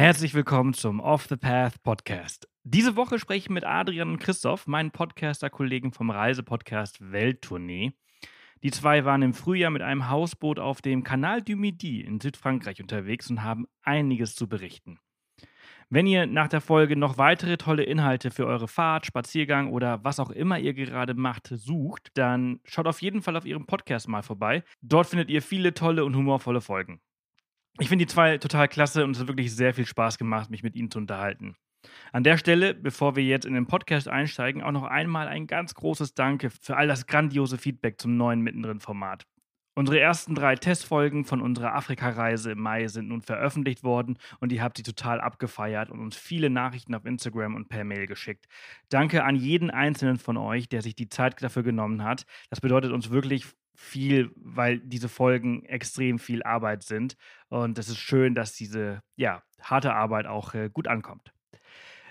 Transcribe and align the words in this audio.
Herzlich 0.00 0.32
willkommen 0.32 0.72
zum 0.72 0.98
Off 0.98 1.26
the 1.28 1.36
Path 1.36 1.82
Podcast. 1.82 2.48
Diese 2.64 2.96
Woche 2.96 3.18
spreche 3.18 3.40
ich 3.40 3.50
mit 3.50 3.64
Adrian 3.64 4.08
und 4.08 4.18
Christoph, 4.18 4.66
meinen 4.66 4.92
Podcaster-Kollegen 4.92 5.92
vom 5.92 6.08
Reisepodcast 6.08 7.12
Welttournee. 7.12 7.92
Die 8.62 8.70
zwei 8.70 9.04
waren 9.04 9.20
im 9.20 9.34
Frühjahr 9.34 9.70
mit 9.70 9.82
einem 9.82 10.08
Hausboot 10.08 10.58
auf 10.58 10.80
dem 10.80 11.04
Canal 11.04 11.42
du 11.42 11.54
Midi 11.54 12.00
in 12.00 12.18
Südfrankreich 12.18 12.80
unterwegs 12.80 13.28
und 13.28 13.42
haben 13.42 13.66
einiges 13.82 14.34
zu 14.34 14.48
berichten. 14.48 14.98
Wenn 15.90 16.06
ihr 16.06 16.24
nach 16.24 16.48
der 16.48 16.62
Folge 16.62 16.96
noch 16.96 17.18
weitere 17.18 17.58
tolle 17.58 17.82
Inhalte 17.82 18.30
für 18.30 18.46
eure 18.46 18.68
Fahrt, 18.68 19.04
Spaziergang 19.04 19.70
oder 19.70 20.02
was 20.02 20.18
auch 20.18 20.30
immer 20.30 20.58
ihr 20.58 20.72
gerade 20.72 21.12
macht, 21.12 21.48
sucht, 21.48 22.08
dann 22.14 22.60
schaut 22.64 22.86
auf 22.86 23.02
jeden 23.02 23.20
Fall 23.20 23.36
auf 23.36 23.44
ihrem 23.44 23.66
Podcast 23.66 24.08
mal 24.08 24.22
vorbei. 24.22 24.64
Dort 24.80 25.08
findet 25.08 25.28
ihr 25.28 25.42
viele 25.42 25.74
tolle 25.74 26.06
und 26.06 26.16
humorvolle 26.16 26.62
Folgen. 26.62 27.02
Ich 27.78 27.88
finde 27.88 28.04
die 28.04 28.12
zwei 28.12 28.38
total 28.38 28.68
klasse 28.68 29.04
und 29.04 29.12
es 29.12 29.20
hat 29.20 29.28
wirklich 29.28 29.54
sehr 29.54 29.72
viel 29.74 29.86
Spaß 29.86 30.18
gemacht, 30.18 30.50
mich 30.50 30.62
mit 30.62 30.74
ihnen 30.74 30.90
zu 30.90 30.98
unterhalten. 30.98 31.56
An 32.12 32.24
der 32.24 32.36
Stelle, 32.36 32.74
bevor 32.74 33.16
wir 33.16 33.24
jetzt 33.24 33.46
in 33.46 33.54
den 33.54 33.66
Podcast 33.66 34.08
einsteigen, 34.08 34.62
auch 34.62 34.72
noch 34.72 34.84
einmal 34.84 35.28
ein 35.28 35.46
ganz 35.46 35.74
großes 35.74 36.14
Danke 36.14 36.50
für 36.50 36.76
all 36.76 36.88
das 36.88 37.06
grandiose 37.06 37.56
Feedback 37.56 38.00
zum 38.00 38.16
neuen 38.16 38.40
Mittendrin-Format. 38.42 39.24
Unsere 39.76 40.00
ersten 40.00 40.34
drei 40.34 40.56
Testfolgen 40.56 41.24
von 41.24 41.40
unserer 41.40 41.74
Afrika-Reise 41.74 42.50
im 42.52 42.60
Mai 42.60 42.88
sind 42.88 43.08
nun 43.08 43.22
veröffentlicht 43.22 43.84
worden 43.84 44.18
und 44.40 44.52
ihr 44.52 44.62
habt 44.62 44.76
sie 44.76 44.82
total 44.82 45.20
abgefeiert 45.20 45.90
und 45.90 46.00
uns 46.00 46.16
viele 46.16 46.50
Nachrichten 46.50 46.94
auf 46.94 47.06
Instagram 47.06 47.54
und 47.54 47.68
per 47.68 47.84
Mail 47.84 48.06
geschickt. 48.06 48.46
Danke 48.88 49.24
an 49.24 49.36
jeden 49.36 49.70
einzelnen 49.70 50.18
von 50.18 50.36
euch, 50.36 50.68
der 50.68 50.82
sich 50.82 50.96
die 50.96 51.08
Zeit 51.08 51.40
dafür 51.42 51.62
genommen 51.62 52.02
hat. 52.02 52.24
Das 52.50 52.60
bedeutet 52.60 52.92
uns 52.92 53.10
wirklich 53.10 53.46
viel, 53.80 54.30
weil 54.36 54.78
diese 54.78 55.08
Folgen 55.08 55.64
extrem 55.64 56.18
viel 56.18 56.42
Arbeit 56.42 56.82
sind 56.82 57.16
und 57.48 57.78
es 57.78 57.88
ist 57.88 57.98
schön, 57.98 58.34
dass 58.34 58.52
diese 58.52 59.02
ja, 59.16 59.42
harte 59.60 59.94
Arbeit 59.94 60.26
auch 60.26 60.54
äh, 60.54 60.68
gut 60.70 60.86
ankommt. 60.86 61.32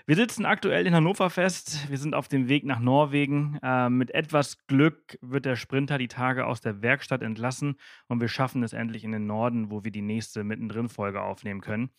Wir 0.04 0.16
sitzen 0.16 0.44
aktuell 0.44 0.88
in 0.88 0.94
Hannover 0.94 1.30
fest. 1.30 1.88
Wir 1.88 1.96
sind 1.96 2.16
auf 2.16 2.26
dem 2.26 2.48
Weg 2.48 2.64
nach 2.64 2.80
Norwegen. 2.80 3.60
Äh, 3.62 3.88
mit 3.88 4.10
etwas 4.12 4.66
Glück 4.66 5.16
wird 5.20 5.44
der 5.44 5.54
Sprinter 5.54 5.98
die 5.98 6.08
Tage 6.08 6.46
aus 6.46 6.60
der 6.60 6.82
Werkstatt 6.82 7.22
entlassen 7.22 7.76
und 8.08 8.20
wir 8.20 8.26
schaffen 8.26 8.64
es 8.64 8.72
endlich 8.72 9.04
in 9.04 9.12
den 9.12 9.26
Norden, 9.26 9.70
wo 9.70 9.84
wir 9.84 9.92
die 9.92 10.02
nächste 10.02 10.42
Mittendrin-Folge 10.42 11.22
aufnehmen 11.22 11.60
können. 11.60 11.90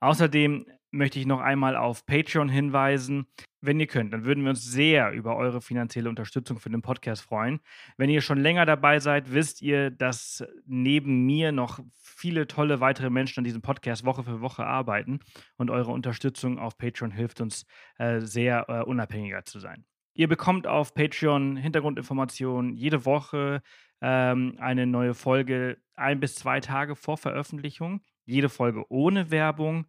Außerdem 0.00 0.66
möchte 0.90 1.20
ich 1.20 1.26
noch 1.26 1.40
einmal 1.40 1.76
auf 1.76 2.04
Patreon 2.04 2.48
hinweisen. 2.48 3.28
Wenn 3.64 3.78
ihr 3.78 3.86
könnt, 3.86 4.12
dann 4.12 4.24
würden 4.24 4.42
wir 4.42 4.50
uns 4.50 4.64
sehr 4.64 5.12
über 5.12 5.36
eure 5.36 5.60
finanzielle 5.60 6.08
Unterstützung 6.08 6.58
für 6.58 6.68
den 6.68 6.82
Podcast 6.82 7.22
freuen. 7.22 7.60
Wenn 7.96 8.10
ihr 8.10 8.20
schon 8.20 8.40
länger 8.40 8.66
dabei 8.66 8.98
seid, 8.98 9.32
wisst 9.32 9.62
ihr, 9.62 9.92
dass 9.92 10.44
neben 10.66 11.24
mir 11.26 11.52
noch 11.52 11.78
viele 12.02 12.48
tolle 12.48 12.80
weitere 12.80 13.08
Menschen 13.08 13.40
an 13.40 13.44
diesem 13.44 13.62
Podcast 13.62 14.04
Woche 14.04 14.24
für 14.24 14.40
Woche 14.40 14.66
arbeiten 14.66 15.20
und 15.58 15.70
eure 15.70 15.92
Unterstützung 15.92 16.58
auf 16.58 16.76
Patreon 16.76 17.12
hilft 17.12 17.40
uns 17.40 17.64
äh, 17.98 18.20
sehr 18.20 18.68
äh, 18.68 18.82
unabhängiger 18.82 19.44
zu 19.44 19.60
sein. 19.60 19.84
Ihr 20.14 20.26
bekommt 20.26 20.66
auf 20.66 20.92
Patreon 20.92 21.56
Hintergrundinformationen 21.56 22.74
jede 22.74 23.04
Woche 23.04 23.62
ähm, 24.00 24.56
eine 24.58 24.88
neue 24.88 25.14
Folge 25.14 25.78
ein 25.94 26.18
bis 26.18 26.34
zwei 26.34 26.58
Tage 26.58 26.96
vor 26.96 27.16
Veröffentlichung. 27.16 28.02
Jede 28.24 28.48
Folge 28.48 28.84
ohne 28.90 29.30
Werbung, 29.30 29.86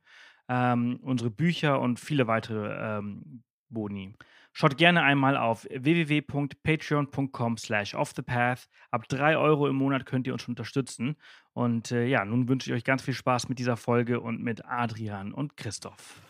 ähm, 0.47 0.99
unsere 1.01 1.31
Bücher 1.31 1.81
und 1.81 1.99
viele 1.99 2.27
weitere 2.27 2.99
ähm, 2.99 3.43
Boni. 3.73 4.13
Schaut 4.55 4.77
gerne 4.77 5.01
einmal 5.01 5.35
auf 5.35 5.65
www.patreon.com 5.69 7.57
slash 7.57 7.95
offthepath. 7.95 8.69
Ab 8.91 9.07
3 9.07 9.35
Euro 9.37 9.67
im 9.67 9.75
Monat 9.75 10.05
könnt 10.05 10.27
ihr 10.27 10.33
uns 10.33 10.47
unterstützen. 10.47 11.15
Und 11.53 11.91
äh, 11.91 12.05
ja, 12.05 12.23
nun 12.23 12.47
wünsche 12.47 12.69
ich 12.69 12.75
euch 12.75 12.83
ganz 12.83 13.01
viel 13.01 13.15
Spaß 13.15 13.49
mit 13.49 13.57
dieser 13.57 13.77
Folge 13.77 14.19
und 14.19 14.43
mit 14.43 14.63
Adrian 14.65 15.33
und 15.33 15.57
Christoph. 15.57 16.21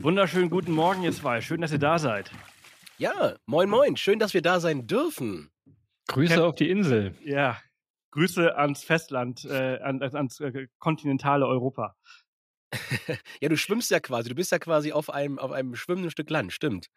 Wunderschönen 0.00 0.50
guten 0.50 0.72
Morgen, 0.72 1.02
ihr 1.02 1.12
zwei. 1.12 1.40
Schön, 1.40 1.62
dass 1.62 1.72
ihr 1.72 1.78
da 1.78 1.98
seid. 1.98 2.30
Ja, 2.98 3.36
moin, 3.46 3.70
moin. 3.70 3.96
Schön, 3.96 4.18
dass 4.18 4.34
wir 4.34 4.42
da 4.42 4.60
sein 4.60 4.86
dürfen. 4.86 5.50
Grüße 6.08 6.34
Ken 6.34 6.42
auf 6.42 6.54
die 6.54 6.68
Insel. 6.68 7.14
Ja, 7.24 7.58
Grüße 8.10 8.56
ans 8.56 8.84
Festland, 8.84 9.44
äh, 9.44 9.78
ans, 9.80 10.14
ans 10.14 10.40
äh, 10.40 10.68
kontinentale 10.78 11.46
Europa. 11.46 11.96
ja, 13.40 13.48
du 13.48 13.56
schwimmst 13.56 13.90
ja 13.90 14.00
quasi. 14.00 14.28
Du 14.28 14.34
bist 14.34 14.52
ja 14.52 14.58
quasi 14.58 14.92
auf 14.92 15.10
einem, 15.10 15.38
auf 15.38 15.52
einem 15.52 15.74
schwimmenden 15.74 16.10
Stück 16.10 16.30
Land, 16.30 16.52
stimmt. 16.52 16.88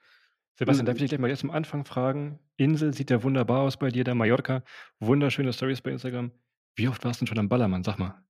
Sebastian, 0.55 0.85
darf 0.85 0.95
ich 0.95 1.03
dich 1.03 1.09
gleich 1.09 1.19
mal 1.19 1.29
jetzt 1.29 1.43
am 1.43 1.51
Anfang 1.51 1.85
fragen? 1.85 2.39
Insel 2.57 2.93
sieht 2.93 3.09
ja 3.11 3.23
wunderbar 3.23 3.61
aus 3.61 3.77
bei 3.77 3.89
dir, 3.89 4.03
da 4.03 4.13
Mallorca. 4.13 4.63
Wunderschöne 4.99 5.53
Stories 5.53 5.81
bei 5.81 5.91
Instagram. 5.91 6.31
Wie 6.75 6.87
oft 6.87 7.03
warst 7.05 7.21
du 7.21 7.25
denn 7.25 7.29
schon 7.29 7.39
am 7.39 7.49
Ballermann? 7.49 7.83
Sag 7.83 7.97
mal. 7.97 8.21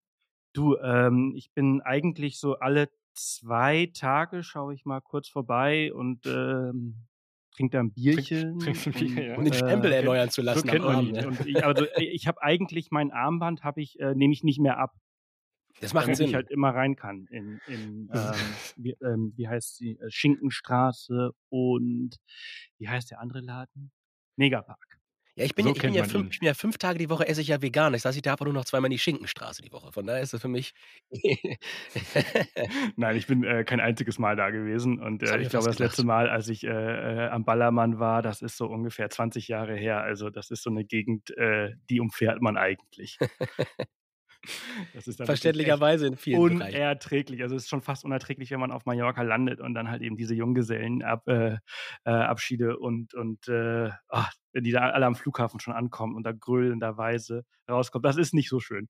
Du, 0.54 0.78
ähm, 0.78 1.34
ich 1.36 1.52
bin 1.54 1.82
eigentlich 1.82 2.40
so 2.40 2.60
alle 2.60 2.90
zwei 3.14 3.92
Tage 3.94 4.44
schaue 4.44 4.74
ich 4.74 4.86
mal 4.86 5.02
kurz 5.02 5.28
vorbei 5.28 5.94
und 5.94 6.26
ähm, 6.26 7.08
trinkt 7.56 7.74
da 7.74 7.80
ein 7.80 7.92
Bierchen. 7.92 8.60
Trink, 8.60 8.82
trink 8.82 8.96
ein 8.96 9.16
Bier, 9.16 9.26
ja. 9.26 9.38
Um 9.38 9.44
den 9.44 9.54
Stempel 9.54 9.92
äh, 9.92 9.98
erneuern 9.98 10.30
zu 10.30 10.42
lassen. 10.42 10.70
So 10.70 10.80
man 10.80 11.06
ihn. 11.06 11.26
Und 11.26 11.46
ich, 11.46 11.64
also, 11.64 11.86
ich 11.98 12.28
habe 12.28 12.42
eigentlich 12.42 12.92
mein 12.92 13.12
Armband, 13.12 13.64
habe 13.64 13.82
ich, 13.82 14.00
äh, 14.00 14.16
nehme 14.16 14.34
ich 14.34 14.44
nicht 14.44 14.60
mehr 14.60 14.78
ab. 14.78 14.96
Das 15.82 15.94
macht 15.94 16.06
damit 16.06 16.18
Sinn. 16.18 16.30
ich 16.30 16.36
halt 16.36 16.50
immer 16.50 16.70
rein 16.70 16.96
kann 16.96 17.26
in, 17.30 17.60
in 17.68 18.10
ähm, 18.14 18.34
wie, 18.78 18.96
ähm, 19.02 19.34
wie 19.36 19.48
heißt 19.48 19.78
sie, 19.78 19.98
äh, 20.00 20.10
Schinkenstraße 20.10 21.32
und 21.50 22.18
wie 22.78 22.90
heißt 22.90 23.12
der 23.12 23.20
andere 23.20 23.42
Laden? 23.42 23.92
Megapark. 24.36 25.00
Ja, 25.40 25.46
ich 25.46 25.56
bin, 25.56 25.64
so 25.64 25.70
ja, 25.70 25.76
ich 25.78 25.82
bin 25.82 25.94
ja, 25.94 26.04
fünf, 26.04 26.34
ich 26.34 26.40
bin 26.40 26.48
ja 26.48 26.54
fünf 26.54 26.78
Tage 26.78 27.00
die 27.00 27.10
Woche 27.10 27.26
esse 27.26 27.40
ich 27.40 27.48
ja 27.48 27.62
vegan. 27.62 27.94
Das 27.94 28.04
heißt, 28.04 28.18
ich 28.18 28.22
darf 28.22 28.42
nur 28.42 28.52
noch 28.52 28.66
zweimal 28.66 28.88
in 28.88 28.92
die 28.92 29.00
Schinkenstraße 29.00 29.62
die 29.62 29.72
Woche. 29.72 29.90
Von 29.94 30.06
daher 30.06 30.22
ist 30.22 30.34
das 30.34 30.42
für 30.42 30.50
mich. 30.50 30.74
Nein, 32.98 33.16
ich 33.16 33.26
bin 33.26 33.46
äh, 33.46 33.64
kein 33.64 33.80
einziges 33.80 34.20
Mal 34.20 34.36
da 34.36 34.50
gewesen. 34.50 35.00
Und 35.00 35.24
äh, 35.24 35.38
ich 35.38 35.48
glaube, 35.48 35.68
das 35.68 35.80
letzte 35.80 36.04
Mal, 36.06 36.30
als 36.30 36.50
ich 36.50 36.66
äh, 36.66 36.70
äh, 36.70 37.30
am 37.30 37.46
Ballermann 37.46 38.00
war, 38.00 38.22
das 38.22 38.42
ist 38.42 38.58
so 38.58 38.66
ungefähr 38.68 39.10
20 39.10 39.48
Jahre 39.48 39.78
her. 39.78 40.02
Also, 40.02 40.30
das 40.30 40.52
ist 40.52 40.62
so 40.62 40.72
eine 40.72 40.84
Gegend, 40.84 41.30
äh, 41.38 41.72
die 41.90 42.02
umfährt 42.02 42.42
man 42.42 42.58
eigentlich. 42.58 43.18
Verständlicherweise 45.26 46.08
in 46.08 46.18
vielen 46.18 46.40
unerträglich. 46.40 47.38
Bereichen. 47.38 47.44
Also 47.44 47.56
es 47.56 47.64
ist 47.64 47.70
schon 47.70 47.82
fast 47.82 48.06
unerträglich, 48.06 48.52
wenn 48.52 48.60
man 48.60 48.72
auf 48.72 48.86
Mallorca 48.86 49.22
landet 49.22 49.60
und 49.60 49.74
dann 49.74 49.90
halt 49.90 50.02
eben 50.02 50.18
diese 50.18 50.34
Junggesellenabschiede 50.34 51.62
äh, 52.06 52.72
äh, 52.72 52.76
und, 52.76 53.14
und 53.14 53.48
äh, 53.48 53.90
ach, 54.08 54.32
die 54.54 54.72
da 54.72 54.90
alle 54.90 55.06
am 55.06 55.16
Flughafen 55.16 55.60
schon 55.60 55.74
ankommen 55.74 56.16
und 56.16 56.24
da 56.24 56.32
grölenderweise 56.32 57.44
rauskommt. 57.70 58.06
Das 58.06 58.18
ist 58.18 58.34
nicht 58.34 58.50
so 58.50 58.60
schön. 58.60 58.88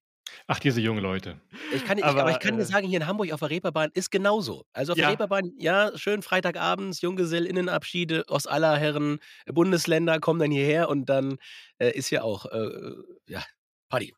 Ach, 0.47 0.59
diese 0.59 0.81
jungen 0.81 1.01
Leute. 1.01 1.41
Ich 1.73 1.85
kann, 1.85 2.01
aber, 2.01 2.11
ich, 2.11 2.21
aber 2.21 2.31
ich 2.31 2.39
kann 2.39 2.55
dir 2.55 2.61
äh, 2.61 2.65
sagen, 2.65 2.87
hier 2.87 2.99
in 2.99 3.07
Hamburg 3.07 3.31
auf 3.31 3.39
der 3.39 3.49
Reeperbahn 3.49 3.89
ist 3.93 4.11
genauso. 4.11 4.65
Also 4.73 4.91
auf 4.91 4.97
ja. 4.97 5.05
der 5.05 5.11
Reeperbahn, 5.11 5.53
ja, 5.57 5.91
schön 5.95 6.21
Freitagabends, 6.21 7.01
Junggesellinnenabschiede 7.01 8.25
aus 8.27 8.45
aller 8.45 8.77
Herren 8.77 9.19
Bundesländer 9.47 10.19
kommen 10.19 10.39
dann 10.39 10.51
hierher 10.51 10.89
und 10.89 11.09
dann 11.09 11.37
äh, 11.79 11.91
ist 11.91 12.11
ja 12.11 12.21
auch, 12.21 12.45
äh, 12.45 12.93
ja, 13.27 13.43
Party. 13.89 14.13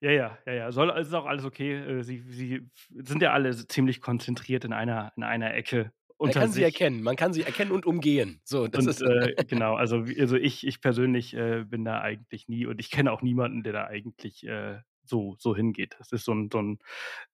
Ja, 0.00 0.10
ja, 0.10 0.38
ja, 0.46 0.52
ja. 0.52 0.72
Soll, 0.72 0.90
ist 0.98 1.12
auch 1.12 1.26
alles 1.26 1.44
okay. 1.44 1.74
Äh, 1.74 2.02
sie, 2.02 2.20
sie 2.28 2.62
sind 2.94 3.22
ja 3.22 3.32
alle 3.32 3.54
ziemlich 3.66 4.00
konzentriert 4.00 4.64
in 4.64 4.72
einer, 4.72 5.12
in 5.16 5.22
einer 5.22 5.54
Ecke. 5.54 5.92
Man 6.20 6.32
kann 6.32 6.48
sich. 6.48 6.56
sie 6.56 6.62
erkennen, 6.64 7.02
man 7.02 7.14
kann 7.14 7.32
sie 7.32 7.42
erkennen 7.42 7.70
und 7.70 7.86
umgehen. 7.86 8.40
So, 8.42 8.66
das 8.66 8.84
und, 8.84 8.90
ist 8.90 9.02
äh, 9.02 9.44
genau, 9.46 9.76
also, 9.76 10.04
also 10.18 10.36
ich, 10.36 10.66
ich 10.66 10.80
persönlich 10.80 11.34
äh, 11.34 11.64
bin 11.64 11.84
da 11.84 12.00
eigentlich 12.00 12.48
nie 12.48 12.66
und 12.66 12.80
ich 12.80 12.90
kenne 12.90 13.12
auch 13.12 13.22
niemanden, 13.22 13.62
der 13.62 13.72
da 13.72 13.86
eigentlich 13.86 14.44
äh, 14.44 14.78
so, 15.04 15.36
so 15.38 15.54
hingeht. 15.54 15.94
Das 15.98 16.10
ist 16.10 16.24
so 16.24 16.34
ein, 16.34 16.50
so 16.52 16.60
ein 16.60 16.78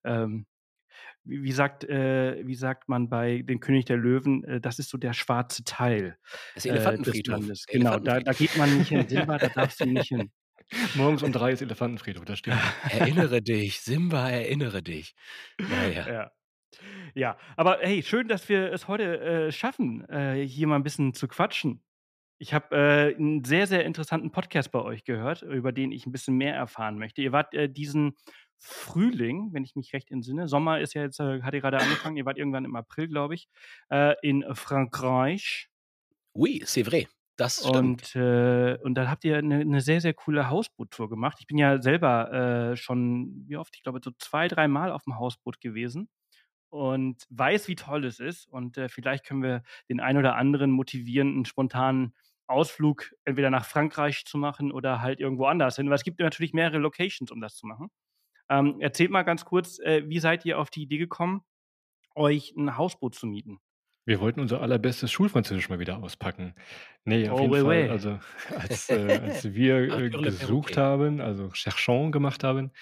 ähm, 0.05 0.45
wie, 1.25 1.53
sagt, 1.53 1.85
äh, 1.85 2.47
wie 2.47 2.55
sagt 2.55 2.89
man 2.91 3.09
bei 3.09 3.43
den 3.43 3.61
König 3.61 3.87
der 3.87 3.97
Löwen, 3.97 4.45
äh, 4.45 4.61
das 4.61 4.79
ist 4.79 4.91
so 4.91 4.99
der 4.99 5.15
schwarze 5.15 5.65
Teil. 5.65 6.19
Das 6.55 6.67
Elefantenfriedhof. 6.67 7.41
Genau, 7.69 7.95
Elefantenfriedhof. 7.95 8.05
Da, 8.05 8.21
da 8.21 8.33
geht 8.33 8.57
man 8.59 8.79
nicht 8.79 8.89
hin. 8.89 9.09
Silber, 9.09 9.39
da 9.39 9.49
darfst 9.49 9.81
du 9.81 9.87
nicht 9.87 10.09
hin. 10.09 10.31
Morgens 10.95 11.23
um 11.23 11.33
drei 11.33 11.53
ist 11.53 11.63
Elefantenfriedhof, 11.63 12.25
das 12.25 12.39
stimmt. 12.39 12.61
Erinnere 12.91 13.43
dich, 13.43 13.81
Simba, 13.81 14.29
erinnere 14.29 14.83
dich. 14.83 15.15
Naja. 15.59 16.09
Ja. 16.09 16.31
Ja, 17.15 17.37
aber 17.57 17.79
hey, 17.81 18.03
schön, 18.03 18.27
dass 18.27 18.49
wir 18.49 18.73
es 18.73 18.89
heute 18.89 19.21
äh, 19.21 19.53
schaffen, 19.53 20.09
äh, 20.09 20.45
hier 20.47 20.67
mal 20.67 20.77
ein 20.77 20.83
bisschen 20.83 21.15
zu 21.15 21.29
quatschen. 21.29 21.83
Ich 22.39 22.53
habe 22.53 22.77
äh, 22.77 23.15
einen 23.15 23.45
sehr, 23.45 23.67
sehr 23.69 23.85
interessanten 23.85 24.33
Podcast 24.33 24.73
bei 24.73 24.81
euch 24.81 25.05
gehört, 25.05 25.43
über 25.43 25.71
den 25.71 25.93
ich 25.93 26.05
ein 26.07 26.13
bisschen 26.13 26.37
mehr 26.37 26.55
erfahren 26.55 26.99
möchte. 26.99 27.23
Ihr 27.23 27.31
wart 27.31 27.55
äh, 27.55 27.69
diesen 27.69 28.17
Frühling, 28.59 29.51
wenn 29.53 29.63
ich 29.63 29.77
mich 29.77 29.93
recht 29.93 30.11
entsinne, 30.11 30.49
Sommer 30.49 30.81
ist 30.81 30.95
ja 30.95 31.03
jetzt, 31.03 31.21
äh, 31.21 31.43
hat 31.43 31.55
ihr 31.55 31.61
gerade 31.61 31.79
angefangen, 31.79 32.17
ihr 32.17 32.25
wart 32.25 32.39
irgendwann 32.39 32.65
im 32.65 32.75
April, 32.75 33.09
glaube 33.09 33.35
ich, 33.35 33.49
äh, 33.91 34.15
in 34.23 34.45
Frankreich. 34.55 35.69
Oui, 36.35 36.63
c'est 36.65 36.85
vrai. 36.85 37.07
Das 37.37 37.67
stimmt. 37.67 38.05
Und, 38.05 38.15
äh, 38.15 38.79
und 38.83 38.95
dann 38.95 39.11
habt 39.11 39.25
ihr 39.25 39.39
eine, 39.39 39.61
eine 39.61 39.81
sehr, 39.81 40.01
sehr 40.01 40.15
coole 40.15 40.51
Hausboottour 40.51 41.09
gemacht. 41.09 41.39
Ich 41.41 41.47
bin 41.47 41.59
ja 41.59 41.83
selber 41.83 42.73
äh, 42.73 42.77
schon, 42.77 43.45
wie 43.49 43.57
oft? 43.57 43.75
Ich 43.77 43.83
glaube, 43.83 44.01
so 44.05 44.13
zwei, 44.19 44.47
drei 44.47 44.69
Mal 44.69 44.93
auf 44.93 45.03
dem 45.05 45.19
Hausboot 45.19 45.61
gewesen 45.61 46.09
und 46.71 47.25
weiß, 47.31 47.69
wie 47.69 47.77
toll 47.77 48.05
es 48.05 48.21
ist. 48.21 48.49
Und 48.49 48.79
äh, 48.79 48.89
vielleicht 48.89 49.27
können 49.27 49.43
wir 49.43 49.63
den 49.89 50.01
einen 50.01 50.19
oder 50.19 50.37
anderen 50.37 50.71
motivieren, 50.73 51.35
einen 51.35 51.45
spontanen 51.47 52.15
Ausflug 52.47 53.13
entweder 53.25 53.51
nach 53.51 53.65
Frankreich 53.67 54.25
zu 54.27 54.39
machen 54.39 54.73
oder 54.73 55.03
halt 55.03 55.21
irgendwo 55.21 55.47
anders 55.47 55.77
hin. 55.77 55.89
Weil 55.89 55.97
es 55.97 56.05
gibt 56.05 56.21
natürlich 56.21 56.53
mehrere 56.55 56.79
Locations, 56.79 57.31
um 57.33 57.41
das 57.41 57.57
zu 57.57 57.67
machen. 57.67 57.91
Ähm, 58.51 58.81
erzählt 58.81 59.11
mal 59.11 59.23
ganz 59.25 59.45
kurz, 59.45 59.79
äh, 59.81 60.05
wie 60.09 60.21
seid 60.21 60.45
ihr 60.47 60.59
auf 60.59 60.71
die 60.71 60.83
Idee 60.83 60.99
gekommen, 60.99 61.43
euch 62.17 62.55
ein 62.57 62.77
Hausboot 62.79 63.15
zu 63.15 63.27
mieten? 63.27 63.61
Wir 64.07 64.21
wollten 64.21 64.41
unser 64.41 64.61
allerbestes 64.61 65.11
Schulfranzösisch 65.11 65.69
mal 65.71 65.79
wieder 65.79 66.03
auspacken. 66.03 66.55
Ne, 67.05 67.31
auf 67.31 67.41
Oh, 67.41 67.41
jeden 67.41 67.53
ouais, 67.53 67.61
Fall. 67.61 67.87
ouais. 67.87 67.89
Also, 67.89 68.19
als, 68.55 68.91
äh, 68.91 69.19
als 69.23 69.55
wir, 69.55 69.77
äh, 69.91 70.11
gesucht 70.11 70.77
haben, 70.77 71.21
also 71.21 71.51
cherchons 71.53 72.13
gemacht 72.13 72.45
haben, 72.45 72.73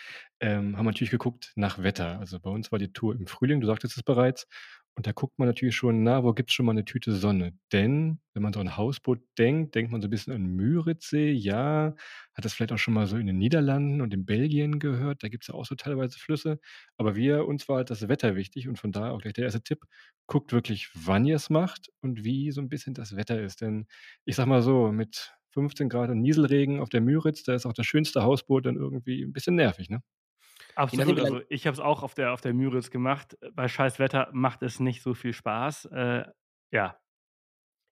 ähm, 0.41 0.77
haben 0.77 0.85
wir 0.85 0.91
natürlich 0.91 1.11
geguckt 1.13 1.53
nach 1.55 1.83
Wetter. 1.83 2.19
Also, 2.19 2.41
bei 2.41 2.51
uns 2.51 2.73
war 2.73 2.79
die 2.81 2.93
Tour 2.93 3.15
im 3.15 3.27
Frühling, 3.27 3.61
du 3.61 3.67
sagtest 3.69 3.97
es 3.97 4.03
bereits. 4.03 4.49
Und 4.97 5.07
da 5.07 5.13
guckt 5.13 5.39
man 5.39 5.49
natürlich 5.49 5.75
schon, 5.75 6.03
na, 6.03 6.23
wo 6.23 6.33
gibt's 6.35 6.53
schon 6.53 6.67
mal 6.67 6.75
'ne 6.75 6.85
Tüte 6.85 7.13
Sonne? 7.15 7.55
Denn 7.73 8.21
wenn 8.35 8.43
man 8.43 8.53
so 8.53 8.61
an 8.61 8.77
Hausboot 8.77 9.21
denkt, 9.39 9.75
denkt 9.75 9.91
man 9.91 10.03
so 10.03 10.09
'n 10.09 10.11
bisschen 10.11 10.35
an 10.35 10.43
Müritzsee. 10.45 11.33
Ja, 11.33 11.95
hat 12.35 12.45
das 12.45 12.53
vielleicht 12.53 12.73
auch 12.73 12.79
schon 12.79 12.93
mal 12.93 13.07
so 13.07 13.17
in 13.17 13.27
den 13.27 13.39
Niederlanden 13.39 14.03
und 14.03 14.13
in 14.13 14.27
Belgien 14.27 14.79
gehört. 14.81 15.23
Da 15.23 15.29
gibt's 15.29 15.47
ja 15.47 15.55
auch 15.55 15.65
so 15.65 15.75
teilweise 15.77 16.19
Flüsse. 16.19 16.59
Aber 16.99 17.17
wir 17.17 17.47
uns 17.47 17.69
war 17.71 17.77
halt 17.79 17.91
das 17.91 18.07
Wetter 18.09 18.37
wichtig 18.37 18.69
und 18.69 18.79
von 18.79 18.93
daher 18.93 19.13
auch 19.13 19.21
gleich 19.23 19.33
der 19.33 19.45
erste 19.45 19.63
Tipp: 19.63 19.83
Guckt 20.27 20.53
wirklich, 20.53 20.91
wann 20.95 21.25
ihr's 21.25 21.49
macht 21.49 21.89
und 22.03 22.23
wie 22.25 22.51
so 22.53 22.61
'n 22.61 22.69
bisschen 22.69 22.93
das 22.93 23.17
Wetter 23.17 23.41
ist. 23.41 23.63
Denn 23.63 23.87
ich 24.27 24.37
sage 24.37 24.49
mal 24.51 24.61
so, 24.63 24.93
mit 24.93 25.33
15 25.53 25.89
Grad 25.89 26.11
und 26.11 26.21
Nieselregen 26.21 26.81
auf 26.81 26.91
der 26.91 27.01
Müritz, 27.01 27.43
da 27.45 27.55
ist 27.55 27.65
auch 27.67 27.73
das 27.73 27.87
schönste 27.87 28.23
Hausboot 28.25 28.67
dann 28.67 28.77
irgendwie 28.77 29.23
'n 29.23 29.33
bisschen 29.33 29.55
nervig, 29.55 29.89
ne? 29.89 30.03
Absolut, 30.77 31.19
also 31.21 31.43
ich 31.51 31.67
habe 31.67 31.75
es 31.75 31.81
auch 31.81 32.03
auf 32.03 32.15
der 32.15 32.33
auf 32.33 32.41
der 32.41 32.55
Müritz 32.55 32.91
gemacht. 32.91 33.37
Bei 33.53 33.69
scheiß 33.69 33.99
Wetter 33.99 34.31
macht 34.33 34.63
es 34.63 34.81
nicht 34.81 35.03
so 35.03 35.13
viel 35.13 35.35
Spaß. 35.35 35.85
Äh, 35.87 36.25
ja. 36.71 36.99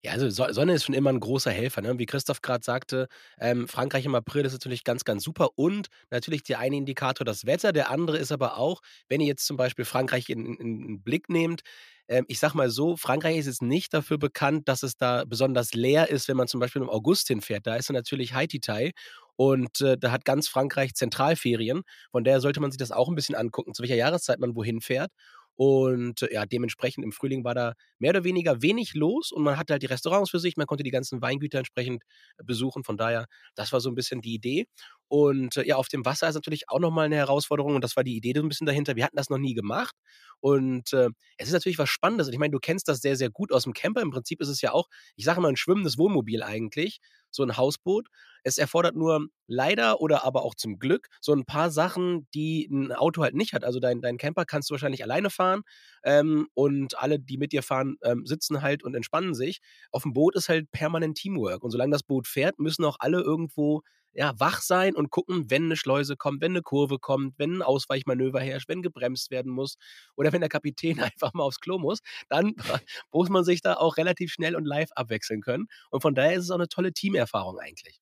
Ja, 0.04 0.12
also 0.12 0.30
So 0.30 0.50
Sonne 0.50 0.72
ist 0.72 0.84
schon 0.84 0.94
immer 0.94 1.10
'n 1.10 1.20
großer 1.20 1.50
Helfer, 1.50 1.82
ne? 1.82 1.98
Wie 1.98 2.06
Christoph 2.06 2.40
grad 2.40 2.64
sagte, 2.64 3.06
ähm, 3.38 3.68
Frankreich 3.68 4.06
im 4.06 4.14
April 4.14 4.46
ist 4.46 4.52
natürlich 4.54 4.82
ganz, 4.82 5.04
ganz 5.04 5.22
super 5.22 5.50
und 5.58 5.88
natürlich 6.10 6.42
der 6.42 6.58
eine 6.58 6.76
Indikator 6.76 7.24
das 7.26 7.44
Wetter. 7.44 7.72
Der 7.72 7.90
andere 7.90 8.16
ist 8.16 8.32
aber 8.32 8.56
auch, 8.56 8.80
wenn 9.10 9.20
ihr 9.20 9.26
jetzt 9.26 9.44
zum 9.46 9.58
Beispiel 9.58 9.84
Frankreich 9.84 10.30
in 10.30 10.46
in 10.46 10.56
in 10.56 10.82
'n 10.94 11.02
Blick 11.02 11.28
nehmt, 11.28 11.60
ähm, 12.08 12.24
ich 12.28 12.38
sage 12.38 12.56
mal 12.56 12.70
so, 12.70 12.96
Frankreich 12.96 13.36
ist 13.36 13.44
jetzt 13.46 13.60
nicht 13.60 13.92
dafür 13.92 14.16
bekannt, 14.16 14.68
dass 14.68 14.82
es 14.82 14.96
da 14.96 15.24
besonders 15.26 15.74
leer 15.74 16.08
ist, 16.08 16.28
wenn 16.28 16.36
man 16.38 16.48
zum 16.48 16.60
Beispiel 16.60 16.80
im 16.80 16.88
August 16.88 17.28
hinfährt. 17.28 17.66
Da 17.66 17.76
ist 17.76 17.90
dann 17.90 17.94
natürlich 17.94 18.32
Haiti-Tai 18.32 18.92
und, 19.40 19.80
äh, 19.80 19.96
da 19.98 20.10
hat 20.12 20.24
ganz 20.26 20.48
Frankreich 20.48 20.94
Zentralferien. 20.94 21.82
Von 22.12 22.24
daher 22.24 22.40
sollte 22.42 22.60
man 22.60 22.70
sich 22.72 22.78
das 22.78 22.90
auch 22.92 23.08
'n 23.08 23.14
bisschen 23.14 23.36
angucken, 23.36 23.72
zu 23.74 23.82
welcher 23.82 23.96
Jahreszeit 23.96 24.38
man 24.40 24.54
wohin 24.56 24.80
fährt. 24.82 25.10
Und, 25.56 26.20
ja, 26.30 26.46
dementsprechend 26.46 27.04
im 27.04 27.12
Frühling 27.12 27.44
war 27.44 27.54
da 27.54 27.74
mehr 27.98 28.10
oder 28.10 28.24
weniger 28.24 28.62
wenig 28.62 28.94
los 28.94 29.30
und 29.32 29.42
man 29.42 29.58
hatte 29.58 29.74
halt 29.74 29.82
die 29.82 29.86
Restaurants 29.86 30.30
für 30.30 30.38
sich, 30.40 30.56
man 30.56 30.66
konnte 30.66 30.84
die 30.84 30.90
ganzen 30.90 31.22
Weingüter 31.22 31.58
entsprechend 31.58 32.02
besuchen. 32.44 32.84
Von 32.84 32.96
daher, 32.98 33.26
das 33.56 33.72
war 33.72 33.80
so 33.80 33.90
'n 33.90 33.94
bisschen 33.94 34.20
die 34.22 34.34
Idee. 34.34 34.66
Und, 35.08 35.56
ja, 35.56 35.76
auf 35.76 35.88
dem 35.88 36.04
Wasser 36.06 36.28
ist 36.28 36.34
natürlich 36.36 36.68
auch 36.70 36.78
noch 36.80 36.90
mal 36.92 37.08
'ne 37.08 37.16
Herausforderung 37.16 37.74
und 37.76 37.84
das 37.84 37.96
war 37.96 38.04
die 38.04 38.16
Idee 38.16 38.32
so 38.36 38.42
'n 38.42 38.48
bisschen 38.48 38.66
dahinter. 38.66 38.96
Wir 38.96 39.04
hatten 39.04 39.16
das 39.16 39.30
noch 39.30 39.38
nie 39.38 39.54
gemacht 39.54 39.94
und, 40.40 40.92
äh, 40.92 41.08
es 41.38 41.48
ist 41.48 41.52
natürlich 41.54 41.78
was 41.78 41.88
Spannendes. 41.90 42.26
Und 42.28 42.32
ich 42.34 42.38
meine, 42.38 42.52
du 42.52 42.58
kennst 42.60 42.88
das 42.88 43.00
sehr, 43.00 43.16
sehr 43.16 43.30
gut 43.30 43.52
aus'm 43.52 43.72
Camper. 43.74 44.00
Im 44.02 44.10
Prinzip 44.10 44.40
ist 44.40 44.48
es 44.48 44.60
ja 44.62 44.72
auch, 44.72 44.88
ich 45.16 45.24
sage 45.24 45.38
immer, 45.40 45.48
'n 45.48 45.56
schwimmendes 45.56 45.98
Wohnmobil 45.98 46.42
eigentlich, 46.42 47.00
so 47.30 47.42
'n 47.44 47.56
Hausboot. 47.56 48.08
Es 48.44 48.58
erfordert 48.58 48.96
nur 48.96 49.26
leider 49.46 50.00
oder 50.00 50.24
aber 50.24 50.42
auch 50.44 50.54
zum 50.54 50.78
Glück 50.78 51.08
so 51.20 51.32
'n 51.32 51.44
paar 51.44 51.70
Sachen, 51.70 52.26
die 52.34 52.66
'n 52.70 52.92
Auto 52.92 53.22
halt 53.22 53.34
nicht 53.34 53.52
hat. 53.52 53.64
Also, 53.64 53.80
dein 53.80 54.00
dein 54.00 54.16
Camper 54.18 54.44
kannst 54.46 54.70
du 54.70 54.72
wahrscheinlich 54.74 55.02
alleine 55.04 55.30
fahren, 55.30 55.62
ähm, 56.04 56.48
und 56.54 56.98
alle, 56.98 57.18
die 57.20 57.36
mit 57.38 57.52
dir 57.52 57.62
fahren, 57.62 57.96
ähm, 58.02 58.26
sitzen 58.26 58.62
halt 58.62 58.82
und 58.82 58.94
entspannen 58.94 59.34
sich. 59.34 59.60
Auf'm 59.92 60.12
Boot 60.14 60.36
ist 60.36 60.48
halt 60.48 60.70
permanent 60.72 61.16
Teamwork 61.18 61.62
und 61.62 61.70
solange 61.70 61.92
das 61.92 62.02
Boot 62.02 62.26
fährt, 62.26 62.58
müssen 62.58 62.84
auch 62.84 62.96
alle 63.00 63.20
irgendwo, 63.20 63.82
ja, 64.12 64.34
wach 64.38 64.60
sein 64.62 64.94
und 64.96 65.10
gucken, 65.10 65.50
wenn 65.50 65.68
'ne 65.68 65.76
Schleuse 65.76 66.16
kommt, 66.16 66.40
wenn 66.42 66.52
'ne 66.52 66.62
Kurve 66.62 66.98
kommt, 66.98 67.38
wenn 67.38 67.56
'n 67.56 67.62
Ausweichmanöver 67.62 68.40
herrscht, 68.40 68.68
wenn 68.68 68.82
gebremst 68.82 69.30
werden 69.30 69.52
muss 69.52 69.76
oder 70.16 70.32
wenn 70.32 70.40
der 70.40 70.50
Kapitän 70.50 70.98
einfach 71.12 71.32
mal 71.34 71.44
aufs 71.44 71.60
Klo 71.60 71.78
muss, 71.78 72.00
dann 72.28 72.54
muss 73.12 73.28
man 73.30 73.44
sich 73.44 73.60
da 73.62 73.74
auch 73.74 73.96
relativ 73.98 74.32
schnell 74.32 74.56
und 74.56 74.64
live 74.66 74.90
abwechseln 74.96 75.40
können. 75.42 75.66
Und 75.90 76.02
von 76.02 76.14
daher 76.14 76.34
ist 76.34 76.44
es 76.44 76.50
auch 76.50 76.58
'ne 76.58 76.68
tolle 76.68 76.92
Teamerfahrung 76.92 77.58
eigentlich. 77.60 77.98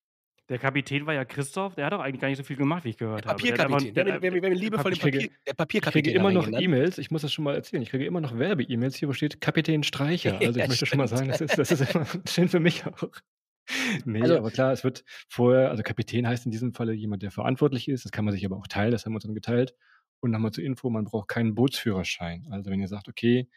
Der 0.50 0.58
Kapitän 0.58 1.04
war 1.06 1.12
ja 1.12 1.26
Christoph, 1.26 1.74
der 1.74 1.84
hat 1.86 1.92
doch 1.92 2.00
eigentlich 2.00 2.20
gar 2.22 2.28
nicht 2.28 2.38
so 2.38 2.42
viel 2.44 2.56
gemacht, 2.56 2.84
wie 2.84 2.88
ich 2.90 2.96
Der 3.16 3.22
gehört 3.22 3.26
habe. 3.26 3.44
Der 3.46 3.58
einfach 3.58 3.82
Papierkapitän. 3.84 3.94
Wir 3.94 4.04
der 4.04 4.16
ihn 4.16 4.52
liebevoll 4.54 4.92
kriege 4.98 5.26
Papier 5.26 5.30
der 5.46 5.54
ich 5.80 5.90
kriege 5.90 6.10
Papierkapitän 6.10 6.12
immer 6.12 6.32
noch. 6.32 6.48
E-Mails, 6.52 6.98
ich 6.98 7.10
muss 7.12 7.22
das 7.22 7.32
schon 7.32 7.44
mal 7.44 7.54
erzählen, 7.54 7.82
ich 7.82 7.90
kriege 7.90 8.04
immer 8.06 8.20
noch 8.20 8.36
Werbe-E-Mails 8.38 8.96
hier, 8.96 9.08
wo 9.08 9.12
steht 9.12 9.40
Kapitän 9.40 9.82
Streicher. 9.84 10.40
Also, 10.44 10.58
ich 10.58 10.66
Ja, 10.66 10.68
möchte 10.68 10.86
schon 10.86 10.98
mal 10.98 11.06
stimmt. 11.06 11.08
sagen, 11.08 11.28
das 11.28 11.40
ist 11.40 11.58
das 11.58 11.70
ist 11.70 11.94
immer 11.94 12.06
schön 12.26 12.48
für 12.48 12.60
mich 12.60 12.84
auch. 12.86 13.10
Ne, 14.04 14.22
Also 14.22 14.36
aber 14.36 14.50
klar, 14.50 14.72
es 14.72 14.84
wird 14.84 15.04
vorher 15.28 15.70
also, 15.70 15.82
Kapitän 15.82 16.26
heißt 16.26 16.44
in 16.46 16.50
diesem 16.52 16.72
Falle 16.74 16.92
jemand, 16.92 17.22
der 17.22 17.30
verantwortlich 17.30 17.88
ist. 17.88 18.04
Das 18.04 18.12
kann 18.12 18.24
man 18.24 18.32
sich 18.34 18.44
aber 18.44 18.56
auch 18.56 18.66
teilen, 18.66 18.92
das 18.92 19.04
haben 19.04 19.12
wir 19.12 19.16
uns 19.16 19.24
dann 19.24 19.34
geteilt. 19.34 19.74
Und 20.20 20.30
noch 20.32 20.38
mal 20.40 20.52
zur 20.52 20.64
Info, 20.64 20.90
man 20.90 21.04
braucht 21.04 21.28
keinen 21.28 21.54
Bootsführerschein. 21.54 22.46
Also, 22.50 22.70
wenn 22.70 22.80
ihr 22.80 22.88
sagt, 22.88 23.08
okay, 23.08 23.48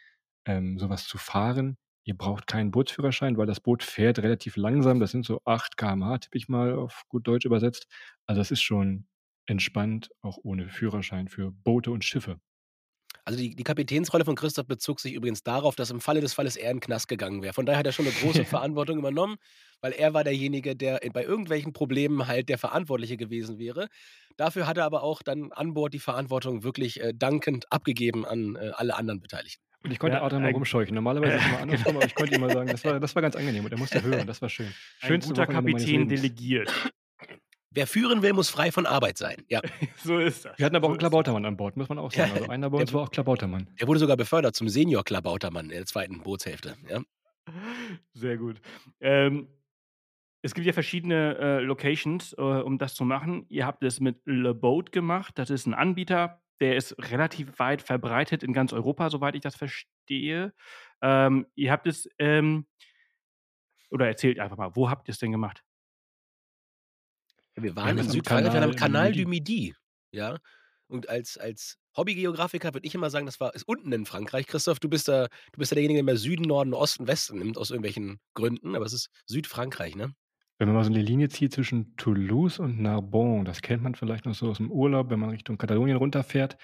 ähm, 0.46 0.78
so 0.78 0.88
was 0.90 1.06
zu 1.06 1.18
fahren, 1.18 1.78
ihr 2.04 2.16
braucht 2.16 2.46
keinen 2.46 2.70
Bootsführerschein, 2.70 3.36
weil 3.36 3.46
das 3.46 3.60
Boot 3.60 3.82
fährt 3.82 4.18
relativ 4.20 4.56
langsam. 4.56 5.00
Das 5.00 5.10
sind 5.12 5.24
so 5.26 5.40
8 5.44 5.76
km/h, 5.76 6.18
tippe 6.18 6.38
ich 6.38 6.48
mal 6.48 6.74
auf 6.74 7.04
gut 7.08 7.26
Deutsch 7.26 7.44
übersetzt. 7.46 7.86
Also, 8.26 8.40
das 8.40 8.50
ist 8.50 8.62
schon 8.62 9.06
entspannt, 9.46 10.10
auch 10.22 10.38
ohne 10.42 10.68
Führerschein 10.70 11.28
für 11.28 11.50
Boote 11.52 11.90
und 11.90 12.04
Schiffe. 12.04 12.38
Also, 13.24 13.38
die 13.38 13.54
die 13.54 13.62
Kapitänsrolle 13.62 14.24
von 14.24 14.34
Christoph 14.36 14.66
bezog 14.66 15.00
sich 15.00 15.12
übrigens 15.14 15.42
darauf, 15.42 15.76
dass 15.76 15.90
im 15.90 16.00
Falle 16.00 16.20
des 16.20 16.34
Falles 16.34 16.56
er 16.56 16.70
in 16.72 16.78
'n 16.78 16.80
Knast 16.80 17.08
gegangen 17.08 17.42
wäre. 17.42 17.52
Von 17.54 17.66
daher 17.66 17.78
hat 17.78 17.86
er 17.86 17.92
schon 17.92 18.04
'ne 18.04 18.10
große 18.12 18.44
Verantwortung 18.44 18.98
übernommen, 18.98 19.36
weil 19.80 19.92
er 19.92 20.12
war 20.14 20.24
derjenige, 20.24 20.74
der, 20.76 21.00
bei 21.12 21.22
irgendwelchen 21.24 21.72
Problemen 21.72 22.26
halt 22.26 22.48
der 22.48 22.58
Verantwortliche 22.58 23.16
gewesen 23.16 23.58
wäre. 23.58 23.88
Dafür 24.36 24.66
hat 24.66 24.76
er 24.78 24.84
aber 24.84 25.02
auch 25.02 25.22
dann 25.22 25.52
an 25.52 25.74
Bord 25.74 25.94
die 25.94 25.98
Verantwortung 26.00 26.64
wirklich, 26.64 27.00
äh, 27.00 27.12
dankend 27.14 27.70
abgegeben 27.70 28.24
an, 28.26 28.56
äh, 28.56 28.70
alle 28.74 28.96
anderen 28.96 29.20
Beteiligten. 29.20 29.62
Und 29.84 29.90
ich 29.92 29.98
konnte 29.98 30.16
Ja, 30.16 30.22
Adrian 30.22 30.42
mal 30.42 30.50
rumscheuchen. 30.52 30.94
Normalerweise 30.94 31.36
ist 31.36 31.42
es 31.42 31.48
immer 31.48 31.58
andersrum, 31.60 31.96
aber 31.96 32.06
ich 32.06 32.14
konnte 32.14 32.34
ihm 32.34 32.40
mal 32.40 32.50
sagen, 32.52 32.70
das 32.70 32.84
war 32.84 33.00
das 33.00 33.14
war 33.14 33.22
ganz 33.22 33.36
angenehm 33.36 33.64
und 33.64 33.72
er 33.72 33.78
musste 33.78 34.02
hören, 34.02 34.26
das 34.26 34.40
war 34.42 34.48
schön. 34.48 34.74
Ein 35.00 35.08
Schönste 35.08 35.34
guter 35.34 35.42
Wochenende 35.42 35.62
Kapitän 35.70 36.08
delegiert. 36.08 36.72
Wer 37.74 37.86
führen 37.86 38.22
will, 38.22 38.34
muss 38.34 38.50
frei 38.50 38.70
von 38.70 38.86
Arbeit 38.86 39.16
sein. 39.18 39.44
Ja. 39.48 39.60
So 40.04 40.18
ist 40.18 40.44
das. 40.44 40.58
Wir 40.58 40.66
hatten 40.66 40.76
aber 40.76 40.88
auch 40.88 40.92
So 40.92 40.94
'n 40.94 40.98
ist 40.98 41.12
das. 41.12 41.12
Klabautermann 41.12 41.44
an 41.46 41.56
Bord, 41.56 41.76
muss 41.76 41.88
man 41.88 41.98
auch 41.98 42.12
Ja, 42.14 42.26
sagen. 42.26 42.32
Also, 42.32 42.48
einer 42.48 42.70
bei 42.70 42.78
der 42.78 42.86
uns 42.86 42.92
war 42.92 43.02
auch 43.02 43.10
Klabautermann. 43.10 43.68
der 43.80 43.88
wurde 43.88 44.00
sogar 44.00 44.16
befördert 44.16 44.56
zum 44.56 44.68
Senior-Klabautermann 44.68 45.66
in 45.66 45.76
der 45.78 45.86
2. 45.86 46.20
Bootshälfte, 46.22 46.76
ja. 46.88 47.02
Sehr 48.14 48.36
gut. 48.36 48.60
Ähm, 49.00 49.48
es 50.42 50.54
gibt 50.54 50.66
ja 50.66 50.72
verschiedene, 50.74 51.38
äh, 51.38 51.60
Locations, 51.60 52.34
äh, 52.34 52.42
um 52.42 52.78
das 52.78 52.94
zu 52.94 53.04
machen. 53.04 53.46
Ihr 53.50 53.66
habt 53.66 53.84
es 53.84 54.00
mit 54.00 54.20
Le 54.26 54.54
Boat 54.54 54.92
gemacht. 54.92 55.38
Das 55.38 55.50
ist 55.50 55.66
'n 55.66 55.74
Anbieter, 55.74 56.42
der 56.60 56.76
ist 56.76 56.96
relativ 57.10 57.58
weit 57.58 57.82
verbreitet 57.82 58.42
in 58.44 58.52
ganz 58.54 58.72
Europa, 58.72 59.10
soweit 59.10 59.34
ich 59.36 59.42
das 59.42 59.56
verstehe. 59.56 60.54
Ähm, 61.02 61.46
ihr 61.56 61.72
habt 61.72 61.86
es, 61.88 62.08
ähm 62.18 62.66
oder 63.92 64.06
erzählt 64.06 64.38
einfach 64.40 64.56
mal, 64.56 64.74
wo 64.74 64.88
habt 64.90 65.06
ihr's 65.08 65.18
denn 65.18 65.32
gemacht? 65.32 65.62
Wir 67.56 67.76
waren 67.76 67.98
haben 67.98 67.98
in 67.98 68.08
Südfrankreich 68.08 68.62
am 68.62 68.74
Canal 68.74 68.74
Canal 68.74 69.12
du 69.12 69.26
Midi, 69.26 69.74
ja? 70.12 70.38
Und 70.88 71.08
als 71.08 71.36
als 71.36 71.76
Hobbygeografiker 71.96 72.72
würde 72.74 72.86
ich 72.86 72.94
immer 72.94 73.10
sagen, 73.10 73.26
das 73.26 73.40
war 73.40 73.54
ist 73.54 73.68
unten 73.68 73.92
in 73.92 74.06
Frankreich. 74.06 74.46
Christoph, 74.46 74.80
du 74.80 74.88
bist 74.88 75.08
da 75.08 75.26
du 75.52 75.58
bist 75.58 75.70
ja 75.70 75.74
derjenige, 75.76 75.98
der 76.02 76.12
immer 76.12 76.16
Süden, 76.18 76.44
Norden, 76.46 76.72
Osten, 76.74 77.06
Westen 77.06 77.38
nimmt 77.38 77.58
aus 77.58 77.70
irgendwelchen 77.70 78.20
Gründen, 78.34 78.74
aber 78.74 78.86
es 78.86 78.94
ist 78.94 79.10
Südfrankreich, 79.26 79.96
ne? 79.96 80.14
Wenn 80.60 80.68
man 80.68 80.76
mal 80.76 80.84
so 80.84 80.90
'ne 80.90 81.02
Linie 81.02 81.28
zieht 81.28 81.52
zwischen 81.52 81.96
Toulouse 81.96 82.58
und 82.58 82.80
Narbonne, 82.80 83.44
das 83.44 83.62
kennt 83.62 83.82
man 83.82 83.94
vielleicht 83.94 84.26
noch 84.26 84.34
so 84.34 84.50
aus'm 84.50 84.68
Urlaub, 84.70 85.10
wenn 85.10 85.18
man 85.20 85.30
Richtung 85.30 85.58
Katalonien 85.58 85.96
runterfährt. 85.96 86.56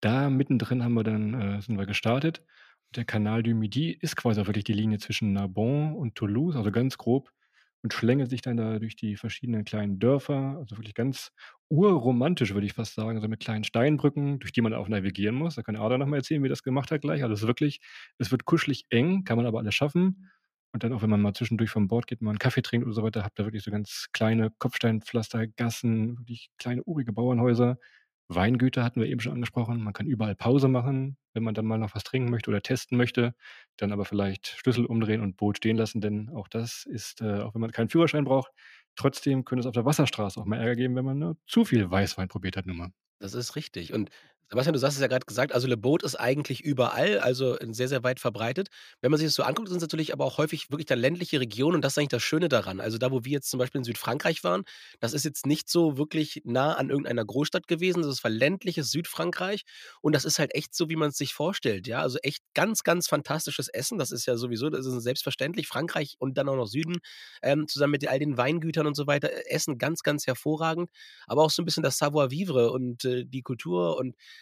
Da 0.00 0.30
mittendrin 0.30 0.82
haben 0.82 0.94
wir 0.94 1.04
dann 1.04 1.34
äh, 1.34 1.60
sind 1.62 1.78
wir 1.78 1.86
gestartet. 1.86 2.42
Der 2.94 3.04
Canal 3.04 3.42
du 3.42 3.54
Midi 3.54 3.90
ist 3.92 4.16
quasi 4.16 4.40
auch 4.40 4.46
wirklich 4.46 4.64
die 4.64 4.72
Linie 4.72 4.98
zwischen 4.98 5.32
Narbonne 5.32 5.94
und 5.94 6.14
Toulouse, 6.16 6.56
also 6.56 6.70
ganz 6.72 6.98
grob 6.98 7.30
und 7.84 7.94
schlängelt 7.94 8.30
sich 8.30 8.42
dann 8.42 8.56
da 8.58 8.80
durch 8.80 8.96
die 8.96 9.16
verschiedenen 9.16 9.64
kleinen 9.66 10.00
Dörfer. 10.00 10.56
Also, 10.58 10.78
wirklich 10.78 10.94
ganz 10.94 11.32
urromantisch, 11.70 12.54
würde 12.54 12.66
ich 12.66 12.74
fast 12.74 12.94
sagen, 12.96 13.20
so 13.22 13.28
mit 13.28 13.40
kleinen 13.40 13.64
Steinbrücken, 13.64 14.40
durch 14.40 14.52
die 14.52 14.62
man 14.62 14.74
auch 14.74 14.88
navigieren 14.88 15.36
muss. 15.36 15.56
Da 15.56 15.62
kann 15.62 15.76
Adrian 15.76 16.00
noch 16.00 16.08
mal 16.08 16.16
erzählen, 16.18 16.42
wie 16.44 16.50
das 16.50 16.64
gemacht 16.64 16.90
hat 16.92 17.02
gleich. 17.02 17.22
Also, 17.22 17.34
es 17.34 17.42
ist 17.42 17.48
wirklich 17.48 17.80
es 18.18 18.32
wird 18.32 18.46
kuschelig 18.46 18.86
eng, 18.90 19.24
kann 19.24 19.36
man 19.38 19.46
aber 19.46 19.60
alles 19.60 19.74
schaffen. 19.76 20.30
Und 20.72 20.82
dann 20.84 20.92
auch, 20.92 21.02
wenn 21.02 21.10
man 21.10 21.22
mal 21.22 21.34
zwischendurch 21.34 21.70
von 21.70 21.86
Bord 21.88 22.06
geht, 22.08 22.20
mal 22.22 22.32
'n 22.32 22.38
Kaffee 22.38 22.62
trinkt 22.62 22.86
oder 22.86 22.94
so 22.94 23.02
weiter, 23.04 23.22
habt 23.24 23.38
ihr 23.38 23.44
wirklich 23.46 23.62
so 23.62 23.70
ganz 23.70 24.08
kleine 24.12 24.50
Kopfsteinpflastergassen, 24.58 26.18
wirklich 26.18 26.50
kleine 26.58 26.82
urige 26.84 27.12
Bauernhäuser. 27.12 27.78
Weingüter 28.28 28.82
hatten 28.84 29.00
wir 29.00 29.08
eben 29.08 29.20
schon 29.20 29.32
angesprochen. 29.34 29.82
Man 29.82 29.92
kann 29.92 30.06
überall 30.06 30.34
Pause 30.34 30.68
machen, 30.68 31.16
wenn 31.34 31.42
man 31.44 31.54
dann 31.54 31.66
mal 31.66 31.78
noch 31.78 31.94
was 31.94 32.04
trinken 32.04 32.30
möchte 32.30 32.50
oder 32.50 32.62
testen 32.62 32.96
möchte. 32.98 33.34
Dann 33.76 33.92
aber 33.92 34.04
vielleicht 34.04 34.48
Schlüssel 34.48 34.86
umdrehen 34.86 35.20
und 35.20 35.36
Boot 35.36 35.58
stehen 35.58 35.76
lassen, 35.76 36.00
denn 36.00 36.30
auch 36.30 36.48
das 36.48 36.84
ist, 36.86 37.20
äh 37.22 37.40
auch 37.42 37.54
wenn 37.54 37.60
man 37.60 37.72
keinen 37.72 37.88
Führerschein 37.90 38.24
braucht, 38.24 38.52
trotzdem 38.96 39.44
könnte 39.44 39.60
es 39.60 39.66
auf 39.66 39.74
der 39.74 39.84
Wasserstraße 39.84 40.40
auch 40.40 40.46
mal 40.46 40.58
Ärger 40.58 40.76
geben, 40.76 40.96
wenn 40.96 41.04
man, 41.04 41.18
ne, 41.18 41.36
zu 41.46 41.64
viel 41.64 41.90
Weißwein 41.90 42.28
probiert 42.28 42.56
hat 42.56 42.66
nun 42.66 42.76
mal. 42.78 42.90
Das 43.20 43.34
ist 43.34 43.56
richtig. 43.56 43.92
Und 43.92 44.10
Sebastian, 44.54 44.74
du 44.74 44.80
hast 44.86 44.94
es 44.94 45.00
ja 45.00 45.08
gerade 45.08 45.26
gesagt, 45.26 45.52
also 45.52 45.66
Le 45.66 45.76
Boat 45.76 46.04
ist 46.04 46.14
eigentlich 46.14 46.60
überall, 46.60 47.18
also 47.18 47.56
sehr, 47.72 47.88
sehr 47.88 48.04
weit 48.04 48.20
verbreitet. 48.20 48.68
Wenn 49.00 49.10
man 49.10 49.18
sich 49.18 49.26
das 49.26 49.34
so 49.34 49.42
anguckt, 49.42 49.68
sind 49.68 49.78
es 49.78 49.82
natürlich 49.82 50.12
aber 50.12 50.24
auch 50.24 50.38
häufig 50.38 50.70
wirklich 50.70 50.86
dann 50.86 51.00
ländliche 51.00 51.40
Regionen 51.40 51.74
und 51.74 51.82
das 51.84 51.94
ist 51.94 51.98
eigentlich 51.98 52.10
das 52.10 52.22
Schöne 52.22 52.48
daran. 52.48 52.80
Also 52.80 52.96
da, 52.96 53.10
wo 53.10 53.24
wir 53.24 53.32
jetzt 53.32 53.50
zum 53.50 53.58
Beispiel 53.58 53.80
in 53.80 53.84
Südfrankreich 53.84 54.44
waren, 54.44 54.62
das 55.00 55.12
ist 55.12 55.24
jetzt 55.24 55.44
nicht 55.44 55.68
so 55.68 55.98
wirklich 55.98 56.40
nah 56.44 56.74
an 56.74 56.88
irgendeiner 56.88 57.24
Großstadt 57.24 57.66
gewesen. 57.66 58.02
Das 58.02 58.22
war 58.22 58.30
ländliches 58.30 58.92
Südfrankreich 58.92 59.64
und 60.00 60.14
das 60.14 60.24
ist 60.24 60.38
halt 60.38 60.54
echt 60.54 60.72
so, 60.72 60.88
wie 60.88 60.94
man 60.96 61.08
es 61.08 61.16
sich 61.16 61.34
vorstellt. 61.34 61.88
Ja, 61.88 61.98
also 62.00 62.18
echt 62.22 62.44
ganz, 62.54 62.84
ganz 62.84 63.08
fantastisches 63.08 63.66
Essen. 63.68 63.98
Das 63.98 64.12
ist 64.12 64.24
ja 64.26 64.36
sowieso, 64.36 64.70
das 64.70 64.86
ist 64.86 65.02
selbstverständlich. 65.02 65.66
Frankreich 65.66 66.14
und 66.20 66.38
dann 66.38 66.48
auch 66.48 66.56
noch 66.56 66.66
Süden, 66.66 66.98
ähm, 67.42 67.66
zusammen 67.66 67.90
mit 67.90 68.06
all 68.06 68.20
den 68.20 68.36
Weingütern 68.36 68.86
und 68.86 68.94
so 68.94 69.08
weiter, 69.08 69.32
äh, 69.32 69.50
Essen 69.50 69.78
ganz, 69.78 70.04
ganz 70.04 70.28
hervorragend. 70.28 70.90
Aber 71.26 71.42
auch 71.42 71.50
so 71.50 71.60
ein 71.60 71.64
bisschen 71.64 71.82
das 71.82 71.98
Savoir-vivre 71.98 72.70
und 72.70 73.04
äh, 73.04 73.24
die 73.24 73.42
Kultur 73.42 73.96
und 73.96 74.14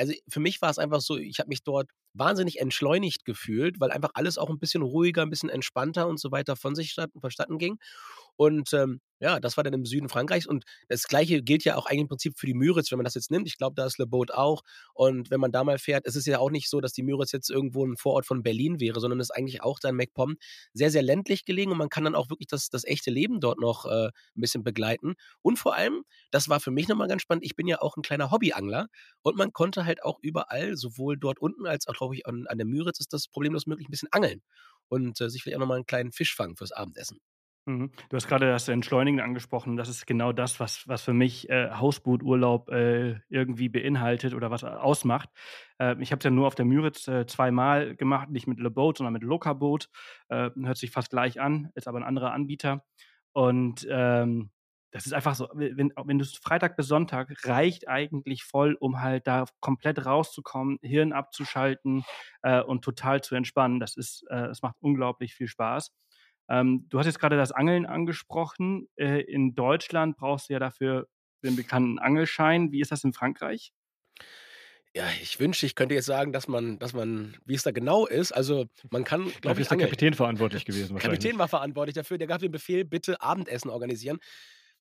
also 0.00 0.14
für 0.28 0.40
mich 0.40 0.62
war 0.62 0.70
es 0.70 0.78
einfach 0.78 1.00
so, 1.00 1.18
ich 1.18 1.38
habe 1.38 1.48
mich 1.48 1.62
dort 1.62 1.90
wahnsinnig 2.14 2.58
entschleunigt 2.58 3.24
gefühlt, 3.24 3.78
weil 3.80 3.90
einfach 3.90 4.10
alles 4.14 4.38
auch 4.38 4.48
ein 4.48 4.58
bisschen 4.58 4.82
ruhiger, 4.82 5.22
ein 5.22 5.30
bisschen 5.30 5.50
entspannter 5.50 6.08
und 6.08 6.18
so 6.18 6.32
weiter 6.32 6.56
von 6.56 6.74
sich 6.74 6.90
statt, 6.90 7.10
verstanden 7.20 7.58
ging. 7.58 7.78
Und 8.36 8.72
ähm, 8.72 9.00
ja, 9.20 9.38
das 9.38 9.58
war 9.58 9.64
dann 9.64 9.74
im 9.74 9.84
Süden 9.84 10.08
Frankreichs 10.08 10.46
und 10.46 10.64
das 10.88 11.02
Gleiche 11.02 11.42
gilt 11.42 11.62
ja 11.64 11.76
auch 11.76 11.84
eigentlich 11.84 12.00
im 12.00 12.08
Prinzip 12.08 12.38
für 12.38 12.46
die 12.46 12.54
Müritz, 12.54 12.90
wenn 12.90 12.96
man 12.96 13.04
das 13.04 13.14
jetzt 13.14 13.30
nimmt. 13.30 13.46
Ich 13.46 13.58
glaube, 13.58 13.74
da 13.76 13.84
ist 13.84 13.98
Le 13.98 14.06
Boat 14.06 14.32
auch. 14.32 14.62
Und 14.94 15.30
wenn 15.30 15.40
man 15.40 15.52
da 15.52 15.62
mal 15.62 15.78
fährt, 15.78 16.06
es 16.06 16.16
ist 16.16 16.26
ja 16.26 16.38
auch 16.38 16.50
nicht 16.50 16.70
so, 16.70 16.80
dass 16.80 16.94
die 16.94 17.02
Müritz 17.02 17.32
jetzt 17.32 17.50
irgendwo 17.50 17.84
ein 17.84 17.98
Vorort 17.98 18.24
von 18.24 18.42
Berlin 18.42 18.80
wäre, 18.80 18.98
sondern 18.98 19.20
ist 19.20 19.30
eigentlich 19.30 19.62
auch 19.62 19.78
da 19.78 19.90
in 19.90 19.96
MacPom 19.96 20.36
sehr, 20.72 20.90
sehr 20.90 21.02
ländlich 21.02 21.44
gelegen 21.44 21.70
und 21.70 21.76
man 21.76 21.90
kann 21.90 22.04
dann 22.04 22.14
auch 22.14 22.30
wirklich 22.30 22.48
das, 22.48 22.70
das 22.70 22.84
echte 22.84 23.10
Leben 23.10 23.40
dort 23.40 23.60
noch 23.60 23.84
äh, 23.84 24.06
ein 24.06 24.40
bisschen 24.40 24.64
begleiten. 24.64 25.14
Und 25.42 25.58
vor 25.58 25.74
allem, 25.74 26.02
das 26.30 26.48
war 26.48 26.60
für 26.60 26.70
mich 26.70 26.88
nochmal 26.88 27.08
ganz 27.08 27.20
spannend, 27.20 27.44
ich 27.44 27.56
bin 27.56 27.66
ja 27.66 27.82
auch 27.82 27.98
ein 27.98 28.02
kleiner 28.02 28.30
Hobbyangler 28.30 28.86
und 29.20 29.36
man 29.36 29.52
konnte 29.52 29.84
halt 29.84 29.89
auch 30.02 30.18
überall, 30.22 30.76
sowohl 30.76 31.18
dort 31.18 31.38
unten 31.40 31.66
als 31.66 31.88
auch, 31.88 31.94
glaube 31.94 32.14
ich, 32.14 32.26
an, 32.26 32.46
an 32.46 32.58
der 32.58 32.66
Müritz 32.66 33.00
ist 33.00 33.12
das 33.12 33.28
problemlos 33.28 33.66
möglich, 33.66 33.88
ein 33.88 33.90
bisschen 33.90 34.12
angeln 34.12 34.42
und 34.88 35.20
äh, 35.20 35.28
sich 35.28 35.42
vielleicht 35.42 35.56
auch 35.56 35.60
nochmal 35.60 35.76
einen 35.76 35.86
kleinen 35.86 36.12
Fisch 36.12 36.34
fangen 36.34 36.56
fürs 36.56 36.72
Abendessen. 36.72 37.20
Mhm. 37.66 37.90
Du 38.08 38.16
hast 38.16 38.26
gerade 38.26 38.46
das 38.46 38.68
Entschleunigen 38.68 39.20
angesprochen. 39.20 39.76
Das 39.76 39.88
ist 39.88 40.06
genau 40.06 40.32
das, 40.32 40.60
was, 40.60 40.88
was 40.88 41.02
für 41.02 41.12
mich 41.12 41.48
äh, 41.50 41.70
Hausbooturlaub 41.70 42.70
äh, 42.70 43.20
irgendwie 43.28 43.68
beinhaltet 43.68 44.34
oder 44.34 44.50
was 44.50 44.64
ausmacht. 44.64 45.28
Äh, 45.78 46.00
ich 46.00 46.10
habe 46.10 46.20
es 46.20 46.24
ja 46.24 46.30
nur 46.30 46.46
auf 46.46 46.54
der 46.54 46.64
Müritz 46.64 47.06
äh, 47.06 47.26
zweimal 47.26 47.96
gemacht, 47.96 48.30
nicht 48.30 48.46
mit 48.46 48.58
Le 48.58 48.70
Boat, 48.70 48.98
sondern 48.98 49.12
mit 49.12 49.22
Loca 49.22 49.52
Boat. 49.52 49.88
Äh, 50.28 50.50
hört 50.62 50.78
sich 50.78 50.90
fast 50.90 51.10
gleich 51.10 51.40
an, 51.40 51.70
ist 51.74 51.86
aber 51.86 51.98
ein 51.98 52.04
anderer 52.04 52.32
Anbieter. 52.32 52.84
Und 53.32 53.86
ähm, 53.90 54.50
das 54.90 55.06
ist 55.06 55.12
einfach 55.12 55.34
so, 55.34 55.48
wenn, 55.54 55.92
wenn 56.04 56.18
du 56.18 56.24
Freitag 56.24 56.76
bis 56.76 56.88
Sonntag 56.88 57.32
reicht 57.44 57.88
eigentlich 57.88 58.44
voll, 58.44 58.74
um 58.74 59.00
halt 59.00 59.26
da 59.26 59.44
komplett 59.60 60.04
rauszukommen, 60.04 60.78
Hirn 60.82 61.12
abzuschalten 61.12 62.04
äh, 62.42 62.60
und 62.60 62.82
total 62.82 63.22
zu 63.22 63.34
entspannen. 63.34 63.80
Das 63.80 63.96
ist, 63.96 64.24
es 64.28 64.62
macht 64.62 64.76
unglaublich 64.80 65.34
viel 65.34 65.46
Spaß. 65.46 65.92
Ähm, 66.50 66.86
du 66.88 66.98
hast 66.98 67.06
jetzt 67.06 67.20
gerade 67.20 67.36
das 67.36 67.52
Angeln 67.52 67.86
angesprochen. 67.86 68.88
Äh, 68.96 69.20
in 69.22 69.54
Deutschland 69.54 70.16
brauchst 70.16 70.48
du 70.48 70.54
ja 70.54 70.58
dafür 70.58 71.06
den 71.44 71.56
bekannten 71.56 71.98
Angelschein. 71.98 72.72
Wie 72.72 72.80
ist 72.80 72.90
das 72.90 73.04
in 73.04 73.12
Frankreich? 73.12 73.72
Ja, 74.94 75.04
ich 75.22 75.38
wünschte, 75.38 75.66
ich 75.66 75.76
könnte 75.76 75.94
jetzt 75.94 76.06
sagen, 76.06 76.32
dass 76.32 76.48
man, 76.48 76.80
dass 76.80 76.92
man, 76.92 77.36
wie 77.44 77.54
es 77.54 77.62
da 77.62 77.70
genau 77.70 78.06
ist. 78.06 78.32
Also 78.32 78.66
man 78.90 79.04
kann, 79.04 79.30
glaube 79.40 79.60
ich, 79.60 79.62
ist 79.62 79.70
der 79.70 79.78
Kapitän 79.86 80.14
verantwortlich 80.14 80.64
gewesen. 80.64 80.94
Der 80.96 81.02
Kapitän 81.02 81.38
war 81.38 81.46
verantwortlich 81.46 81.94
dafür. 81.94 82.18
Der 82.18 82.26
gab 82.26 82.40
den 82.40 82.50
Befehl, 82.50 82.84
bitte 82.84 83.22
Abendessen 83.22 83.70
organisieren. 83.70 84.18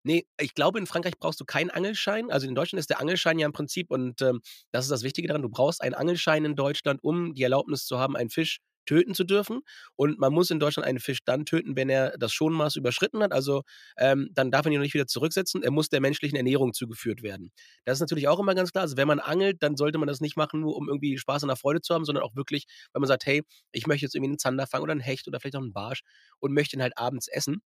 Nee, 0.04 0.26
ich 0.40 0.54
glaube, 0.56 0.80
in 0.80 0.88
Frankreich 0.88 1.18
brauchst 1.20 1.40
du 1.42 1.46
keinen 1.46 1.70
Angelschein. 1.70 2.32
Also 2.32 2.48
in 2.48 2.56
Deutschland 2.56 2.80
ist 2.80 2.90
der 2.90 3.00
Angelschein 3.02 3.38
ja 3.40 3.46
im 3.46 3.52
Prinzip, 3.54 3.92
und 3.92 4.22
ähm, 4.22 4.42
das 4.72 4.86
ist 4.86 4.92
das 4.92 5.04
Wichtige 5.04 5.28
daran, 5.28 5.42
du 5.42 5.50
brauchst 5.50 5.82
einen 5.82 5.94
Angelschein 5.96 6.46
in 6.46 6.56
Deutschland, 6.56 7.04
um 7.04 7.34
die 7.34 7.44
Erlaubnis 7.44 7.86
zu 7.86 8.00
haben, 8.00 8.16
einen 8.16 8.30
Fisch 8.30 8.60
töten 8.86 9.14
zu 9.14 9.24
dürfen. 9.24 9.60
Und 9.98 10.18
man 10.20 10.34
muss 10.34 10.50
in 10.52 10.60
Deutschland 10.60 10.88
einen 10.88 11.00
Fisch 11.00 11.20
dann 11.26 11.46
töten, 11.46 11.76
wenn 11.76 11.90
er 11.90 12.18
das 12.18 12.34
Schonmaß 12.34 12.76
überschritten 12.78 13.22
hat. 13.22 13.34
Also 13.34 13.62
ähm, 13.98 14.30
dann 14.34 14.50
darf 14.52 14.64
man 14.64 14.72
ihn 14.74 14.80
noch 14.80 14.84
nicht 14.84 14.94
wieder 14.96 15.06
zurücksetzen. 15.06 15.62
Er 15.64 15.70
muss 15.72 15.90
der 15.90 16.02
menschlichen 16.02 16.38
Ernährung 16.38 16.74
zugeführt 16.74 17.22
werden. 17.22 17.52
Das 17.86 17.98
ist 17.98 18.02
natürlich 18.02 18.28
auch 18.30 18.40
immer 18.40 18.56
ganz 18.56 18.72
klar. 18.72 18.84
Also 18.84 18.98
wenn 18.98 19.08
man 19.08 19.20
angelt, 19.20 19.62
dann 19.62 19.76
sollte 19.76 20.00
man 20.00 20.08
das 20.08 20.22
nicht 20.22 20.38
machen, 20.38 20.62
nur 20.62 20.76
um 20.76 20.88
irgendwie 20.88 21.18
Spaß 21.20 21.44
und 21.44 21.56
Freude 21.58 21.82
zu 21.82 21.94
haben, 21.94 22.06
sondern 22.06 22.24
auch 22.24 22.36
wirklich, 22.36 22.66
weil 22.94 23.02
man 23.02 23.08
sagt, 23.08 23.26
hey, 23.28 23.44
ich 23.74 23.86
möchte 23.86 24.06
jetzt 24.06 24.16
irgendwie 24.16 24.30
einen 24.32 24.40
Zander 24.40 24.66
fangen 24.66 24.84
oder 24.84 24.94
einen 24.94 25.02
Hecht 25.02 25.28
oder 25.28 25.40
vielleicht 25.40 25.58
auch 25.58 25.62
einen 25.62 25.74
Barsch 25.74 26.02
und 26.40 26.54
möchte 26.54 26.76
ihn 26.78 26.82
halt 26.82 26.98
abends 26.98 27.28
essen. 27.28 27.62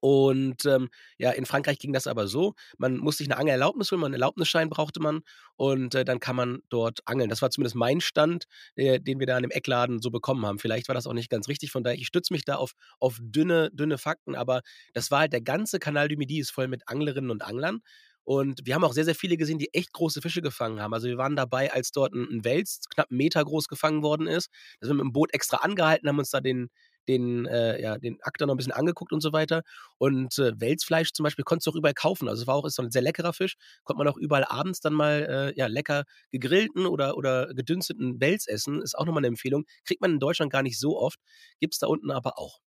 Und 0.00 0.64
ähm, 0.66 0.88
ja, 1.18 1.30
in 1.30 1.46
Frankreich 1.46 1.78
ging 1.78 1.92
das 1.92 2.06
aber 2.06 2.28
so, 2.28 2.54
man 2.78 2.98
musste 2.98 3.24
sich 3.24 3.30
eine 3.30 3.38
Angelerlaubnis 3.38 3.90
holen, 3.90 4.04
einen 4.04 4.14
Erlaubnisschein 4.14 4.68
brauchte 4.68 5.00
man 5.00 5.22
und 5.56 5.94
äh, 5.94 6.04
dann 6.04 6.20
kann 6.20 6.36
man 6.36 6.60
dort 6.68 7.00
angeln. 7.06 7.30
Das 7.30 7.42
war 7.42 7.50
zumindest 7.50 7.76
mein 7.76 8.00
Stand, 8.00 8.44
äh, 8.76 9.00
den 9.00 9.18
wir 9.18 9.26
da 9.26 9.36
an 9.36 9.42
dem 9.42 9.50
Eckladen 9.50 10.00
so 10.00 10.10
bekommen 10.10 10.44
haben. 10.44 10.58
Vielleicht 10.58 10.88
war 10.88 10.94
das 10.94 11.06
auch 11.06 11.14
nicht 11.14 11.30
ganz 11.30 11.48
richtig, 11.48 11.70
von 11.70 11.82
daher, 11.82 11.98
ich 11.98 12.06
stütze 12.06 12.32
mich 12.32 12.44
da 12.44 12.56
auf, 12.56 12.72
auf 13.00 13.18
dünne, 13.20 13.70
dünne 13.72 13.98
Fakten, 13.98 14.34
aber 14.34 14.60
das 14.92 15.10
war 15.10 15.20
halt, 15.20 15.32
der 15.32 15.40
ganze 15.40 15.78
Kanal 15.78 16.08
du 16.08 16.16
Midi 16.16 16.38
ist 16.38 16.50
voll 16.50 16.68
mit 16.68 16.88
Anglerinnen 16.88 17.30
und 17.30 17.42
Anglern. 17.42 17.80
Und 18.24 18.62
wir 18.64 18.74
haben 18.74 18.82
auch 18.82 18.92
sehr, 18.92 19.04
sehr 19.04 19.14
viele 19.14 19.36
gesehen, 19.36 19.58
die 19.58 19.72
echt 19.72 19.92
große 19.92 20.20
Fische 20.20 20.42
gefangen 20.42 20.80
haben. 20.80 20.92
Also 20.92 21.06
wir 21.06 21.16
waren 21.16 21.36
dabei, 21.36 21.72
als 21.72 21.92
dort 21.92 22.12
ein, 22.12 22.26
ein 22.28 22.44
Wels 22.44 22.80
knapp 22.92 23.08
einen 23.08 23.18
Meter 23.18 23.44
groß 23.44 23.68
gefangen 23.68 24.02
worden 24.02 24.26
ist. 24.26 24.50
Da 24.80 24.88
sind 24.88 24.96
wir 24.96 25.04
mit 25.04 25.12
dem 25.12 25.12
Boot 25.12 25.32
extra 25.32 25.58
angehalten, 25.58 26.08
haben 26.08 26.18
uns 26.18 26.30
da 26.30 26.40
den, 26.40 26.68
den, 27.08 27.46
äh, 27.46 27.80
ja, 27.80 27.98
den 27.98 28.18
Akt 28.22 28.40
noch 28.40 28.48
ein 28.48 28.56
bisschen 28.56 28.72
angeguckt 28.72 29.12
und 29.12 29.20
so 29.20 29.32
weiter. 29.32 29.62
Und 29.98 30.38
äh, 30.38 30.52
Welsfleisch 30.60 31.12
zum 31.12 31.24
Beispiel 31.24 31.44
konntest 31.44 31.66
du 31.66 31.70
auch 31.70 31.76
überall 31.76 31.94
kaufen. 31.94 32.28
Also 32.28 32.42
es 32.42 32.46
war 32.46 32.54
auch 32.54 32.64
ist 32.64 32.76
so 32.76 32.82
ein 32.82 32.90
sehr 32.90 33.02
leckerer 33.02 33.32
Fisch. 33.32 33.56
Konnte 33.84 33.98
man 33.98 34.08
auch 34.08 34.16
überall 34.16 34.44
abends 34.44 34.80
dann 34.80 34.94
mal 34.94 35.52
äh, 35.54 35.58
ja, 35.58 35.66
lecker 35.66 36.04
gegrillten 36.30 36.86
oder, 36.86 37.16
oder 37.16 37.54
gedünsteten 37.54 38.20
Wels 38.20 38.46
essen. 38.46 38.82
Ist 38.82 38.96
auch 38.96 39.06
nochmal 39.06 39.20
eine 39.20 39.28
Empfehlung. 39.28 39.64
Kriegt 39.84 40.00
man 40.00 40.12
in 40.12 40.20
Deutschland 40.20 40.52
gar 40.52 40.62
nicht 40.62 40.78
so 40.78 40.98
oft. 40.98 41.18
Gibt 41.60 41.74
es 41.74 41.78
da 41.78 41.86
unten 41.86 42.10
aber 42.10 42.38
auch. 42.38 42.60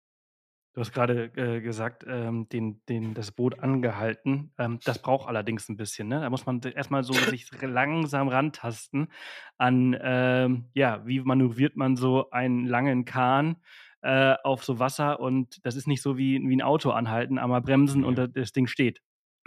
Du 0.73 0.81
hast 0.81 0.93
gerade 0.93 1.31
äh, 1.35 1.61
gesagt, 1.61 2.05
ähm, 2.07 2.47
den, 2.49 2.81
den, 2.87 3.15
das 3.15 3.31
Boot 3.31 3.59
angehalten. 3.59 4.53
Ähm, 4.59 4.79
das 4.85 5.01
braucht 5.01 5.27
allerdings 5.27 5.67
ein 5.67 5.77
bisschen. 5.77 6.07
Ne? 6.07 6.21
Da 6.21 6.29
muss 6.29 6.45
man 6.45 6.61
erstmal 6.61 7.03
so 7.03 7.11
sich 7.35 7.49
langsam 7.61 8.27
rantasten 8.27 9.11
an, 9.57 9.97
ähm, 9.99 10.69
ja, 10.73 11.05
wie 11.07 11.21
manövriert 11.21 11.75
man 11.75 11.95
so 11.95 12.29
einen 12.29 12.65
langen 12.65 13.05
Kahn 13.05 13.57
äh, 14.01 14.35
auf 14.43 14.63
so 14.63 14.79
Wasser 14.79 15.19
und 15.19 15.59
das 15.63 15.75
ist 15.75 15.87
nicht 15.87 16.01
so 16.01 16.17
wie, 16.17 16.39
wie 16.41 16.55
ein 16.55 16.61
Auto 16.61 16.91
anhalten, 16.91 17.37
einmal 17.37 17.61
bremsen 17.61 18.01
ja. 18.01 18.07
und 18.07 18.35
das 18.35 18.51
Ding 18.51 18.67
steht. 18.67 19.01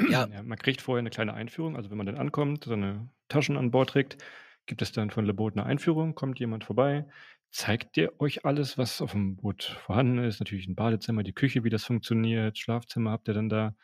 Ja. 0.09 0.27
ja. 0.27 0.43
man 0.43 0.59
kriegt 0.59 0.81
vorher 0.81 1.01
eine 1.01 1.11
kleine 1.11 1.35
Einführung, 1.35 1.77
also 1.77 1.91
wenn 1.91 1.97
man 1.97 2.07
dann 2.07 2.19
ankommt, 2.19 2.65
seine 2.65 3.09
Taschen 3.29 3.57
an 3.57 3.71
Bord 3.71 3.91
trägt, 3.91 4.19
gibt 4.67 4.83
es 4.83 4.93
dann 4.93 5.11
von 5.11 5.25
Le 5.25 5.35
Boot 5.35 5.55
eine 5.55 5.67
Einführung, 5.67 6.15
kommt 6.15 6.39
jemand 6.39 6.65
vorbei, 6.65 7.07
zeigt 7.51 7.97
dir 7.97 8.13
euch 8.21 8.45
alles, 8.45 8.79
was 8.79 9.03
auf 9.03 9.13
dem 9.13 9.37
Boot 9.37 9.65
vorhanden 9.85 10.19
ist, 10.19 10.41
natürlich 10.41 10.67
ein 10.67 10.75
Badezimmer, 10.75 11.23
die 11.23 11.35
Küche, 11.35 11.65
wie 11.65 11.71
das 11.71 11.85
funktioniert, 11.85 12.59
Schlafzimmer 12.59 13.11
habt 13.11 13.29
ihr 13.29 13.35
dann 13.35 13.49
da 13.49 13.75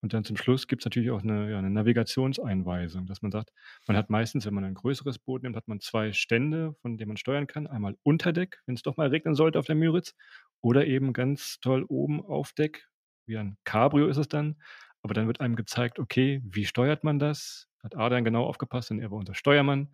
und 0.00 0.14
dann 0.14 0.24
zum 0.24 0.36
Schluss 0.36 0.68
gibt 0.68 0.82
es 0.82 0.86
natürlich 0.86 1.10
auch 1.10 1.22
eine, 1.22 1.50
ja, 1.50 1.58
eine 1.58 1.70
Navigationseinweisung, 1.70 3.06
dass 3.06 3.20
man 3.20 3.32
sagt, 3.32 3.50
man 3.86 3.96
hat 3.96 4.10
meistens, 4.10 4.46
wenn 4.46 4.54
man 4.54 4.64
ein 4.64 4.74
größeres 4.74 5.18
Boot 5.18 5.42
nimmt, 5.42 5.56
hat 5.56 5.66
man 5.66 5.80
zwei 5.80 6.12
Stände, 6.12 6.74
von 6.82 6.96
denen 6.96 7.08
man 7.08 7.16
steuern 7.16 7.48
kann. 7.48 7.66
Einmal 7.66 7.96
Unterdeck, 8.04 8.62
wenn 8.66 8.76
es 8.76 8.82
doch 8.82 8.96
mal 8.96 9.08
regnen 9.08 9.34
sollte 9.34 9.58
auf 9.58 9.66
der 9.66 9.74
Müritz, 9.74 10.14
oder 10.60 10.86
eben 10.86 11.12
ganz 11.12 11.58
toll 11.60 11.84
oben 11.88 12.24
auf 12.24 12.52
Deck, 12.52 12.88
wie 13.26 13.38
ein 13.38 13.56
Cabrio 13.64 14.06
ist 14.06 14.16
es 14.16 14.28
dann. 14.28 14.56
Aber 15.02 15.14
dann 15.14 15.26
wird 15.26 15.40
einem 15.40 15.56
gezeigt, 15.56 15.98
okay, 15.98 16.42
wie 16.44 16.64
steuert 16.64 17.04
man 17.04 17.18
das? 17.18 17.68
Hat 17.82 17.96
Adrian 17.96 18.24
genau 18.24 18.44
aufgepasst, 18.44 18.90
denn 18.90 19.00
er 19.00 19.10
war 19.10 19.18
unser 19.18 19.34
Steuermann. 19.34 19.88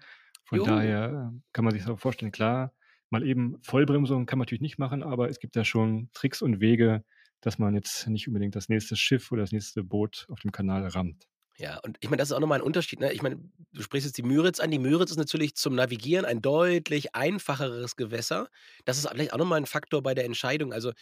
Von 0.44 0.58
jo. 0.58 0.64
daher 0.64 1.32
äh, 1.32 1.40
kann 1.52 1.64
man 1.64 1.73
sich 1.73 1.82
so 1.82 1.96
vorstellen, 1.96 2.32
klar, 2.32 2.73
mal 3.11 3.26
eben 3.26 3.58
Vollbremsung 3.62 4.26
kann 4.26 4.38
man 4.38 4.44
natürlich 4.44 4.61
nicht 4.61 4.78
machen, 4.78 5.02
aber 5.02 5.28
es 5.28 5.38
gibt 5.38 5.56
ja 5.56 5.64
schon 5.64 6.11
Tricks 6.12 6.42
und 6.42 6.61
Wege, 6.61 7.04
dass 7.44 7.58
man 7.58 7.74
jetzt 7.74 8.06
nicht 8.06 8.26
unbedingt 8.26 8.56
das 8.56 8.68
nächste 8.68 8.96
Schiff 8.96 9.30
oder 9.32 9.42
das 9.42 9.52
nächste 9.52 9.82
Boot 9.82 10.26
auf 10.30 10.40
dem 10.40 10.52
Kanal 10.52 10.86
rammt. 10.88 11.26
Ja, 11.56 11.78
und 11.84 11.98
ich 12.00 12.10
meine, 12.10 12.18
das 12.18 12.30
ist 12.30 12.32
auch 12.32 12.40
nochmal 12.40 12.58
ein 12.58 12.64
Unterschied. 12.64 12.98
Ne? 12.98 13.12
Ich 13.12 13.22
meine, 13.22 13.38
du 13.72 13.82
sprichst 13.82 14.06
jetzt 14.06 14.18
die 14.18 14.24
Müritz 14.24 14.58
an. 14.58 14.70
Die 14.70 14.78
Müritz 14.78 15.12
ist 15.12 15.18
natürlich 15.18 15.54
zum 15.54 15.76
Navigieren 15.76 16.24
ein 16.24 16.42
deutlich 16.42 17.14
einfacheres 17.14 17.94
Gewässer. 17.94 18.48
Das 18.84 18.98
ist 18.98 19.08
vielleicht 19.08 19.32
auch 19.32 19.38
nochmal 19.38 19.58
ein 19.58 19.66
Faktor 19.66 20.02
bei 20.02 20.14
der 20.14 20.24
Entscheidung. 20.24 20.72
Also, 20.72 20.92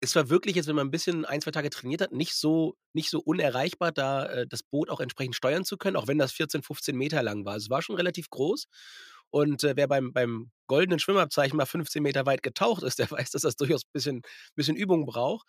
es 0.00 0.14
war 0.14 0.28
wirklich 0.28 0.54
jetzt, 0.54 0.68
wenn 0.68 0.76
man 0.76 0.88
ein 0.88 0.92
bisschen 0.92 1.24
ein, 1.24 1.40
zwei 1.40 1.50
Tage 1.50 1.70
trainiert 1.70 2.02
hat, 2.02 2.12
nicht 2.12 2.34
so, 2.34 2.76
nicht 2.92 3.10
so 3.10 3.18
unerreichbar, 3.18 3.92
da 3.92 4.26
äh, 4.26 4.46
das 4.46 4.62
Boot 4.62 4.90
auch 4.90 5.00
entsprechend 5.00 5.34
steuern 5.34 5.64
zu 5.64 5.76
können, 5.76 5.96
auch 5.96 6.06
wenn 6.06 6.18
das 6.18 6.32
14, 6.32 6.62
15 6.62 6.96
Meter 6.96 7.22
lang 7.22 7.44
war. 7.44 7.56
Es 7.56 7.70
war 7.70 7.82
schon 7.82 7.96
relativ 7.96 8.28
groß. 8.30 8.68
Und 9.36 9.64
äh, 9.64 9.76
wer 9.76 9.86
beim, 9.86 10.14
beim 10.14 10.50
goldenen 10.66 10.98
Schwimmabzeichen 10.98 11.58
mal 11.58 11.66
15 11.66 12.02
Meter 12.02 12.24
weit 12.24 12.42
getaucht 12.42 12.82
ist, 12.82 12.98
der 12.98 13.10
weiß, 13.10 13.32
dass 13.32 13.42
das 13.42 13.56
durchaus 13.56 13.82
ein 13.82 13.90
bisschen, 13.92 14.22
bisschen 14.54 14.76
Übung 14.76 15.04
braucht. 15.04 15.46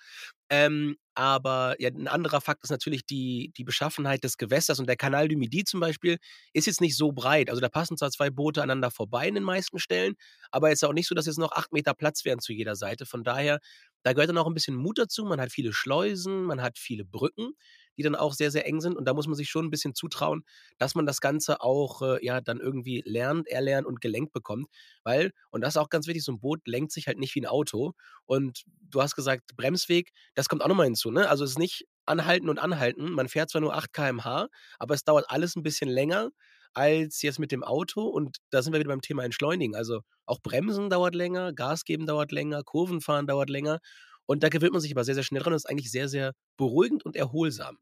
Ähm, 0.49 0.97
aber 1.15 1.77
ja, 1.79 1.87
ein 1.89 2.09
anderer 2.09 2.41
Fakt 2.41 2.65
ist 2.65 2.69
natürlich 2.69 3.05
die, 3.05 3.53
die 3.55 3.63
Beschaffenheit 3.63 4.25
des 4.25 4.35
Gewässers. 4.35 4.79
Und 4.79 4.89
der 4.89 4.97
Kanal 4.97 5.29
du 5.29 5.37
Midi 5.37 5.63
zum 5.63 5.79
Beispiel 5.79 6.17
ist 6.51 6.67
jetzt 6.67 6.81
nicht 6.81 6.97
so 6.97 7.13
breit. 7.13 7.49
Also 7.49 7.61
da 7.61 7.69
passen 7.69 7.95
zwar 7.95 8.11
zwei 8.11 8.29
Boote 8.29 8.61
aneinander 8.61 8.91
vorbei 8.91 9.25
in 9.25 9.35
den 9.35 9.45
meisten 9.45 9.79
Stellen, 9.79 10.15
aber 10.51 10.67
jetzt 10.67 10.83
auch 10.83 10.91
nicht 10.91 11.07
so, 11.07 11.15
dass 11.15 11.25
jetzt 11.25 11.39
noch 11.39 11.53
acht 11.53 11.71
Meter 11.71 11.93
Platz 11.93 12.25
wären 12.25 12.39
zu 12.39 12.51
jeder 12.51 12.75
Seite. 12.75 13.05
Von 13.05 13.23
daher, 13.23 13.59
da 14.03 14.11
gehört 14.11 14.29
dann 14.29 14.37
auch 14.37 14.47
ein 14.47 14.53
bisschen 14.53 14.75
Mut 14.75 14.97
dazu. 14.97 15.23
Man 15.23 15.39
hat 15.39 15.53
viele 15.53 15.71
Schleusen, 15.71 16.43
man 16.43 16.61
hat 16.61 16.77
viele 16.77 17.05
Brücken 17.05 17.53
die 17.97 18.03
dann 18.03 18.15
auch 18.15 18.33
sehr, 18.33 18.51
sehr 18.51 18.65
eng 18.67 18.81
sind. 18.81 18.95
Und 18.95 19.05
da 19.05 19.13
muss 19.13 19.27
man 19.27 19.35
sich 19.35 19.49
schon 19.49 19.65
ein 19.65 19.69
bisschen 19.69 19.95
zutrauen, 19.95 20.43
dass 20.77 20.95
man 20.95 21.05
das 21.05 21.21
Ganze 21.21 21.61
auch 21.61 22.01
äh, 22.01 22.23
ja 22.25 22.41
dann 22.41 22.59
irgendwie 22.59 23.01
lernt, 23.05 23.47
erlernt 23.47 23.87
und 23.87 24.01
gelenkt 24.01 24.33
bekommt. 24.33 24.67
Weil, 25.03 25.31
und 25.49 25.61
das 25.61 25.75
ist 25.75 25.77
auch 25.77 25.89
ganz 25.89 26.07
wichtig, 26.07 26.23
so 26.23 26.31
ein 26.31 26.39
Boot 26.39 26.61
lenkt 26.65 26.91
sich 26.91 27.07
halt 27.07 27.17
nicht 27.17 27.35
wie 27.35 27.41
ein 27.41 27.47
Auto. 27.47 27.93
Und 28.25 28.63
du 28.81 29.01
hast 29.01 29.15
gesagt, 29.15 29.55
Bremsweg, 29.55 30.11
das 30.35 30.47
kommt 30.47 30.61
auch 30.63 30.67
nochmal 30.67 30.85
hinzu. 30.85 31.11
Ne? 31.11 31.27
Also 31.29 31.43
es 31.43 31.51
ist 31.51 31.59
nicht 31.59 31.85
anhalten 32.05 32.49
und 32.49 32.59
anhalten. 32.59 33.11
Man 33.11 33.27
fährt 33.27 33.49
zwar 33.49 33.61
nur 33.61 33.75
8 33.75 33.93
km/h, 33.93 34.47
aber 34.79 34.95
es 34.95 35.03
dauert 35.03 35.25
alles 35.29 35.55
ein 35.55 35.63
bisschen 35.63 35.89
länger 35.89 36.29
als 36.73 37.21
jetzt 37.21 37.39
mit 37.39 37.51
dem 37.51 37.63
Auto. 37.63 38.01
Und 38.03 38.37
da 38.51 38.61
sind 38.61 38.73
wir 38.73 38.79
wieder 38.79 38.89
beim 38.89 39.01
Thema 39.01 39.23
Entschleunigen. 39.23 39.75
Also 39.75 40.01
auch 40.25 40.39
Bremsen 40.41 40.89
dauert 40.89 41.15
länger, 41.15 41.53
Gas 41.53 41.83
geben 41.83 42.05
dauert 42.05 42.31
länger, 42.31 42.63
Kurvenfahren 42.63 43.27
dauert 43.27 43.49
länger. 43.49 43.79
Und 44.25 44.43
da 44.43 44.49
gewöhnt 44.49 44.73
man 44.73 44.81
sich 44.81 44.91
aber 44.91 45.03
sehr, 45.03 45.15
sehr 45.15 45.23
schnell 45.23 45.41
dran. 45.41 45.53
Das 45.53 45.63
ist 45.63 45.69
eigentlich 45.69 45.91
sehr, 45.91 46.09
sehr 46.09 46.33
beruhigend 46.57 47.05
und 47.05 47.15
erholsam. 47.15 47.77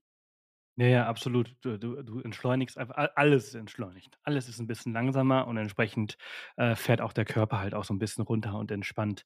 Ja, 0.77 0.87
ja, 0.87 1.05
absolut. 1.07 1.55
Du, 1.61 1.77
du, 1.79 2.01
du 2.03 2.19
entschleunigst 2.19 2.77
einfach, 2.77 2.95
alles 3.15 3.53
entschleunigt. 3.55 4.17
Alles 4.23 4.49
ist 4.49 4.59
ein 4.59 4.67
bisschen 4.67 4.91
langsamer 4.91 5.47
und 5.47 5.55
entsprechend 5.57 6.17
äh, 6.57 6.75
fährt 6.75 6.99
auch 6.99 7.13
der 7.13 7.23
Körper 7.23 7.59
halt 7.59 7.73
auch 7.73 7.85
so 7.85 7.93
ein 7.93 7.99
bisschen 7.99 8.23
runter 8.25 8.55
und 8.55 8.71
entspannt. 8.71 9.25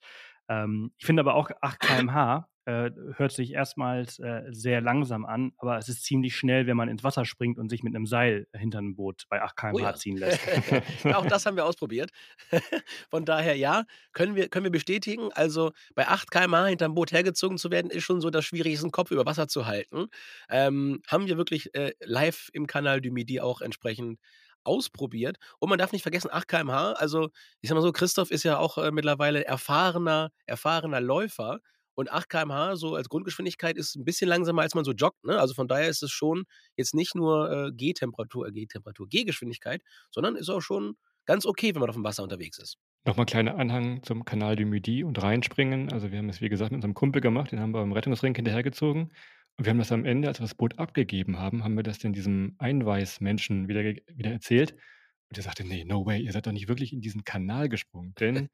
Ähm, 0.50 0.92
ich 0.98 1.06
finde 1.06 1.22
aber 1.22 1.36
auch 1.36 1.50
8 1.62 1.80
km/h 1.80 2.50
äh, 2.70 2.92
hört 3.16 3.32
sich 3.32 3.54
erstmals 3.54 4.20
äh, 4.20 4.44
sehr 4.52 4.80
langsam 4.80 5.26
an, 5.26 5.54
aber 5.58 5.80
es 5.80 5.90
ist 5.90 6.04
ziemlich 6.04 6.36
schnell, 6.36 6.68
wenn 6.68 6.78
man 6.78 6.88
ins 6.88 7.04
Wasser 7.04 7.26
springt 7.26 7.58
und 7.58 7.68
sich 7.70 7.82
mit 7.82 7.96
einem 7.96 8.06
Seil 8.06 8.48
hinter 8.54 8.78
einem 8.78 8.96
Boot 8.96 9.24
bei 9.30 9.42
8 9.42 9.56
km/h 9.56 9.74
oh 9.74 9.80
ja. 9.80 9.96
ziehen 9.96 10.18
lässt. 10.18 10.40
auch 11.16 11.26
das 11.26 11.48
haben 11.48 11.56
wir 11.56 11.66
ausprobiert. 11.66 12.12
Von 13.10 13.26
daher 13.26 13.56
ja, 13.56 13.86
können 14.14 14.36
wir, 14.36 14.50
können 14.50 14.66
wir 14.66 14.72
bestätigen. 14.72 15.32
Also 15.34 15.72
bei 15.96 16.08
8 16.08 16.30
km/h 16.30 16.68
hinterm 16.68 16.94
Boot 16.94 17.12
hergezogen 17.12 17.58
zu 17.58 17.72
werden, 17.72 17.90
ist 17.90 18.04
schon 18.04 18.22
so 18.22 18.30
das 18.30 18.46
Schwierigste, 18.46 18.86
den 18.86 18.92
Kopf 18.92 19.10
über 19.10 19.26
Wasser 19.26 19.48
zu 19.48 19.66
halten. 19.66 20.06
Ähm, 20.50 21.02
haben 21.08 21.26
wir 21.26 21.38
wirklich 21.38 21.74
äh, 21.74 21.94
live 22.02 22.50
im 22.54 22.68
Kanal 22.68 23.02
du 23.02 23.10
Midi 23.10 23.40
auch 23.40 23.62
entsprechend 23.62 24.20
ausprobiert. 24.70 25.38
Und 25.60 25.70
man 25.70 25.80
darf 25.80 25.92
nicht 25.92 26.04
vergessen, 26.04 26.30
8 26.32 26.48
km/h, 26.48 26.94
also 26.94 27.30
ich 27.62 27.70
sag 27.70 27.76
mal 27.76 27.82
so, 27.82 27.92
Christoph 27.92 28.32
ist 28.32 28.44
ja 28.44 28.60
auch 28.60 28.78
äh, 28.78 28.92
mittlerweile 28.92 29.44
erfahrener, 29.46 30.32
erfahrener 30.46 31.02
Läufer. 31.02 31.60
Und 31.96 32.10
8 32.12 32.30
km/h 32.30 32.78
so 32.78 32.96
als 32.96 33.10
Grundgeschwindigkeit 33.10 33.76
ist 33.76 33.96
ein 33.96 34.06
bisschen 34.06 34.30
langsamer, 34.30 34.62
als 34.62 34.74
man 34.74 34.86
so 34.86 34.94
joggt. 34.94 35.22
Ne? 35.26 35.38
Also 35.38 35.54
von 35.54 35.68
daher 35.68 35.90
ist 35.90 36.02
es 36.02 36.12
schon 36.12 36.46
jetzt 36.78 36.94
nicht 36.94 37.14
nur 37.14 37.52
äh, 37.52 37.72
G-Temperatur, 37.74 38.48
äh, 38.48 38.52
G-Temperatur, 38.52 39.10
G-Geschwindigkeit, 39.10 39.82
sondern 40.10 40.38
ist 40.38 40.50
auch 40.50 40.62
schon 40.62 40.96
ganz 41.26 41.46
okay, 41.46 41.76
wenn 41.76 41.82
man 41.82 41.90
auf 41.90 41.96
dem 41.96 42.06
Wasser 42.06 42.24
unterwegs 42.24 42.58
ist. 42.58 42.78
Nochmal 43.06 43.26
kleiner 43.26 43.58
Anhang 43.58 44.02
zum 44.04 44.24
Kanal 44.24 44.56
du 44.56 44.66
Midi 44.66 45.04
und 45.04 45.22
reinspringen. 45.22 45.92
Also 45.92 46.12
wir 46.12 46.20
haben 46.20 46.30
es, 46.30 46.42
wie 46.42 46.50
gesagt, 46.50 46.72
mit 46.72 46.78
unserem 46.78 46.94
Kumpel 46.94 47.22
gemacht, 47.22 47.52
den 47.52 47.60
haben 47.60 47.72
wir 47.72 47.80
beim 47.80 47.92
Rettungsring 47.92 48.34
hinterhergezogen. 48.34 49.12
Und 49.60 49.66
wir 49.66 49.72
haben 49.72 49.80
das 49.80 49.92
am 49.92 50.06
Ende, 50.06 50.30
als 50.30 50.40
wir 50.40 50.46
das 50.46 50.56
Boot 50.56 50.80
abgegeben 50.80 51.38
haben, 51.38 51.66
haben 51.66 51.76
wir 51.76 51.84
das 51.84 52.00
dann 52.00 52.14
diesem 52.14 52.56
Einweismenschen 52.60 53.68
wieder, 53.68 53.84
wieder 53.84 54.32
erzählt. 54.32 54.72
Und 54.72 55.36
der 55.36 55.44
sagte, 55.44 55.66
nee, 55.66 55.84
no 55.84 56.06
way, 56.06 56.22
ihr 56.22 56.32
seid 56.32 56.48
doch 56.48 56.54
nicht 56.54 56.70
wirklich 56.70 56.94
in 56.94 57.02
diesen 57.02 57.26
Kanal 57.26 57.68
gesprungen. 57.68 58.14
Denn 58.22 58.48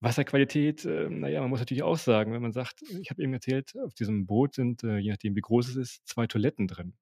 Wasserqualität, 0.00 0.86
äh, 0.86 1.10
naja, 1.10 1.42
man 1.42 1.50
muss 1.50 1.58
natürlich 1.60 1.82
auch 1.82 1.98
sagen, 1.98 2.32
wenn 2.32 2.40
man 2.40 2.52
sagt, 2.52 2.80
ich 2.80 3.10
habe 3.10 3.22
eben 3.22 3.34
erzählt, 3.34 3.74
auf 3.84 3.92
diesem 3.92 4.24
Boot 4.24 4.54
sind, 4.54 4.82
äh, 4.84 4.96
je 4.96 5.10
nachdem 5.10 5.36
wie 5.36 5.42
groß 5.42 5.68
es 5.68 5.76
ist, 5.76 6.08
zwei 6.08 6.26
Toiletten 6.26 6.66
drin. 6.66 6.94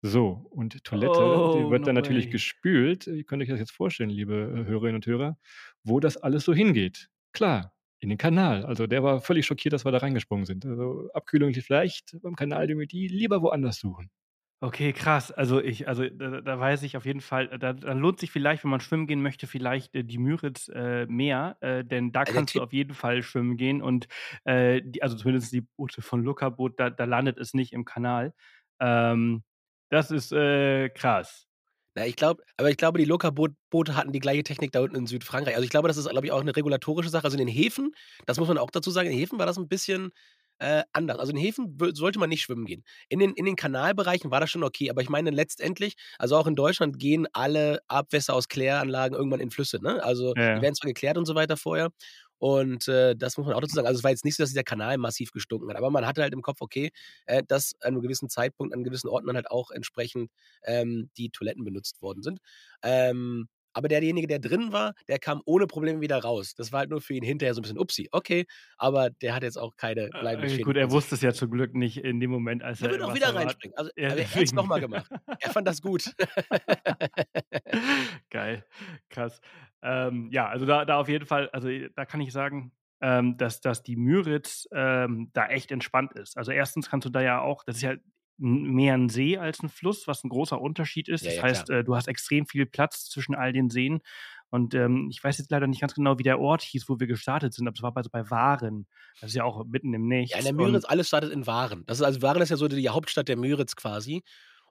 So, 0.00 0.46
und 0.48 0.82
Toilette, 0.82 1.20
oh, 1.20 1.58
die 1.58 1.70
wird 1.70 1.82
no 1.82 1.86
dann 1.86 1.96
natürlich 1.96 2.24
way. 2.24 2.32
gespült. 2.32 3.06
Ihr 3.08 3.24
könnt 3.24 3.42
euch 3.42 3.50
das 3.50 3.60
jetzt 3.60 3.72
vorstellen, 3.72 4.08
liebe 4.08 4.54
äh, 4.56 4.64
Hörerinnen 4.64 4.94
und 4.94 5.06
Hörer, 5.06 5.36
wo 5.84 6.00
das 6.00 6.16
alles 6.16 6.44
so 6.44 6.54
hingeht. 6.54 7.10
Klar, 7.32 7.74
in 8.00 8.08
den 8.08 8.18
Kanal. 8.18 8.64
Also 8.64 8.86
der 8.86 9.02
war 9.02 9.20
völlig 9.20 9.46
schockiert, 9.46 9.72
dass 9.72 9.84
wir 9.84 9.92
da 9.92 9.98
reingesprungen 9.98 10.46
sind. 10.46 10.66
Also 10.66 11.10
Abkühlung 11.14 11.52
vielleicht 11.54 12.16
beim 12.22 12.34
Kanal 12.34 12.66
die 12.66 13.08
lieber 13.08 13.42
woanders 13.42 13.78
suchen. 13.78 14.10
Okay, 14.62 14.92
krass. 14.92 15.32
Also 15.32 15.58
ich, 15.62 15.88
also 15.88 16.06
da, 16.06 16.42
da 16.42 16.60
weiß 16.60 16.82
ich 16.82 16.98
auf 16.98 17.06
jeden 17.06 17.22
Fall, 17.22 17.48
da, 17.58 17.72
da 17.72 17.92
lohnt 17.94 18.20
sich 18.20 18.30
vielleicht, 18.30 18.62
wenn 18.62 18.70
man 18.70 18.80
schwimmen 18.80 19.06
gehen 19.06 19.22
möchte, 19.22 19.46
vielleicht 19.46 19.94
äh, 19.94 20.04
die 20.04 20.18
Müritz 20.18 20.68
äh, 20.68 21.06
mehr, 21.06 21.56
äh, 21.60 21.82
denn 21.82 22.12
da 22.12 22.24
kannst 22.24 22.54
du 22.54 22.62
auf 22.62 22.72
jeden 22.74 22.92
Fall 22.92 23.22
schwimmen 23.22 23.56
gehen 23.56 23.80
und 23.80 24.06
äh, 24.44 24.82
die, 24.84 25.02
also 25.02 25.16
zumindest 25.16 25.50
die 25.54 25.62
Boote 25.62 26.02
von 26.02 26.22
Luca-Boot, 26.22 26.78
da, 26.78 26.90
da 26.90 27.04
landet 27.04 27.38
es 27.38 27.54
nicht 27.54 27.72
im 27.72 27.86
Kanal. 27.86 28.34
Ähm, 28.80 29.44
das 29.88 30.10
ist 30.10 30.30
äh, 30.32 30.90
krass. 30.90 31.49
Na, 31.94 32.06
ich 32.06 32.14
glaube, 32.16 32.42
aber 32.56 32.70
ich 32.70 32.76
glaube, 32.76 32.98
die 32.98 33.04
Loka-Boote 33.04 33.96
hatten 33.96 34.12
die 34.12 34.20
gleiche 34.20 34.44
Technik 34.44 34.70
da 34.70 34.80
unten 34.80 34.96
in 34.96 35.06
Südfrankreich. 35.06 35.54
Also 35.56 35.64
ich 35.64 35.70
glaube, 35.70 35.88
das 35.88 35.96
ist, 35.96 36.08
glaube 36.08 36.26
ich, 36.26 36.32
auch 36.32 36.40
eine 36.40 36.54
regulatorische 36.54 37.10
Sache. 37.10 37.24
Also 37.24 37.36
in 37.36 37.44
den 37.44 37.52
Häfen, 37.54 37.92
das 38.26 38.38
muss 38.38 38.48
man 38.48 38.58
auch 38.58 38.70
dazu 38.70 38.90
sagen, 38.90 39.08
in 39.08 39.12
den 39.12 39.20
Häfen 39.20 39.38
war 39.38 39.46
das 39.46 39.58
ein 39.58 39.68
bisschen 39.68 40.12
äh, 40.60 40.84
anders. 40.92 41.18
Also 41.18 41.32
in 41.32 41.38
Häfen 41.38 41.76
sollte 41.94 42.18
man 42.18 42.28
nicht 42.28 42.42
schwimmen 42.42 42.66
gehen. 42.66 42.84
In 43.08 43.18
den, 43.18 43.32
in 43.32 43.44
den 43.44 43.56
Kanalbereichen 43.56 44.30
war 44.30 44.40
das 44.40 44.50
schon 44.50 44.62
okay, 44.62 44.90
aber 44.90 45.02
ich 45.02 45.08
meine 45.08 45.30
letztendlich, 45.30 45.94
also 46.18 46.36
auch 46.36 46.46
in 46.46 46.54
Deutschland 46.54 46.98
gehen 46.98 47.26
alle 47.32 47.80
Abwässer 47.88 48.34
aus 48.34 48.48
Kläranlagen 48.48 49.16
irgendwann 49.16 49.40
in 49.40 49.50
Flüsse. 49.50 49.82
Ne? 49.82 50.02
Also 50.04 50.34
ja. 50.36 50.56
die 50.56 50.62
werden 50.62 50.74
zwar 50.74 50.88
geklärt 50.88 51.18
und 51.18 51.26
so 51.26 51.34
weiter 51.34 51.56
vorher. 51.56 51.90
Und 52.40 52.88
äh, 52.88 53.14
das 53.14 53.36
muss 53.36 53.46
man 53.46 53.54
auch 53.54 53.60
dazu 53.60 53.74
sagen. 53.74 53.86
Also 53.86 53.98
es 53.98 54.04
war 54.04 54.10
jetzt 54.10 54.24
nicht 54.24 54.36
so, 54.36 54.42
dass 54.42 54.48
dieser 54.48 54.64
Kanal 54.64 54.96
massiv 54.96 55.30
gestunken 55.30 55.68
hat, 55.68 55.76
aber 55.76 55.90
man 55.90 56.06
hatte 56.06 56.22
halt 56.22 56.32
im 56.32 56.40
Kopf, 56.40 56.62
okay, 56.62 56.90
äh, 57.26 57.42
dass 57.46 57.74
an 57.82 57.88
einem 57.88 58.00
gewissen 58.00 58.30
Zeitpunkt, 58.30 58.74
an 58.74 58.82
gewissen 58.82 59.08
Orten 59.08 59.26
dann 59.26 59.36
halt 59.36 59.50
auch 59.50 59.70
entsprechend 59.70 60.30
ähm, 60.64 61.10
die 61.18 61.28
Toiletten 61.28 61.64
benutzt 61.64 62.00
worden 62.00 62.22
sind. 62.22 62.40
Ähm, 62.82 63.46
aber 63.72 63.88
derjenige, 63.88 64.26
der 64.26 64.38
drin 64.38 64.72
war, 64.72 64.94
der 65.08 65.18
kam 65.18 65.42
ohne 65.44 65.66
Probleme 65.66 66.00
wieder 66.00 66.18
raus. 66.18 66.54
Das 66.54 66.72
war 66.72 66.80
halt 66.80 66.90
nur 66.90 67.00
für 67.00 67.14
ihn 67.14 67.24
hinterher 67.24 67.54
so 67.54 67.60
ein 67.60 67.62
bisschen 67.62 67.78
upsi, 67.78 68.08
okay, 68.12 68.46
aber 68.78 69.10
der 69.10 69.34
hat 69.34 69.42
jetzt 69.42 69.58
auch 69.58 69.76
keine 69.76 70.06
äh, 70.06 70.20
bleibende 70.20 70.54
äh. 70.54 70.62
Gut, 70.62 70.76
er 70.76 70.90
wusste 70.90 71.14
es 71.14 71.22
ja 71.22 71.32
zum 71.32 71.50
Glück 71.50 71.74
nicht 71.74 71.98
in 71.98 72.20
dem 72.20 72.30
Moment, 72.30 72.62
als 72.62 72.80
er. 72.80 72.88
Er 72.88 72.92
wird 72.92 73.02
auch 73.02 73.14
wieder 73.14 73.34
reinspringen. 73.34 73.76
Also, 73.76 73.90
ja, 73.96 74.08
er 74.08 74.26
hat 74.26 74.42
es 74.42 74.52
nochmal 74.52 74.80
gemacht. 74.80 75.10
Er 75.40 75.50
fand 75.50 75.66
das 75.66 75.80
gut. 75.80 76.14
Geil, 78.30 78.64
krass. 79.08 79.40
Ähm, 79.82 80.28
ja, 80.30 80.48
also 80.48 80.66
da, 80.66 80.84
da 80.84 80.98
auf 80.98 81.08
jeden 81.08 81.26
Fall, 81.26 81.48
also 81.50 81.68
da 81.94 82.04
kann 82.04 82.20
ich 82.20 82.32
sagen, 82.32 82.72
ähm, 83.00 83.36
dass, 83.36 83.60
dass 83.60 83.82
die 83.82 83.96
Müritz 83.96 84.68
ähm, 84.72 85.30
da 85.32 85.46
echt 85.46 85.72
entspannt 85.72 86.12
ist. 86.12 86.36
Also 86.36 86.52
erstens 86.52 86.90
kannst 86.90 87.06
du 87.06 87.10
da 87.10 87.22
ja 87.22 87.40
auch, 87.40 87.64
das 87.64 87.76
ist 87.76 87.82
ja 87.82 87.94
mehr 88.40 88.94
ein 88.94 89.08
See 89.08 89.38
als 89.38 89.62
ein 89.62 89.68
Fluss, 89.68 90.06
was 90.06 90.24
ein 90.24 90.28
großer 90.28 90.60
Unterschied 90.60 91.08
ist. 91.08 91.24
Ja, 91.24 91.30
das 91.30 91.36
ja, 91.36 91.42
heißt, 91.42 91.70
äh, 91.70 91.84
du 91.84 91.94
hast 91.94 92.08
extrem 92.08 92.46
viel 92.46 92.66
Platz 92.66 93.08
zwischen 93.08 93.34
all 93.34 93.52
den 93.52 93.70
Seen. 93.70 94.00
Und 94.50 94.74
ähm, 94.74 95.08
ich 95.10 95.22
weiß 95.22 95.38
jetzt 95.38 95.50
leider 95.50 95.68
nicht 95.68 95.80
ganz 95.80 95.94
genau, 95.94 96.18
wie 96.18 96.24
der 96.24 96.40
Ort 96.40 96.62
hieß, 96.62 96.88
wo 96.88 96.98
wir 96.98 97.06
gestartet 97.06 97.54
sind, 97.54 97.68
aber 97.68 97.76
es 97.76 97.82
war 97.82 97.92
bei, 97.92 98.00
also 98.00 98.10
bei 98.10 98.30
Waren. 98.30 98.86
Das 99.20 99.30
ist 99.30 99.36
ja 99.36 99.44
auch 99.44 99.64
mitten 99.64 99.94
im 99.94 100.08
Nichts. 100.08 100.32
Ja, 100.32 100.38
in 100.38 100.44
der 100.44 100.54
Müritz, 100.54 100.84
alles 100.84 101.06
startet 101.06 101.32
in 101.32 101.46
Waren. 101.46 101.84
Das 101.86 102.00
ist, 102.00 102.04
also 102.04 102.20
Waren 102.22 102.42
ist 102.42 102.48
ja 102.48 102.56
so 102.56 102.66
die 102.66 102.88
Hauptstadt 102.88 103.28
der 103.28 103.36
Müritz 103.36 103.76
quasi. 103.76 104.24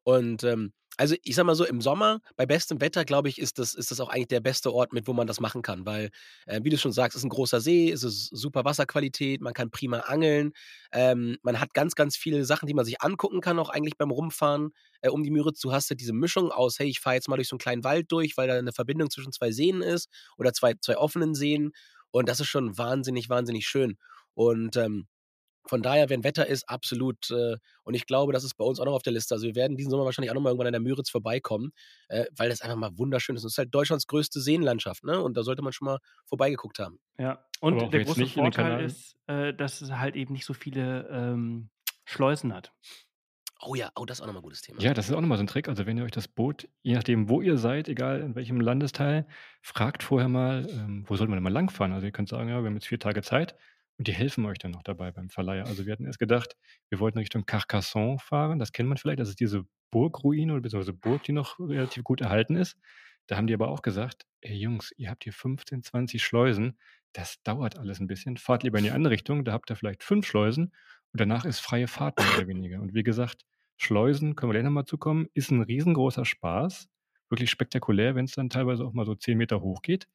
Und 0.03 0.43
ähm, 0.43 0.73
also 0.99 1.15
ich 1.23 1.35
sag 1.35 1.45
mal 1.45 1.55
so, 1.55 1.65
im 1.65 1.79
Sommer, 1.79 2.19
bei 2.35 2.45
bestem 2.45 2.81
Wetter, 2.81 3.05
glaube 3.05 3.29
ich, 3.29 3.39
ist 3.39 3.57
das, 3.57 3.73
ist 3.73 3.89
das 3.89 4.01
auch 4.01 4.09
eigentlich 4.09 4.27
der 4.27 4.41
beste 4.41 4.73
Ort, 4.73 4.91
mit 4.91 5.07
wo 5.07 5.13
man 5.13 5.27
das 5.27 5.39
machen 5.39 5.62
kann. 5.62 5.85
Weil, 5.85 6.09
äh, 6.45 6.59
wie 6.62 6.69
du 6.69 6.77
schon 6.77 6.91
sagst, 6.91 7.15
ist 7.15 7.23
ein 7.23 7.29
großer 7.29 7.62
See, 7.62 7.89
es 7.89 8.03
ist 8.03 8.25
super 8.35 8.65
Wasserqualität, 8.65 9.39
man 9.39 9.53
kann 9.53 9.71
prima 9.71 9.99
angeln. 9.99 10.51
Ähm, 10.91 11.38
man 11.41 11.62
hat 11.62 11.73
ganz, 11.73 11.95
ganz 11.95 12.17
viele 12.17 12.43
Sachen, 12.43 12.67
die 12.67 12.73
man 12.73 12.83
sich 12.83 13.01
angucken 13.01 13.39
kann, 13.39 13.59
auch 13.59 13.69
eigentlich 13.69 13.97
beim 13.97 14.12
Rumfahren 14.12 14.71
äh, 15.01 15.07
um 15.09 15.23
die 15.23 15.31
Müritz. 15.31 15.62
Du 15.62 15.71
hast 15.71 15.89
ja 15.89 15.95
diese 15.95 16.12
Mischung 16.12 16.51
aus, 16.51 16.79
hey, 16.79 16.89
ich 16.89 16.99
fahre 16.99 17.15
jetzt 17.15 17.29
mal 17.29 17.38
durch 17.38 17.47
so 17.47 17.55
einen 17.55 17.59
kleinen 17.59 17.85
Wald 17.85 18.12
durch, 18.12 18.35
weil 18.35 18.49
da 18.49 18.57
eine 18.57 18.73
Verbindung 18.73 19.09
zwischen 19.09 19.31
zwei 19.31 19.51
Seen 19.51 19.81
ist 19.81 20.09
oder 20.38 20.51
zwei, 20.51 20.73
zwei 20.81 20.97
offenen 20.97 21.33
Seen. 21.33 21.71
Und 22.12 22.27
das 22.27 22.41
ist 22.41 22.47
schon 22.47 22.77
wahnsinnig, 22.77 23.29
wahnsinnig 23.29 23.67
schön. 23.67 23.97
Und 24.33 24.75
ähm, 24.75 25.07
von 25.69 25.84
daher, 25.84 26.10
wenn 26.10 26.23
Wetter 26.23 26.47
ist, 26.47 26.67
absolut. 26.67 27.29
Äh, 27.29 27.58
und 27.84 27.93
ich 27.93 28.08
glaube, 28.08 28.34
das 28.34 28.43
ist 28.43 28.55
bei 28.55 28.65
uns 28.65 28.79
auch 28.79 28.86
noch 28.86 28.93
auf 28.93 29.03
der 29.03 29.13
Liste. 29.13 29.36
Also 29.36 29.45
wir 29.45 29.55
werden 29.55 29.77
diesen 29.77 29.91
Sommer 29.91 30.03
wahrscheinlich 30.03 30.32
auch 30.32 30.36
noch 30.36 30.41
mal 30.41 30.49
irgendwann 30.49 30.67
an 30.67 30.73
der 30.73 30.82
Müritz 30.82 31.12
vorbeikommen, 31.12 31.71
äh, 32.08 32.25
weil 32.36 32.49
das 32.49 32.62
einfach 32.62 32.75
mal 32.75 32.97
wunderschön 32.97 33.36
ist. 33.36 33.43
Und 33.43 33.47
es 33.47 33.53
ist 33.53 33.58
halt 33.60 33.73
Deutschlands 33.73 34.08
größte 34.08 34.41
Seenlandschaft, 34.41 35.03
ne? 35.03 35.21
Und 35.21 35.38
da 35.38 35.43
sollte 35.43 35.62
man 35.62 35.71
schon 35.71 35.86
mal 35.86 35.99
vorbeigeguckt 36.25 36.79
haben. 36.79 36.99
Ja, 37.19 37.45
und 37.60 37.93
der 37.93 38.03
große 38.03 38.25
Vorteil 38.25 38.84
ist, 38.84 39.15
äh, 39.27 39.53
dass 39.53 39.82
es 39.82 39.91
halt 39.91 40.15
eben 40.15 40.34
nicht 40.34 40.45
so 40.45 40.53
viele 40.53 41.08
ähm, 41.12 41.69
Schleusen 42.05 42.53
hat. 42.53 42.73
Oh 43.62 43.75
ja, 43.75 43.91
oh, 43.95 44.05
das 44.05 44.17
ist 44.17 44.21
auch 44.21 44.25
nochmal 44.25 44.39
ein 44.39 44.43
gutes 44.43 44.62
Thema. 44.62 44.82
Ja, 44.82 44.93
das 44.93 45.10
ist 45.10 45.15
auch 45.15 45.21
nochmal 45.21 45.38
so 45.38 45.43
ein 45.43 45.47
Trick. 45.47 45.67
Also 45.67 45.86
wenn 45.86 45.97
ihr 45.97 46.05
euch 46.05 46.12
das 46.12 46.29
Boot, 46.29 46.67
je 46.82 46.95
nachdem, 46.95 47.29
wo 47.29 47.41
ihr 47.41 47.58
seid, 47.58 47.89
egal 47.89 48.21
in 48.21 48.34
welchem 48.34 48.62
Landesteil, 48.62 49.27
fragt 49.62 50.01
vorher 50.01 50.29
mal, 50.29 50.65
ähm, 50.69 51.03
wo 51.08 51.15
sollte 51.15 51.29
man 51.29 51.38
denn 51.38 51.43
mal 51.43 51.51
langfahren? 51.51 51.91
Also 51.91 52.08
ihr 52.08 52.13
könnt 52.13 52.29
sagen, 52.29 52.49
ja, 52.49 52.62
wir 52.62 52.67
haben 52.67 52.75
jetzt 52.75 52.88
vier 52.88 52.99
Tage 52.99 53.21
Zeit 53.21 53.55
und 53.99 54.07
die 54.07 54.13
helfen 54.13 54.45
euch 54.45 54.57
dann 54.57 54.71
noch 54.71 54.81
dabei 54.81 55.12
beim 55.12 55.29
Verleiher. 55.29 55.65
Also 55.65 55.85
wir 55.85 55.91
hatten 55.91 56.05
erst 56.05 56.19
gedacht, 56.19 56.55
wir 56.88 57.01
wollten 57.01 57.17
Richtung 57.17 57.45
Carcassonne 57.45 58.17
fahren. 58.17 58.57
Das 58.57 58.71
kennt 58.71 58.88
man 58.88 58.97
vielleicht. 58.97 59.19
Das 59.19 59.27
ist 59.27 59.41
diese 59.41 59.65
Burgruine 59.91 60.53
oder 60.53 60.62
beziehungsweise 60.62 60.93
Burg, 60.93 61.23
die 61.23 61.33
noch 61.33 61.59
relativ 61.59 62.05
gut 62.05 62.21
erhalten 62.21 62.55
ist. 62.55 62.77
Da 63.27 63.35
haben 63.35 63.45
die 63.45 63.53
aber 63.53 63.67
auch 63.67 63.81
gesagt, 63.81 64.25
ey 64.39 64.55
Jungs, 64.55 64.93
ihr 64.95 65.09
habt 65.09 65.25
hier 65.25 65.33
15, 65.33 65.83
20 65.83 66.23
Schleusen. 66.23 66.79
Das 67.12 67.43
dauert 67.43 67.77
alles 67.77 67.99
ein 67.99 68.07
bisschen. 68.07 68.38
Fahrt 68.38 68.63
lieber 68.63 68.77
in 68.77 68.85
die 68.85 68.91
andere 68.91 69.12
Richtung. 69.12 69.43
Da 69.43 69.51
habt 69.51 69.69
ihr 69.69 69.75
vielleicht 69.75 70.01
fünf 70.01 70.25
Schleusen 70.25 70.71
und 71.12 71.19
danach 71.19 71.43
ist 71.43 71.59
freie 71.59 71.88
Fahrt 71.88 72.17
mehr 72.19 72.38
oder 72.38 72.47
weniger. 72.47 72.81
Und 72.81 72.93
wie 72.93 73.03
gesagt, 73.03 73.43
Schleusen, 73.75 74.38
können 74.38 74.49
wir 74.49 74.53
gleich 74.53 74.63
nochmal 74.63 74.85
zukommen, 74.85 75.27
ist 75.33 75.51
ein 75.51 75.62
riesengroßer 75.62 76.23
Spaß. 76.23 76.88
Wirklich 77.29 77.51
spektakulär, 77.51 78.15
wenn 78.15 78.25
es 78.25 78.31
dann 78.31 78.49
teilweise 78.49 78.85
auch 78.85 78.93
mal 78.93 79.05
so 79.05 79.13
10 79.13 79.38
Meter 79.38 79.59
hoch 79.59 79.81
geht. 79.81 80.07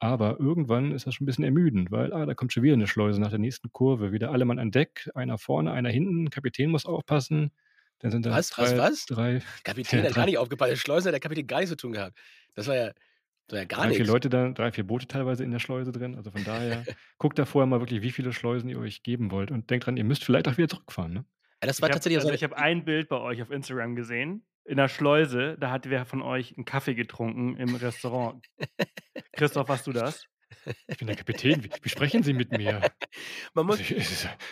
Aber 0.00 0.38
irgendwann 0.40 0.92
ist 0.92 1.06
das 1.06 1.14
schon 1.14 1.24
ein 1.24 1.26
bisschen 1.26 1.44
ermüdend, 1.44 1.90
weil, 1.90 2.12
ah, 2.12 2.26
da 2.26 2.34
kommt 2.34 2.52
schon 2.52 2.62
wieder 2.62 2.74
eine 2.74 2.86
Schleuse 2.86 3.20
nach 3.20 3.30
der 3.30 3.38
nächsten 3.38 3.72
Kurve. 3.72 4.12
Wieder 4.12 4.30
alle 4.30 4.44
Mann 4.44 4.58
an 4.58 4.70
Deck, 4.70 5.08
einer 5.14 5.38
vorne, 5.38 5.72
einer 5.72 5.88
hinten, 5.88 6.30
Kapitän 6.30 6.70
muss 6.70 6.84
aufpassen. 6.86 7.52
Dann 8.00 8.10
sind 8.10 8.26
da 8.26 8.32
Was, 8.32 8.50
drei, 8.50 8.62
was, 8.64 8.76
was? 8.76 9.06
drei, 9.06 9.42
Kapitän 9.62 10.00
ja, 10.00 10.06
hat 10.08 10.14
gar 10.14 10.26
nicht 10.26 10.38
aufgepasst. 10.38 10.72
Der 10.72 10.76
Schleuser 10.76 11.08
hat 11.08 11.14
der 11.14 11.20
Kapitän 11.20 11.46
gar 11.46 11.58
nichts 11.58 11.70
zu 11.70 11.76
tun 11.76 11.92
gehabt. 11.92 12.18
Das 12.54 12.66
war 12.66 12.74
ja, 12.74 12.92
das 13.46 13.52
war 13.52 13.58
ja 13.60 13.64
gar 13.64 13.80
drei, 13.80 13.88
vier 13.90 13.98
nichts. 14.00 14.12
Leute 14.12 14.28
da, 14.28 14.50
drei, 14.50 14.72
vier 14.72 14.84
Boote 14.84 15.06
teilweise 15.06 15.44
in 15.44 15.50
der 15.50 15.58
Schleuse 15.58 15.92
drin. 15.92 16.16
Also 16.16 16.30
von 16.30 16.44
daher, 16.44 16.84
guckt 17.18 17.38
da 17.38 17.44
vorher 17.44 17.66
mal 17.66 17.80
wirklich, 17.80 18.02
wie 18.02 18.10
viele 18.10 18.32
Schleusen 18.32 18.68
ihr 18.68 18.78
euch 18.78 19.02
geben 19.02 19.30
wollt. 19.30 19.50
Und 19.50 19.70
denkt 19.70 19.86
dran, 19.86 19.96
ihr 19.96 20.04
müsst 20.04 20.24
vielleicht 20.24 20.48
auch 20.48 20.58
wieder 20.58 20.68
zurückfahren. 20.68 21.12
Ne? 21.12 21.24
Ja, 21.62 21.68
das 21.68 21.78
Ich 21.78 21.82
war 21.82 21.88
habe 21.88 21.94
tatsächlich 21.94 22.18
also 22.18 22.28
so 22.28 22.34
ich 22.34 22.44
habe 22.44 22.56
ein 22.56 22.84
Bild 22.84 23.08
bei 23.08 23.18
euch 23.18 23.40
auf 23.40 23.50
Instagram 23.50 23.96
gesehen, 23.96 24.44
in 24.64 24.76
der 24.76 24.88
Schleuse, 24.88 25.56
da 25.58 25.70
hat 25.70 25.88
wer 25.90 26.04
von 26.06 26.22
euch 26.22 26.56
einen 26.56 26.64
Kaffee 26.64 26.94
getrunken 26.94 27.56
im 27.56 27.74
Restaurant. 27.74 28.44
Christoph, 29.32 29.68
warst 29.68 29.86
du 29.86 29.92
das? 29.92 30.26
Ich 30.86 30.98
bin 30.98 31.06
der 31.06 31.16
Kapitän. 31.16 31.62
Wie, 31.62 31.70
wie 31.82 31.88
sprechen 31.88 32.22
Sie 32.22 32.32
mit 32.32 32.50
mir? 32.52 32.80
Man 33.54 33.66
muss, 33.66 33.80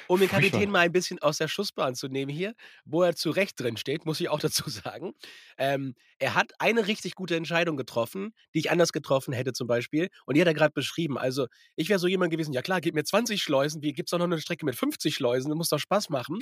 um 0.09 0.20
den. 0.20 0.29
Kapitän 0.29 0.70
mal 0.70 0.81
ein 0.81 0.92
bisschen 0.92 1.18
aus 1.20 1.38
der 1.38 1.48
Schussbahn 1.48 1.94
zu 1.94 2.09
nehmen 2.09 2.31
hier, 2.31 2.55
wo 2.85 3.03
er 3.03 3.14
zu 3.14 3.31
Recht 3.31 3.59
drin 3.61 3.77
steht, 3.77 4.05
muss 4.05 4.20
ich 4.20 4.29
auch 4.29 4.40
dazu 4.40 4.68
sagen. 4.68 5.12
Ähm, 5.59 5.94
er 6.18 6.35
hat 6.35 6.53
eine 6.59 6.87
richtig 6.87 7.14
gute 7.14 7.37
Entscheidung 7.37 7.77
getroffen, 7.77 8.33
die 8.55 8.61
ich 8.61 8.70
anders 8.70 8.92
getroffen 8.92 9.33
hätte 9.33 9.53
zum 9.53 9.66
Beispiel. 9.66 10.09
Und 10.27 10.37
die 10.37 10.40
hat 10.40 10.48
er 10.48 10.55
gerade 10.55 10.72
beschrieben. 10.72 11.18
Also 11.18 11.46
ich 11.77 11.88
wäre 11.88 11.98
so 11.98 12.07
jemand 12.07 12.31
gewesen, 12.31 12.53
ja 12.53 12.62
klar, 12.62 12.81
gib 12.81 12.94
mir 12.94 13.05
20 13.05 13.42
Schleusen, 13.42 13.83
wie 13.83 13.92
gibt 13.92 14.09
es 14.09 14.11
doch 14.11 14.18
noch 14.18 14.27
eine 14.27 14.40
Strecke 14.40 14.64
mit 14.64 14.77
50 14.77 15.14
Schleusen, 15.14 15.48
das 15.48 15.57
muss 15.57 15.68
doch 15.68 15.79
Spaß 15.79 16.11
machen. 16.11 16.38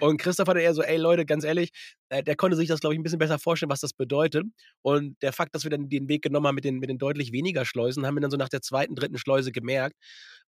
Und 0.00 0.18
Christoph 0.18 0.48
hatte 0.48 0.60
eher 0.60 0.74
so, 0.74 0.82
ey 0.82 0.96
Leute, 0.96 1.24
ganz 1.24 1.44
ehrlich, 1.44 1.70
äh, 2.12 2.22
der 2.22 2.36
konnte 2.36 2.56
sich 2.56 2.68
das, 2.68 2.80
glaube 2.80 2.94
ich, 2.94 3.00
ein 3.00 3.02
bisschen 3.02 3.18
besser 3.18 3.38
vorstellen, 3.38 3.70
was 3.70 3.80
das 3.80 3.94
bedeutet. 3.94 4.44
Und 4.82 5.20
der 5.22 5.32
Fakt, 5.32 5.54
dass 5.54 5.64
wir 5.64 5.70
dann 5.70 5.88
den 5.88 6.08
Weg 6.08 6.22
genommen 6.22 6.46
haben 6.46 6.54
mit 6.54 6.64
den, 6.64 6.78
mit 6.78 6.90
den 6.90 6.98
deutlich 6.98 7.32
weniger 7.32 7.64
Schleusen, 7.64 8.06
haben 8.06 8.14
wir 8.16 8.20
dann 8.20 8.30
so 8.30 8.36
nach 8.36 8.50
der 8.50 8.60
zweiten, 8.60 8.94
dritten 8.94 9.16
Schleuse 9.16 9.50
gemerkt, 9.50 9.96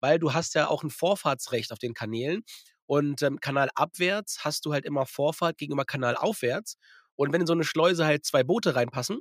weil 0.00 0.18
du 0.18 0.34
hast 0.34 0.54
ja 0.54 0.68
auch 0.68 0.82
ein 0.82 0.90
Vorfahrtsrecht 0.90 1.72
auf 1.72 1.78
den 1.78 1.94
Kanälen. 1.94 2.42
Und 2.86 3.22
ähm, 3.22 3.40
kanalabwärts 3.40 4.44
hast 4.44 4.66
du 4.66 4.74
halt 4.74 4.84
immer 4.84 5.06
Vorfahrt 5.06 5.56
gegenüber 5.56 5.86
kanalaufwärts. 5.86 6.76
Und 7.16 7.32
wenn 7.32 7.40
in 7.40 7.46
so 7.46 7.54
eine 7.54 7.64
Schleuse 7.64 8.04
halt 8.04 8.26
zwei 8.26 8.44
Boote 8.44 8.74
reinpassen, 8.74 9.20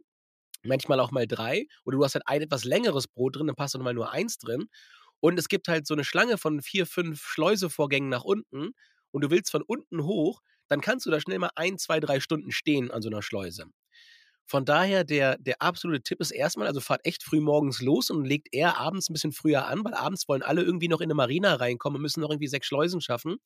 manchmal 0.64 1.00
auch 1.00 1.12
mal 1.12 1.28
drei, 1.28 1.66
oder 1.86 1.98
du 1.98 2.04
hast 2.04 2.16
halt 2.16 2.28
ein 2.28 2.42
etwas 2.42 2.66
längeres 2.66 3.08
Boot 3.08 3.38
drin, 3.38 3.48
dann 3.48 3.56
passt 3.56 3.76
dann 3.76 3.84
mal 3.84 3.94
nur 3.94 4.12
eins 4.12 4.38
drin. 4.38 4.66
Und 5.22 5.40
es 5.40 5.48
gibt 5.48 5.70
halt 5.70 5.88
so 5.88 5.94
eine 5.94 6.04
Schlange 6.04 6.38
von 6.38 6.62
vier, 6.62 6.86
fünf 6.86 7.22
Schleusevorgängen 7.22 8.10
nach 8.10 8.26
unten 8.26 8.72
und 9.12 9.24
du 9.24 9.30
willst 9.30 9.52
von 9.52 9.62
unten 9.62 10.04
hoch, 10.04 10.42
dann 10.74 10.82
kannst 10.82 11.06
du 11.06 11.12
da 11.12 11.22
schnell 11.22 11.38
mal 11.38 11.52
ein, 11.56 11.78
zwei, 11.78 12.00
drei 12.00 12.20
Stunden 12.20 12.52
stehen 12.52 12.90
an 12.90 13.04
so 13.04 13.10
einer 13.10 13.22
Schleuse. 13.22 13.66
Von 14.48 14.66
daher, 14.66 15.04
der, 15.04 15.38
der 15.38 15.62
absolute 15.62 16.02
Tipp 16.02 16.20
ist 16.20 16.32
erstmal, 16.32 16.66
also 16.66 16.82
fahrt 16.82 17.06
echt 17.06 17.22
früh 17.22 17.42
morgens 17.42 17.80
los 17.80 18.10
und 18.10 18.26
legt 18.26 18.48
eher 18.52 18.80
abends 18.80 19.08
ein 19.08 19.14
bisschen 19.14 19.34
früher 19.34 19.68
an, 19.68 19.86
weil 19.86 19.94
abends 19.94 20.28
wollen 20.28 20.42
alle 20.42 20.64
irgendwie 20.64 20.88
noch 20.88 21.00
in 21.00 21.06
eine 21.06 21.14
Marina 21.14 21.54
reinkommen 21.54 21.98
und 21.98 22.02
müssen 22.02 22.22
noch 22.22 22.32
irgendwie 22.32 22.48
sechs 22.48 22.66
Schleusen 22.66 23.02
schaffen. 23.02 23.38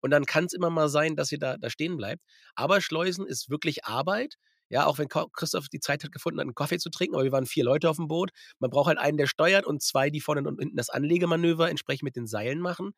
Und 0.00 0.10
dann 0.10 0.24
kann 0.26 0.46
es 0.46 0.52
immer 0.52 0.68
mal 0.68 0.88
sein, 0.88 1.14
dass 1.14 1.30
ihr 1.30 1.38
da, 1.38 1.56
da 1.56 1.70
stehen 1.70 1.96
bleibt. 1.96 2.22
Aber 2.56 2.80
Schleusen 2.80 3.24
ist 3.24 3.48
wirklich 3.50 3.84
Arbeit. 3.84 4.34
Ja, 4.68 4.86
auch 4.86 4.98
wenn 4.98 5.08
Christoph 5.08 5.68
die 5.68 5.78
Zeit 5.78 6.02
hat 6.02 6.10
gefunden, 6.10 6.40
einen 6.40 6.56
Kaffee 6.56 6.78
zu 6.78 6.90
trinken, 6.90 7.14
aber 7.14 7.22
wir 7.22 7.32
waren 7.32 7.46
vier 7.46 7.64
Leute 7.64 7.88
auf 7.88 7.96
dem 7.96 8.08
Boot. 8.08 8.30
Man 8.58 8.70
braucht 8.70 8.88
halt 8.88 8.98
einen, 8.98 9.16
der 9.16 9.28
steuert 9.28 9.64
und 9.64 9.80
zwei, 9.80 10.10
die 10.10 10.20
vorne 10.20 10.42
und 10.42 10.58
hinten 10.58 10.76
das 10.76 10.90
Anlegemanöver 10.90 11.70
entsprechend 11.70 12.02
mit 12.02 12.16
den 12.16 12.26
Seilen 12.26 12.58
machen. 12.58 12.92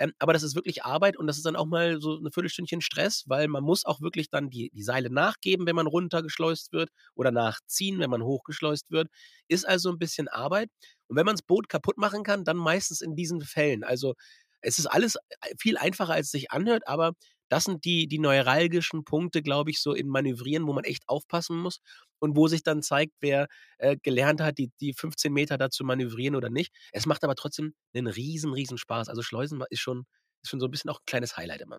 Ähm, 0.00 0.14
aber 0.18 0.32
das 0.32 0.42
ist 0.42 0.54
wirklich 0.54 0.82
Arbeit 0.84 1.18
und 1.18 1.26
das 1.26 1.36
ist 1.36 1.44
dann 1.44 1.56
auch 1.56 1.66
mal 1.66 2.00
so 2.00 2.16
eine 2.18 2.30
Viertelstündchen 2.32 2.80
Stress, 2.80 3.24
weil 3.26 3.48
man 3.48 3.62
muss 3.62 3.84
auch 3.84 4.00
wirklich 4.00 4.30
dann 4.30 4.48
die, 4.48 4.70
die 4.72 4.82
Seile 4.82 5.10
nachgeben, 5.10 5.66
wenn 5.66 5.76
man 5.76 5.86
runtergeschleust 5.86 6.72
wird 6.72 6.88
oder 7.14 7.30
nachziehen, 7.30 8.00
wenn 8.00 8.08
man 8.10 8.22
hochgeschleust 8.22 8.90
wird. 8.90 9.08
Ist 9.46 9.68
also 9.68 9.90
ein 9.90 9.98
bisschen 9.98 10.28
Arbeit. 10.28 10.70
Und 11.08 11.16
wenn 11.16 11.26
man 11.26 11.34
das 11.34 11.42
Boot 11.42 11.68
kaputt 11.68 11.98
machen 11.98 12.22
kann, 12.24 12.44
dann 12.44 12.56
meistens 12.56 13.02
in 13.02 13.14
diesen 13.14 13.42
Fällen. 13.42 13.84
Also 13.84 14.14
es 14.62 14.78
ist 14.78 14.86
alles 14.86 15.16
äh, 15.16 15.54
viel 15.58 15.76
einfacher, 15.76 16.14
als 16.14 16.26
es 16.26 16.32
sich 16.32 16.50
anhört, 16.50 16.88
aber 16.88 17.12
das 17.50 17.64
sind 17.64 17.84
die, 17.84 18.06
die 18.08 18.18
neuralgischen 18.18 19.04
Punkte, 19.04 19.42
glaube 19.42 19.70
ich, 19.70 19.80
so 19.80 19.92
in 19.92 20.08
Manövrieren, 20.08 20.66
wo 20.66 20.72
man 20.72 20.84
echt 20.84 21.08
aufpassen 21.08 21.58
muss 21.58 21.80
und 22.20 22.36
wo 22.36 22.48
sich 22.48 22.62
dann 22.62 22.82
zeigt, 22.82 23.14
wer 23.20 23.48
äh, 23.78 23.96
gelernt 24.02 24.40
hat, 24.40 24.58
die, 24.58 24.70
die 24.80 24.94
15 24.94 25.32
Meter 25.32 25.58
da 25.58 25.70
zu 25.70 25.84
manövrieren 25.84 26.36
oder 26.36 26.50
nicht. 26.50 26.72
Es 26.92 27.06
macht 27.06 27.24
aber 27.24 27.34
trotzdem 27.34 27.74
einen 27.94 28.06
riesen, 28.06 28.52
riesen 28.52 28.78
Spaß. 28.78 29.08
Also 29.08 29.22
Schleusen 29.22 29.62
ist 29.70 29.80
schon, 29.80 30.06
ist 30.42 30.50
schon 30.50 30.60
so 30.60 30.66
ein 30.66 30.70
bisschen 30.70 30.90
auch 30.90 31.00
ein 31.00 31.06
kleines 31.06 31.36
Highlight 31.36 31.60
immer. 31.62 31.78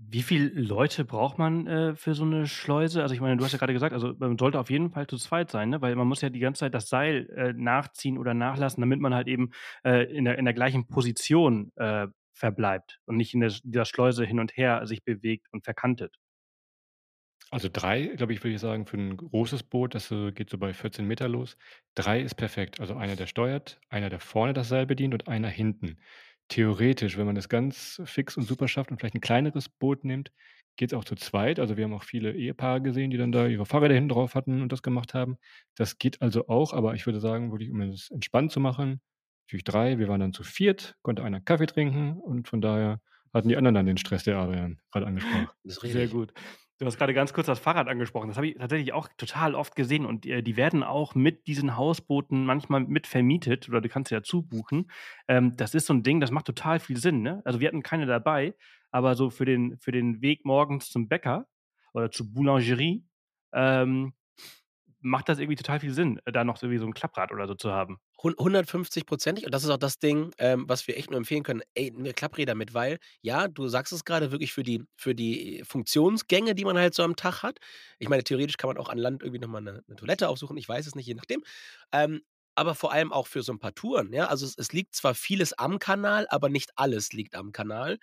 Wie 0.00 0.22
viele 0.22 0.48
Leute 0.50 1.04
braucht 1.04 1.38
man 1.38 1.66
äh, 1.66 1.96
für 1.96 2.14
so 2.14 2.22
eine 2.22 2.46
Schleuse? 2.46 3.02
Also 3.02 3.16
ich 3.16 3.20
meine, 3.20 3.36
du 3.36 3.44
hast 3.44 3.50
ja 3.50 3.58
gerade 3.58 3.72
gesagt, 3.72 3.92
also 3.92 4.14
man 4.18 4.38
sollte 4.38 4.60
auf 4.60 4.70
jeden 4.70 4.90
Fall 4.90 5.08
zu 5.08 5.16
zweit 5.16 5.50
sein, 5.50 5.70
ne? 5.70 5.82
weil 5.82 5.96
man 5.96 6.06
muss 6.06 6.20
ja 6.20 6.30
die 6.30 6.38
ganze 6.38 6.60
Zeit 6.60 6.74
das 6.74 6.88
Seil 6.88 7.28
äh, 7.30 7.52
nachziehen 7.52 8.16
oder 8.16 8.32
nachlassen, 8.32 8.80
damit 8.80 9.00
man 9.00 9.12
halt 9.12 9.26
eben 9.26 9.50
äh, 9.84 10.04
in, 10.04 10.24
der, 10.24 10.38
in 10.38 10.44
der 10.44 10.54
gleichen 10.54 10.86
Position 10.86 11.72
äh, 11.74 12.06
verbleibt 12.38 13.00
und 13.06 13.16
nicht 13.16 13.34
in 13.34 13.40
der, 13.40 13.52
dieser 13.62 13.84
Schleuse 13.84 14.24
hin 14.24 14.40
und 14.40 14.56
her 14.56 14.86
sich 14.86 15.04
bewegt 15.04 15.48
und 15.52 15.64
verkantet. 15.64 16.16
Also 17.50 17.68
drei, 17.72 18.08
glaube 18.08 18.34
ich, 18.34 18.44
würde 18.44 18.54
ich 18.54 18.60
sagen, 18.60 18.84
für 18.86 18.98
ein 18.98 19.16
großes 19.16 19.62
Boot, 19.62 19.94
das 19.94 20.10
äh, 20.10 20.32
geht 20.32 20.50
so 20.50 20.58
bei 20.58 20.74
14 20.74 21.06
Meter 21.06 21.28
los. 21.28 21.56
Drei 21.94 22.20
ist 22.20 22.34
perfekt. 22.34 22.78
Also 22.78 22.94
einer, 22.94 23.16
der 23.16 23.26
steuert, 23.26 23.80
einer, 23.88 24.10
der 24.10 24.20
vorne 24.20 24.52
das 24.52 24.68
Seil 24.68 24.84
bedient 24.84 25.14
und 25.14 25.28
einer 25.28 25.48
hinten. 25.48 25.98
Theoretisch, 26.48 27.16
wenn 27.16 27.26
man 27.26 27.34
das 27.34 27.48
ganz 27.48 28.02
fix 28.04 28.36
und 28.36 28.42
super 28.42 28.68
schafft 28.68 28.90
und 28.90 28.98
vielleicht 28.98 29.14
ein 29.14 29.22
kleineres 29.22 29.68
Boot 29.68 30.04
nimmt, 30.04 30.30
geht 30.76 30.92
es 30.92 30.98
auch 30.98 31.04
zu 31.04 31.14
zweit. 31.16 31.58
Also 31.58 31.76
wir 31.76 31.84
haben 31.84 31.94
auch 31.94 32.04
viele 32.04 32.34
Ehepaare 32.34 32.82
gesehen, 32.82 33.10
die 33.10 33.16
dann 33.16 33.32
da 33.32 33.46
ihre 33.46 33.66
Fahrräder 33.66 33.94
hinten 33.94 34.10
drauf 34.10 34.34
hatten 34.34 34.60
und 34.60 34.70
das 34.70 34.82
gemacht 34.82 35.14
haben. 35.14 35.38
Das 35.74 35.98
geht 35.98 36.20
also 36.20 36.48
auch, 36.48 36.74
aber 36.74 36.94
ich 36.94 37.06
würde 37.06 37.20
sagen, 37.20 37.50
wirklich, 37.50 37.70
um 37.70 37.80
es 37.80 38.10
entspannt 38.10 38.52
zu 38.52 38.60
machen, 38.60 39.00
natürlich 39.48 39.64
drei. 39.64 39.98
Wir 39.98 40.08
waren 40.08 40.20
dann 40.20 40.34
zu 40.34 40.44
viert, 40.44 40.96
konnte 41.00 41.24
einer 41.24 41.40
Kaffee 41.40 41.66
trinken 41.66 42.18
und 42.20 42.48
von 42.48 42.60
daher 42.60 43.00
hatten 43.32 43.48
die 43.48 43.56
anderen 43.56 43.74
dann 43.74 43.86
den 43.86 43.96
Stress, 43.96 44.24
der 44.24 44.36
Adrian 44.36 44.78
gerade 44.92 45.06
angesprochen. 45.06 45.48
Das 45.64 45.82
ist 45.82 45.92
Sehr 45.92 46.08
gut. 46.08 46.34
Du 46.78 46.86
hast 46.86 46.96
gerade 46.96 47.14
ganz 47.14 47.32
kurz 47.32 47.46
das 47.46 47.58
Fahrrad 47.58 47.88
angesprochen. 47.88 48.28
Das 48.28 48.36
habe 48.36 48.46
ich 48.46 48.56
tatsächlich 48.56 48.92
auch 48.92 49.08
total 49.16 49.54
oft 49.54 49.74
gesehen 49.74 50.06
und 50.06 50.26
äh, 50.26 50.42
die 50.42 50.56
werden 50.56 50.84
auch 50.84 51.14
mit 51.14 51.46
diesen 51.48 51.76
Hausbooten 51.76 52.44
manchmal 52.44 52.80
mit 52.80 53.06
vermietet 53.06 53.68
oder 53.68 53.80
du 53.80 53.88
kannst 53.88 54.12
ja 54.12 54.22
zubuchen. 54.22 54.90
Ähm, 55.26 55.56
das 55.56 55.74
ist 55.74 55.86
so 55.86 55.94
ein 55.94 56.04
Ding, 56.04 56.20
das 56.20 56.30
macht 56.30 56.44
total 56.44 56.78
viel 56.78 56.98
Sinn. 56.98 57.22
Ne? 57.22 57.42
Also 57.44 57.58
wir 57.58 57.68
hatten 57.68 57.82
keine 57.82 58.06
dabei, 58.06 58.54
aber 58.90 59.16
so 59.16 59.30
für 59.30 59.44
den, 59.44 59.78
für 59.78 59.92
den 59.92 60.20
Weg 60.20 60.44
morgens 60.44 60.90
zum 60.90 61.08
Bäcker 61.08 61.48
oder 61.94 62.10
zur 62.10 62.32
Boulangerie 62.32 63.04
ähm, 63.52 64.12
macht 65.00 65.28
das 65.28 65.38
irgendwie 65.38 65.56
total 65.56 65.80
viel 65.80 65.92
Sinn, 65.92 66.20
da 66.24 66.44
noch 66.44 66.62
irgendwie 66.62 66.78
so 66.78 66.86
ein 66.86 66.94
Klapprad 66.94 67.30
oder 67.32 67.46
so 67.46 67.54
zu 67.54 67.70
haben. 67.70 67.98
150 68.18 69.06
prozentig. 69.06 69.44
Und 69.46 69.54
das 69.54 69.64
ist 69.64 69.70
auch 69.70 69.78
das 69.78 69.98
Ding, 69.98 70.32
ähm, 70.38 70.64
was 70.68 70.86
wir 70.88 70.96
echt 70.96 71.10
nur 71.10 71.18
empfehlen 71.18 71.44
können. 71.44 71.62
Ey, 71.74 71.92
eine 71.96 72.12
Klappräder 72.12 72.54
mit, 72.54 72.74
weil, 72.74 72.98
ja, 73.22 73.46
du 73.46 73.68
sagst 73.68 73.92
es 73.92 74.04
gerade 74.04 74.32
wirklich 74.32 74.52
für 74.52 74.62
die, 74.62 74.82
für 74.96 75.14
die 75.14 75.62
Funktionsgänge, 75.64 76.54
die 76.54 76.64
man 76.64 76.76
halt 76.76 76.94
so 76.94 77.04
am 77.04 77.16
Tag 77.16 77.42
hat. 77.42 77.58
Ich 77.98 78.08
meine, 78.08 78.24
theoretisch 78.24 78.56
kann 78.56 78.68
man 78.68 78.78
auch 78.78 78.88
an 78.88 78.98
Land 78.98 79.22
irgendwie 79.22 79.40
nochmal 79.40 79.60
eine, 79.60 79.82
eine 79.86 79.96
Toilette 79.96 80.28
aufsuchen. 80.28 80.56
Ich 80.56 80.68
weiß 80.68 80.86
es 80.86 80.94
nicht, 80.94 81.06
je 81.06 81.14
nachdem. 81.14 81.42
Ähm, 81.92 82.22
aber 82.56 82.74
vor 82.74 82.92
allem 82.92 83.12
auch 83.12 83.28
für 83.28 83.42
so 83.42 83.52
ein 83.52 83.60
paar 83.60 83.74
Touren. 83.74 84.12
Ja? 84.12 84.26
Also 84.26 84.44
es, 84.44 84.58
es 84.58 84.72
liegt 84.72 84.96
zwar 84.96 85.14
vieles 85.14 85.52
am 85.52 85.78
Kanal, 85.78 86.26
aber 86.30 86.48
nicht 86.48 86.72
alles 86.74 87.12
liegt 87.12 87.36
am 87.36 87.52
Kanal. 87.52 87.98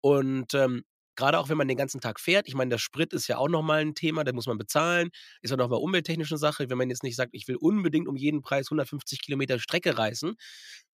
Und 0.00 0.54
ähm, 0.54 0.84
gerade 1.16 1.38
auch 1.38 1.48
wenn 1.48 1.56
man 1.56 1.68
den 1.68 1.76
ganzen 1.76 2.00
Tag 2.00 2.20
fährt, 2.20 2.46
ich 2.46 2.54
meine, 2.54 2.70
der 2.70 2.78
Sprit 2.78 3.12
ist 3.12 3.26
ja 3.28 3.38
auch 3.38 3.48
nochmal 3.48 3.80
ein 3.80 3.94
Thema, 3.94 4.24
den 4.24 4.34
muss 4.34 4.46
man 4.46 4.58
bezahlen, 4.58 5.10
ist 5.42 5.52
auch 5.52 5.56
nochmal 5.56 5.80
umwelttechnische 5.80 6.38
Sache. 6.38 6.70
Wenn 6.70 6.78
man 6.78 6.90
jetzt 6.90 7.02
nicht 7.02 7.16
sagt, 7.16 7.30
ich 7.32 7.48
will 7.48 7.56
unbedingt 7.56 8.08
um 8.08 8.16
jeden 8.16 8.42
Preis 8.42 8.66
150 8.68 9.22
Kilometer 9.22 9.58
Strecke 9.58 9.98
reisen, 9.98 10.36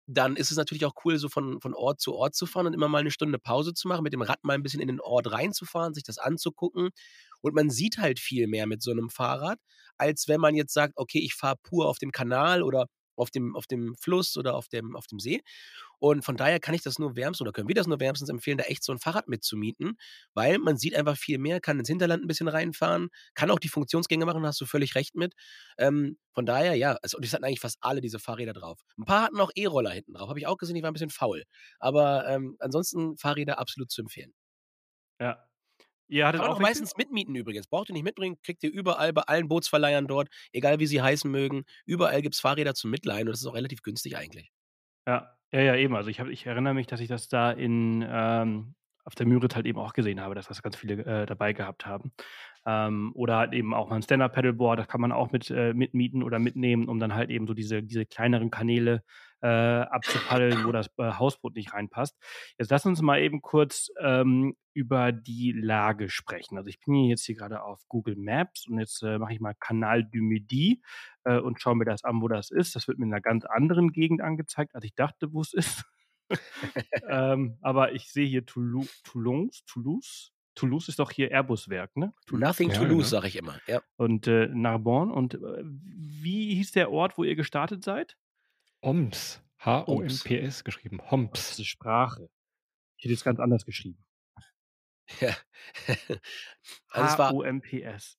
dann 0.08 0.36
ist 0.36 0.52
es 0.52 0.58
natürlich 0.58 0.86
auch 0.86 0.94
cool, 1.06 1.18
so 1.18 1.30
von, 1.30 1.62
von 1.62 1.74
Ort 1.74 2.02
zu 2.02 2.14
Ort 2.14 2.36
zu 2.36 2.46
fahren 2.46 2.68
und 2.68 2.74
immer 2.74 2.88
mal 2.88 3.00
eine 3.00 3.12
Stunde 3.12 3.40
Pause 3.40 3.74
zu 3.74 3.88
machen, 3.88 4.04
mit 4.04 4.14
dem 4.14 4.22
Rad 4.22 4.44
mal 4.44 4.54
ein 4.54 4.64
bisschen 4.64 4.82
in 4.82 4.88
den 4.88 5.00
Ort 5.00 5.32
reinzufahren, 5.32 5.94
sich 5.94 6.04
das 6.04 6.18
anzugucken. 6.18 6.90
Und 7.42 7.56
man 7.56 7.70
sieht 7.70 7.98
halt 7.98 8.20
viel 8.20 8.48
mehr 8.48 8.68
mit 8.68 8.82
so 8.82 8.92
einem 8.92 9.10
Fahrrad, 9.10 9.60
als 9.98 10.28
wenn 10.28 10.42
man 10.42 10.56
jetzt 10.56 10.74
sagt, 10.74 10.94
okay, 10.98 11.20
ich 11.20 11.34
fahre 11.36 11.56
pur 11.64 11.88
auf 11.88 11.98
dem 11.98 12.12
Kanal 12.12 12.64
oder 12.64 12.88
auf 13.16 13.30
dem, 13.32 13.56
auf 13.56 13.68
dem 13.68 13.96
Fluss 13.96 14.38
oder 14.38 14.56
auf 14.56 14.68
dem, 14.68 14.96
auf 14.96 15.08
dem 15.08 15.20
See. 15.20 15.42
Und 16.00 16.24
von 16.26 16.36
daher 16.38 16.60
kann 16.60 16.74
ich 16.74 16.82
das 16.82 16.98
nur 17.00 17.16
wärmstens 17.16 17.42
oder 17.42 17.52
können 17.52 17.68
wir 17.68 17.76
das 17.76 17.88
nur 17.88 18.00
wärmstens 18.00 18.30
empfehlen, 18.30 18.58
da 18.58 18.64
echt 18.66 18.84
so 18.84 18.92
ein 18.92 19.00
Fahrrad 19.00 19.28
mitzumieten, 19.28 19.98
weil 20.34 20.58
man 20.58 20.78
sieht 20.78 20.96
einfach 20.96 21.18
viel 21.18 21.38
mehr, 21.38 21.62
kann 21.62 21.80
ins 21.80 21.90
Hinterland 21.90 22.24
ein 22.24 22.28
bisschen 22.28 22.48
reinfahren, 22.48 23.10
kann 23.36 23.52
auch 23.52 23.60
die 23.60 23.70
Funktionsgänge 23.70 24.26
machen, 24.26 24.46
hast 24.46 24.60
du 24.62 24.66
völlig 24.66 24.96
recht 24.96 25.16
mit. 25.16 25.36
Ähm, 25.78 26.18
von 26.34 26.46
daher, 26.46 26.76
ja, 26.76 26.98
also, 27.02 27.18
und 27.18 27.26
es 27.26 27.34
hatten 27.34 27.44
eigentlich 27.46 27.60
fast 27.60 27.78
alle 27.82 28.02
diese 28.02 28.20
Fahrräder 28.20 28.54
drauf. 28.54 28.82
Ein 28.98 29.06
paar 29.06 29.24
hatten 29.24 29.40
auch 29.40 29.52
E-Roller 29.56 29.92
hinten 29.92 30.14
drauf, 30.14 30.30
habe 30.30 30.40
ich 30.40 30.48
auch 30.48 30.58
gesehen, 30.58 30.76
die 30.76 30.82
waren 30.84 30.92
ein 30.92 30.94
bisschen 30.94 31.10
faul. 31.10 31.44
Aber 31.80 32.28
ähm, 32.28 32.56
ansonsten 32.60 33.18
Fahrräder 33.18 33.60
absolut 33.60 33.92
zu 33.92 34.02
empfehlen. 34.02 34.34
Ja. 35.20 35.51
Ihr 36.12 36.28
hattet 36.28 36.42
Kann 36.42 36.50
auch 36.50 36.56
auch 36.56 36.60
meistens 36.60 36.98
mitmieten 36.98 37.36
übrigens. 37.36 37.68
Braucht 37.68 37.90
ihr 37.90 37.94
nicht 37.94 38.04
mitbringen, 38.04 38.36
kriegt 38.44 38.64
ihr 38.64 38.72
überall 38.72 39.14
bei 39.14 39.22
allen 39.22 39.48
Bootsverleihern 39.48 40.08
dort, 40.08 40.28
egal 40.52 40.80
wie 40.80 40.86
sie 40.86 41.02
heißen 41.02 41.32
mögen. 41.32 41.64
Überall 41.86 42.22
gibt 42.22 42.36
es 42.36 42.42
Fahrräder 42.42 42.74
zum 42.74 42.92
Mitleihen 42.92 43.30
und 43.30 43.32
das 43.32 43.40
ist 43.40 43.48
auch 43.48 43.56
relativ 43.56 43.82
günstig 43.82 44.18
eigentlich. 44.18 44.52
Ja, 45.08 45.38
ja, 45.54 45.62
ja, 45.62 45.76
eben. 45.76 45.96
Also 45.96 46.10
ich, 46.10 46.20
hab, 46.20 46.28
ich 46.28 46.46
erinnere 46.46 46.74
mich, 46.74 46.88
dass 46.88 47.00
ich 47.00 47.08
das 47.08 47.30
da 47.30 47.52
in, 47.52 48.06
ähm, 48.06 48.76
auf 49.06 49.16
der 49.16 49.26
Müritz 49.26 49.56
halt 49.56 49.66
eben 49.66 49.80
auch 49.80 49.94
gesehen 49.94 50.20
habe, 50.20 50.36
dass 50.36 50.48
das 50.48 50.62
ganz 50.62 50.76
viele 50.76 51.06
äh, 51.06 51.26
dabei 51.26 51.54
gehabt 51.54 51.86
haben. 51.86 52.12
Ähm, 52.66 53.14
oder 53.16 53.38
halt 53.38 53.54
eben 53.54 53.74
auch 53.74 53.90
mal 53.90 53.96
ein 53.96 54.04
Stand-Up-Paddleboard, 54.04 54.80
das 54.80 54.90
kann 54.90 55.00
man 55.00 55.14
auch 55.14 55.32
mit, 55.32 55.50
äh, 55.50 55.74
mitmieten 55.74 56.24
oder 56.24 56.40
mitnehmen, 56.40 56.90
um 56.90 57.00
dann 57.00 57.16
halt 57.16 57.30
eben 57.30 57.48
so 57.48 57.54
diese, 57.54 57.84
diese 57.84 58.06
kleineren 58.06 58.52
Kanäle 58.52 59.02
äh, 59.42 59.48
abzupaddeln, 59.48 60.66
wo 60.66 60.72
das 60.72 60.88
äh, 60.98 61.14
Hausboot 61.14 61.56
nicht 61.56 61.74
reinpasst. 61.74 62.18
Jetzt 62.58 62.72
lass 62.72 62.86
uns 62.86 63.02
mal 63.02 63.22
eben 63.22 63.42
kurz 63.42 63.90
ähm, 64.00 64.56
über 64.74 65.12
die 65.12 65.52
Lage 65.52 66.10
sprechen. 66.10 66.58
Also 66.58 66.70
ich 66.70 66.80
bin 66.80 66.96
hier 66.96 67.10
jetzt 67.10 67.26
hier 67.26 67.36
gerade 67.36 67.64
auf 67.64 67.82
Google 67.88 68.16
Maps 68.16 68.68
und 68.68 68.80
jetzt 68.80 69.02
äh, 69.04 69.18
mache 69.18 69.34
ich 69.34 69.40
mal 69.40 69.56
Canal 69.60 70.04
du 70.04 70.22
Midi 70.22 70.82
äh, 71.24 71.38
und 71.38 71.62
schaue 71.62 71.76
mir 71.76 71.86
das 71.86 72.04
an, 72.04 72.22
wo 72.22 72.28
das 72.28 72.52
ist. 72.52 72.76
Das 72.76 72.88
wird 72.88 73.00
mir 73.00 73.06
in 73.06 73.14
einer 73.14 73.22
ganz 73.22 73.46
anderen 73.46 73.92
Gegend 73.92 74.22
angezeigt, 74.22 74.76
als 74.76 74.86
ich 74.86 74.96
dachte, 74.96 75.34
wo 75.34 75.42
es 75.42 75.54
ist. 75.54 75.84
ähm, 77.10 77.58
aber 77.62 77.94
ich 77.94 78.12
sehe 78.12 78.28
hier 78.28 78.46
Toulou 78.46 78.86
Toulouse, 79.04 79.64
Toulouse. 79.66 80.32
Toulouse 80.54 80.90
ist 80.90 81.00
doch 81.00 81.12
hier 81.12 81.32
Airbus-Werk, 81.32 81.96
ne? 81.96 82.14
Nothing 82.30 82.70
ja, 82.70 82.76
Toulouse, 82.76 83.10
genau. 83.10 83.22
sage 83.22 83.28
ich 83.28 83.38
immer. 83.38 83.58
Ja. 83.68 83.82
Und 83.96 84.28
äh, 84.28 84.48
Narbonne. 84.48 85.14
Und 85.14 85.36
äh, 85.36 85.64
wie 85.64 86.56
hieß 86.56 86.74
der 86.74 86.92
Ort, 86.92 87.18
wo 87.18 87.24
ihr 87.24 87.36
gestartet 87.36 87.84
seid? 87.84 88.18
Oms. 88.82 89.42
H-O-M-P-S 89.60 90.64
geschrieben. 90.64 91.00
Homs. 91.12 91.32
Das 91.34 91.60
ist 91.60 91.68
Sprache. 91.68 92.30
Ich 92.98 93.06
hätte 93.06 93.14
es 93.14 93.24
ganz 93.24 93.40
anders 93.40 93.66
geschrieben. 93.66 94.04
Ja. 95.20 95.36
also 96.90 97.18
H-O-M-P-S. 97.18 98.18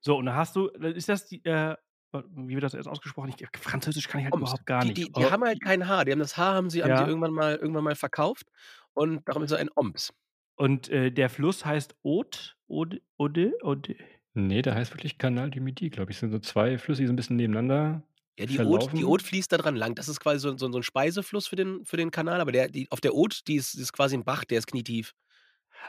So, 0.00 0.16
und 0.16 0.26
da 0.26 0.34
hast 0.34 0.56
du, 0.56 0.68
ist 0.68 1.08
das 1.08 1.26
die, 1.26 1.44
äh, 1.44 1.76
wie 2.12 2.54
wird 2.54 2.64
das 2.64 2.72
jetzt 2.72 2.88
ausgesprochen? 2.88 3.32
Ich, 3.36 3.46
Französisch 3.60 4.08
kann 4.08 4.20
ich 4.20 4.24
halt 4.24 4.34
Oms. 4.34 4.42
überhaupt 4.42 4.66
gar 4.66 4.84
nicht. 4.84 4.96
Die, 4.96 5.04
die, 5.04 5.12
die 5.12 5.24
haben 5.26 5.44
halt 5.44 5.62
kein 5.62 5.86
H. 5.86 6.04
Die 6.04 6.12
haben 6.12 6.18
das 6.18 6.36
H 6.36 6.54
haben 6.54 6.70
sie, 6.70 6.80
ja. 6.80 6.88
haben 6.88 7.04
sie 7.04 7.08
irgendwann 7.08 7.32
mal 7.32 7.56
irgendwann 7.56 7.84
mal 7.84 7.94
verkauft 7.94 8.46
und 8.94 9.26
darum 9.28 9.42
ist 9.42 9.50
so 9.50 9.56
ein 9.56 9.70
Oms. 9.74 10.12
Und 10.56 10.88
äh, 10.90 11.10
der 11.10 11.30
Fluss 11.30 11.64
heißt 11.64 11.94
Ode, 12.02 12.38
Ode, 12.66 13.00
Ode, 13.16 13.54
Ode. 13.62 13.96
Nee, 14.34 14.62
der 14.62 14.74
heißt 14.74 14.92
wirklich 14.92 15.18
Canal 15.18 15.50
du 15.50 15.60
Midi, 15.60 15.90
glaube 15.90 16.10
ich. 16.10 16.16
Es 16.16 16.20
sind 16.20 16.32
so 16.32 16.38
zwei 16.38 16.78
Flüsse, 16.78 17.02
die 17.02 17.06
so 17.06 17.12
ein 17.12 17.16
bisschen 17.16 17.36
nebeneinander 17.36 18.02
ja, 18.38 18.46
die 18.46 18.58
Ode, 18.60 18.88
die 18.92 19.24
fließt 19.24 19.52
da 19.52 19.58
dran 19.58 19.76
lang. 19.76 19.94
Das 19.94 20.08
ist 20.08 20.20
quasi 20.20 20.40
so, 20.40 20.56
so, 20.56 20.70
so 20.70 20.78
ein 20.78 20.82
Speisefluss 20.82 21.46
für 21.46 21.56
den, 21.56 21.84
für 21.84 21.96
den 21.96 22.10
Kanal, 22.10 22.40
aber 22.40 22.52
der, 22.52 22.68
die, 22.68 22.90
auf 22.90 23.00
der 23.00 23.14
Ode, 23.14 23.36
die 23.46 23.56
ist, 23.56 23.74
ist 23.74 23.92
quasi 23.92 24.16
ein 24.16 24.24
Bach, 24.24 24.44
der 24.44 24.58
ist 24.58 24.66
knietief. 24.66 25.12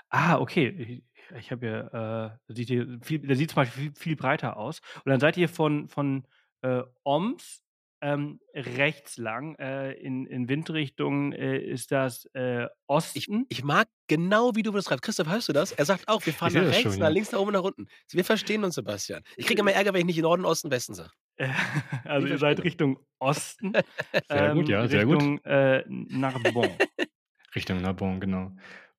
Ah, 0.09 0.37
okay. 0.37 0.69
Ich, 0.69 1.37
ich 1.37 1.51
habe 1.51 1.65
ja, 1.65 2.25
äh, 2.25 2.53
sieht 2.53 2.67
hier 2.67 2.99
viel, 3.01 3.19
der 3.19 3.35
sieht 3.35 3.51
zum 3.51 3.57
Beispiel 3.57 3.83
viel, 3.83 3.93
viel, 3.95 4.15
breiter 4.15 4.57
aus. 4.57 4.79
Und 5.03 5.09
dann 5.09 5.19
seid 5.19 5.37
ihr 5.37 5.49
von, 5.49 5.87
von 5.87 6.25
äh, 6.61 6.81
Oms 7.03 7.61
ähm, 8.01 8.39
rechts 8.55 9.17
lang, 9.17 9.55
äh, 9.55 9.93
in, 9.93 10.25
in 10.25 10.49
Windrichtung 10.49 11.33
äh, 11.33 11.59
ist 11.59 11.91
das 11.91 12.25
äh, 12.33 12.67
Osten. 12.87 13.45
Ich, 13.49 13.59
ich, 13.59 13.63
mag 13.63 13.87
genau, 14.07 14.55
wie 14.55 14.63
du 14.63 14.71
das 14.71 14.85
schreibst. 14.85 15.03
Christoph, 15.03 15.29
hörst 15.29 15.49
du 15.49 15.53
das? 15.53 15.71
Er 15.71 15.85
sagt 15.85 16.07
auch, 16.07 16.25
wir 16.25 16.33
fahren 16.33 16.53
nach 16.53 16.63
rechts, 16.63 16.81
schon, 16.81 16.91
nach 16.93 17.07
ja. 17.07 17.09
links, 17.09 17.31
nach 17.31 17.39
oben, 17.39 17.51
nach 17.51 17.61
unten. 17.61 17.87
Wir 18.09 18.25
verstehen 18.25 18.63
uns, 18.63 18.75
Sebastian. 18.75 19.21
Ich 19.37 19.45
kriege 19.45 19.61
immer 19.61 19.71
Ärger, 19.71 19.93
wenn 19.93 20.01
ich 20.01 20.15
nicht 20.15 20.21
Norden, 20.21 20.45
Osten, 20.45 20.71
Westen 20.71 20.95
sage. 20.95 21.11
also 22.05 22.27
ihr 22.27 22.37
seid 22.37 22.63
Richtung 22.63 22.99
Osten. 23.19 23.73
Sehr 24.29 24.49
ähm, 24.49 24.57
gut, 24.57 24.69
ja, 24.69 24.87
sehr 24.87 25.07
Richtung, 25.07 25.37
gut. 25.37 25.45
Äh, 25.45 25.83
Narbonne. 25.87 26.77
Richtung 27.55 27.81
Narbonne, 27.81 28.19
genau. 28.19 28.51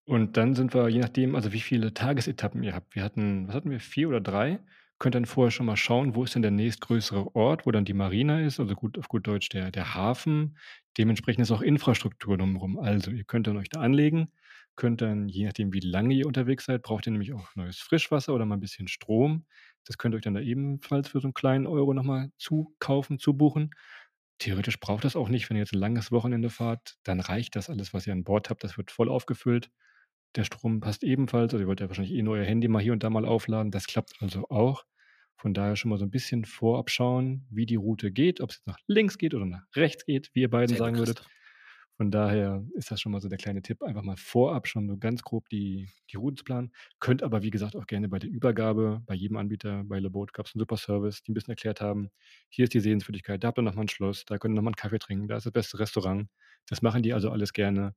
Und 0.05 0.37
dann 0.37 0.55
sind 0.55 0.75
wir, 0.75 0.89
je 0.89 1.01
nachdem, 1.01 1.35
also 1.35 1.53
wie 1.53 1.61
viele 1.61 1.95
Tagesetappen 1.95 2.63
ihr 2.63 2.75
habt. 2.75 2.95
Wir 2.95 3.03
hatten, 3.03 3.49
was 3.49 3.55
hatten 3.55 3.71
wir, 3.71 3.81
vier 3.81 4.09
oder 4.09 4.21
drei? 4.21 4.61
Könnt 4.99 5.15
dann 5.15 5.27
vorher 5.27 5.51
schon 5.51 5.67
mal 5.67 5.77
schauen, 5.77 6.15
wo 6.15 6.25
ist 6.25 6.35
denn 6.35 6.43
der 6.43 6.51
nächstgrößere 6.51 7.35
Ort, 7.35 7.67
wo 7.67 7.71
dann 7.73 7.85
die 7.85 7.95
Marina 7.95 8.41
ist, 8.41 8.61
also 8.61 8.75
gut 8.75 8.99
auf 8.99 9.09
gut 9.09 9.27
Deutsch 9.27 9.49
der, 9.49 9.71
der 9.71 9.95
Hafen. 9.95 10.57
Dementsprechend 10.99 11.43
ist 11.43 11.51
auch 11.51 11.63
Infrastruktur 11.63 12.37
drumherum. 12.37 12.79
Also 12.79 13.11
ihr 13.11 13.25
könnt 13.25 13.47
dann 13.47 13.57
euch 13.57 13.69
da 13.69 13.81
anlegen, 13.81 14.29
könnt 14.77 15.01
dann, 15.01 15.29
je 15.29 15.45
nachdem, 15.47 15.73
wie 15.73 15.81
lange 15.81 16.15
ihr 16.15 16.27
unterwegs 16.27 16.67
seid, 16.67 16.83
braucht 16.83 17.07
ihr 17.07 17.13
nämlich 17.13 17.33
auch 17.33 17.55
neues 17.57 17.79
Frischwasser 17.79 18.35
oder 18.35 18.45
mal 18.45 18.57
ein 18.57 18.61
bisschen 18.61 18.89
Strom. 18.89 19.45
Das 19.87 19.99
könnt 19.99 20.15
ihr 20.15 20.17
euch 20.17 20.23
dann 20.23 20.35
da 20.35 20.41
ebenfalls 20.41 21.09
für 21.09 21.21
so 21.21 21.27
einen 21.27 21.35
kleinen 21.35 21.67
Euro 21.67 21.95
nochmal 21.95 22.31
zukaufen, 22.39 23.19
zubuchen. 23.19 23.71
Theoretisch 24.39 24.81
braucht 24.81 25.05
das 25.05 25.17
auch 25.17 25.29
nicht, 25.29 25.49
wenn 25.49 25.57
ihr 25.57 25.63
jetzt 25.63 25.73
ein 25.73 25.79
langes 25.79 26.11
Wochenende 26.11 26.51
fahrt, 26.51 26.97
dann 27.05 27.21
reicht 27.21 27.55
das 27.55 27.71
alles, 27.71 27.95
was 27.95 28.07
ihr 28.07 28.13
an 28.13 28.25
Bord 28.25 28.51
habt, 28.51 28.65
das 28.65 28.77
wird 28.77 28.91
voll 28.91 29.09
aufgefüllt. 29.09 29.71
Der 30.35 30.45
Strom 30.45 30.81
passt 30.81 31.05
ebenfalls, 31.05 31.53
also 31.53 31.63
ihr 31.63 31.69
wollt 31.69 31.81
ja 31.81 31.89
wahrscheinlich 31.89 32.15
eh 32.15 32.23
nur 32.23 32.35
euer 32.35 32.45
Handy 32.45 32.67
mal 32.67 32.83
hier 32.83 32.93
und 32.93 33.03
da 33.05 33.11
mal 33.11 33.25
aufladen, 33.25 33.71
das 33.71 33.87
klappt 33.87 34.15
also 34.21 34.49
auch. 34.49 34.85
Von 35.37 35.55
daher 35.55 35.77
schon 35.77 35.91
mal 35.91 35.99
so 35.99 36.05
ein 36.05 36.11
bisschen 36.11 36.45
vorab 36.45 36.91
schauen, 36.91 37.47
wie 37.51 37.67
die 37.67 37.77
Route 37.77 38.13
geht, 38.13 38.41
ob 38.41 38.51
es 38.51 38.57
jetzt 38.57 38.67
nach 38.67 38.79
links 38.87 39.19
geht 39.19 39.35
oder 39.35 39.45
nach 39.45 39.65
rechts 39.75 40.05
geht, 40.05 40.31
wie 40.35 40.43
ihr 40.43 40.51
beiden 40.51 40.69
Sehr 40.69 40.79
sagen 40.79 40.99
würdet. 40.99 41.25
Von 42.03 42.11
daher 42.11 42.65
ist 42.75 42.91
das 42.91 43.01
schon 43.01 43.13
mal 43.13 43.21
so 43.21 43.29
der 43.29 43.39
kleine 43.39 43.63
Tipp, 43.63 43.81
einfach 43.81 44.03
mal 44.03 44.17
vorab 44.17 44.67
schon 44.67 44.89
so 44.89 44.97
ganz 44.97 45.23
grob 45.23 45.49
die, 45.51 45.89
die 46.11 46.17
Route 46.17 46.35
zu 46.35 46.43
planen. 46.45 46.73
Könnt 46.99 47.23
aber, 47.23 47.43
wie 47.45 47.51
gesagt, 47.51 47.77
auch 47.77 47.87
gerne 47.87 48.09
bei 48.09 48.19
der 48.19 48.29
Übergabe, 48.29 49.01
bei 49.07 49.15
jedem 49.15 49.37
Anbieter, 49.37 49.85
bei 49.85 50.01
LeBoat 50.01 50.33
gab 50.33 50.47
es 50.47 50.55
einen 50.57 50.59
super 50.61 50.77
Service, 50.77 51.23
die 51.23 51.31
ein 51.31 51.35
bisschen 51.35 51.53
erklärt 51.53 51.81
haben, 51.81 52.11
hier 52.49 52.65
ist 52.65 52.75
die 52.75 52.81
Sehenswürdigkeit, 52.81 53.45
da 53.45 53.49
habt 53.49 53.59
ihr 53.61 53.63
nochmal 53.63 53.85
ein 53.85 53.89
Schloss, 53.89 54.25
da 54.25 54.37
könnt 54.39 54.53
ihr 54.55 54.57
nochmal 54.57 54.71
einen 54.71 54.77
Kaffee 54.77 54.99
trinken, 54.99 55.29
da 55.29 55.37
ist 55.37 55.47
das 55.47 55.53
beste 55.53 55.79
Restaurant. 55.79 56.29
Das 56.67 56.83
machen 56.83 57.05
die 57.05 57.13
also 57.15 57.31
alles 57.31 57.53
gerne. 57.53 57.95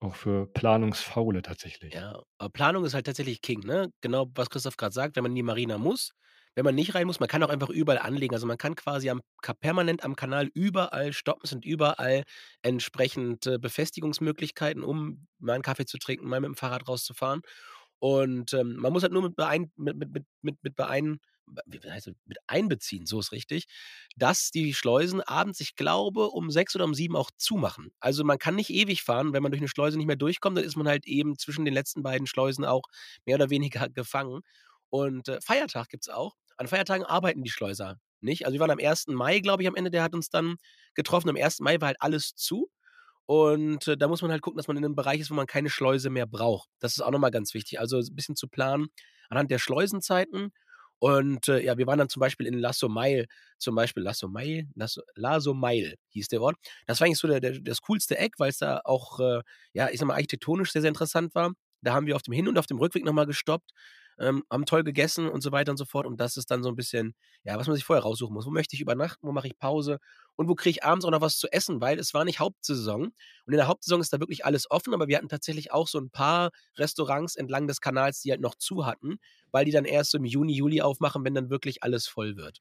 Auch 0.00 0.16
für 0.16 0.46
Planungsfaule 0.52 1.42
tatsächlich. 1.42 1.94
Ja, 1.94 2.22
Planung 2.52 2.84
ist 2.84 2.94
halt 2.94 3.06
tatsächlich 3.06 3.40
King, 3.40 3.60
ne? 3.60 3.90
Genau, 4.02 4.26
was 4.34 4.50
Christoph 4.50 4.76
gerade 4.76 4.92
sagt, 4.92 5.16
wenn 5.16 5.22
man 5.22 5.32
in 5.32 5.36
die 5.36 5.42
Marina 5.42 5.78
muss, 5.78 6.12
wenn 6.54 6.64
man 6.64 6.74
nicht 6.74 6.94
rein 6.94 7.06
muss, 7.06 7.20
man 7.20 7.28
kann 7.28 7.42
auch 7.42 7.48
einfach 7.48 7.70
überall 7.70 7.98
anlegen. 7.98 8.34
Also 8.34 8.46
man 8.46 8.58
kann 8.58 8.74
quasi 8.74 9.10
am, 9.10 9.20
permanent 9.60 10.04
am 10.04 10.16
Kanal 10.16 10.50
überall 10.54 11.12
stoppen, 11.12 11.42
es 11.44 11.50
sind 11.50 11.64
überall 11.64 12.24
entsprechend 12.62 13.46
äh, 13.46 13.58
Befestigungsmöglichkeiten, 13.58 14.82
um 14.82 15.26
mal 15.38 15.54
einen 15.54 15.62
Kaffee 15.62 15.86
zu 15.86 15.98
trinken, 15.98 16.28
mal 16.28 16.40
mit 16.40 16.48
dem 16.48 16.56
Fahrrad 16.56 16.88
rauszufahren. 16.88 17.42
Und 17.98 18.54
ähm, 18.54 18.76
man 18.76 18.92
muss 18.92 19.02
halt 19.02 19.12
nur 19.12 19.22
mit, 19.22 19.36
beein, 19.36 19.70
mit, 19.76 19.96
mit, 19.96 20.10
mit, 20.42 20.56
mit, 20.62 20.76
beein, 20.76 21.20
mit 22.24 22.38
einbeziehen, 22.46 23.06
so 23.06 23.18
ist 23.20 23.32
richtig, 23.32 23.66
dass 24.16 24.50
die 24.50 24.72
Schleusen 24.74 25.20
abends, 25.20 25.60
ich 25.60 25.74
glaube, 25.74 26.28
um 26.28 26.50
sechs 26.50 26.74
oder 26.76 26.84
um 26.84 26.94
sieben 26.94 27.16
auch 27.16 27.30
zumachen. 27.36 27.90
Also 28.00 28.24
man 28.24 28.38
kann 28.38 28.54
nicht 28.54 28.70
ewig 28.70 29.02
fahren, 29.02 29.32
wenn 29.32 29.42
man 29.42 29.52
durch 29.52 29.60
eine 29.60 29.68
Schleuse 29.68 29.96
nicht 29.98 30.06
mehr 30.06 30.16
durchkommt, 30.16 30.56
dann 30.56 30.64
ist 30.64 30.76
man 30.76 30.88
halt 30.88 31.06
eben 31.06 31.36
zwischen 31.38 31.64
den 31.64 31.74
letzten 31.74 32.02
beiden 32.02 32.26
Schleusen 32.26 32.64
auch 32.64 32.82
mehr 33.26 33.36
oder 33.36 33.50
weniger 33.50 33.88
gefangen. 33.94 34.40
Und 34.90 35.28
äh, 35.28 35.40
Feiertag 35.40 35.88
gibt 35.88 36.04
es 36.04 36.08
auch. 36.12 36.34
An 36.56 36.66
Feiertagen 36.66 37.04
arbeiten 37.04 37.42
die 37.42 37.50
Schleuser 37.50 37.96
nicht. 38.20 38.44
Also 38.44 38.54
wir 38.54 38.60
waren 38.60 38.70
am 38.70 38.78
1. 38.78 39.06
Mai, 39.08 39.40
glaube 39.40 39.62
ich, 39.62 39.68
am 39.68 39.74
Ende, 39.74 39.90
der 39.90 40.02
hat 40.02 40.14
uns 40.14 40.28
dann 40.28 40.56
getroffen. 40.94 41.30
Am 41.30 41.36
1. 41.36 41.60
Mai 41.60 41.80
war 41.80 41.88
halt 41.88 42.00
alles 42.00 42.34
zu. 42.34 42.70
Und 43.26 43.86
äh, 43.86 43.96
da 43.96 44.08
muss 44.08 44.22
man 44.22 44.30
halt 44.32 44.42
gucken, 44.42 44.56
dass 44.58 44.66
man 44.68 44.76
in 44.76 44.84
einem 44.84 44.96
Bereich 44.96 45.20
ist, 45.20 45.30
wo 45.30 45.34
man 45.34 45.46
keine 45.46 45.70
Schleuse 45.70 46.10
mehr 46.10 46.26
braucht. 46.26 46.68
Das 46.80 46.92
ist 46.92 47.00
auch 47.00 47.12
nochmal 47.12 47.30
ganz 47.30 47.54
wichtig. 47.54 47.78
Also 47.78 47.98
ein 47.98 48.14
bisschen 48.14 48.36
zu 48.36 48.48
planen 48.48 48.88
anhand 49.28 49.50
der 49.50 49.58
Schleusenzeiten. 49.58 50.52
Und 50.98 51.48
äh, 51.48 51.60
ja, 51.64 51.78
wir 51.78 51.86
waren 51.86 51.98
dann 51.98 52.10
zum 52.10 52.20
Beispiel 52.20 52.46
in 52.46 52.58
La 52.58 52.72
Somail, 52.74 53.26
zum 53.58 53.74
Beispiel 53.74 54.02
La 54.02 54.12
Somail, 54.12 54.68
La, 55.14 55.40
Somail 55.40 55.94
hieß 56.08 56.28
der 56.28 56.42
Ort. 56.42 56.56
Das 56.86 57.00
war 57.00 57.06
eigentlich 57.06 57.18
so 57.18 57.28
der, 57.28 57.40
der, 57.40 57.58
das 57.60 57.80
coolste 57.82 58.18
Eck, 58.18 58.34
weil 58.38 58.50
es 58.50 58.58
da 58.58 58.80
auch, 58.84 59.18
äh, 59.20 59.40
ja, 59.72 59.88
ich 59.90 59.98
sag 59.98 60.06
mal, 60.06 60.14
architektonisch 60.14 60.72
sehr, 60.72 60.82
sehr 60.82 60.90
interessant 60.90 61.34
war. 61.34 61.52
Da 61.80 61.94
haben 61.94 62.06
wir 62.06 62.16
auf 62.16 62.22
dem 62.22 62.34
Hin- 62.34 62.48
und 62.48 62.58
auf 62.58 62.66
dem 62.66 62.78
Rückweg 62.78 63.04
nochmal 63.04 63.26
gestoppt 63.26 63.70
ähm, 64.20 64.44
haben 64.50 64.66
toll 64.66 64.84
gegessen 64.84 65.28
und 65.28 65.40
so 65.40 65.50
weiter 65.50 65.72
und 65.72 65.78
so 65.78 65.86
fort. 65.86 66.06
Und 66.06 66.20
das 66.20 66.36
ist 66.36 66.50
dann 66.50 66.62
so 66.62 66.68
ein 66.68 66.76
bisschen, 66.76 67.14
ja, 67.42 67.56
was 67.56 67.66
man 67.66 67.74
sich 67.74 67.84
vorher 67.84 68.02
raussuchen 68.02 68.34
muss. 68.34 68.46
Wo 68.46 68.50
möchte 68.50 68.76
ich 68.76 68.82
übernachten? 68.82 69.26
Wo 69.26 69.32
mache 69.32 69.46
ich 69.46 69.56
Pause? 69.56 69.98
Und 70.36 70.48
wo 70.48 70.54
kriege 70.54 70.70
ich 70.70 70.84
abends 70.84 71.04
auch 71.04 71.10
noch 71.10 71.22
was 71.22 71.38
zu 71.38 71.50
essen? 71.50 71.80
Weil 71.80 71.98
es 71.98 72.12
war 72.12 72.24
nicht 72.24 72.38
Hauptsaison. 72.38 73.02
Und 73.02 73.14
in 73.46 73.56
der 73.56 73.66
Hauptsaison 73.66 74.00
ist 74.00 74.12
da 74.12 74.20
wirklich 74.20 74.44
alles 74.44 74.70
offen, 74.70 74.92
aber 74.92 75.08
wir 75.08 75.16
hatten 75.16 75.28
tatsächlich 75.28 75.72
auch 75.72 75.88
so 75.88 75.98
ein 75.98 76.10
paar 76.10 76.50
Restaurants 76.76 77.34
entlang 77.34 77.66
des 77.66 77.80
Kanals, 77.80 78.20
die 78.20 78.30
halt 78.30 78.42
noch 78.42 78.54
zu 78.54 78.84
hatten, 78.84 79.16
weil 79.50 79.64
die 79.64 79.72
dann 79.72 79.86
erst 79.86 80.10
so 80.10 80.18
im 80.18 80.24
Juni, 80.24 80.54
Juli 80.54 80.82
aufmachen, 80.82 81.24
wenn 81.24 81.34
dann 81.34 81.48
wirklich 81.50 81.82
alles 81.82 82.06
voll 82.06 82.36
wird. 82.36 82.60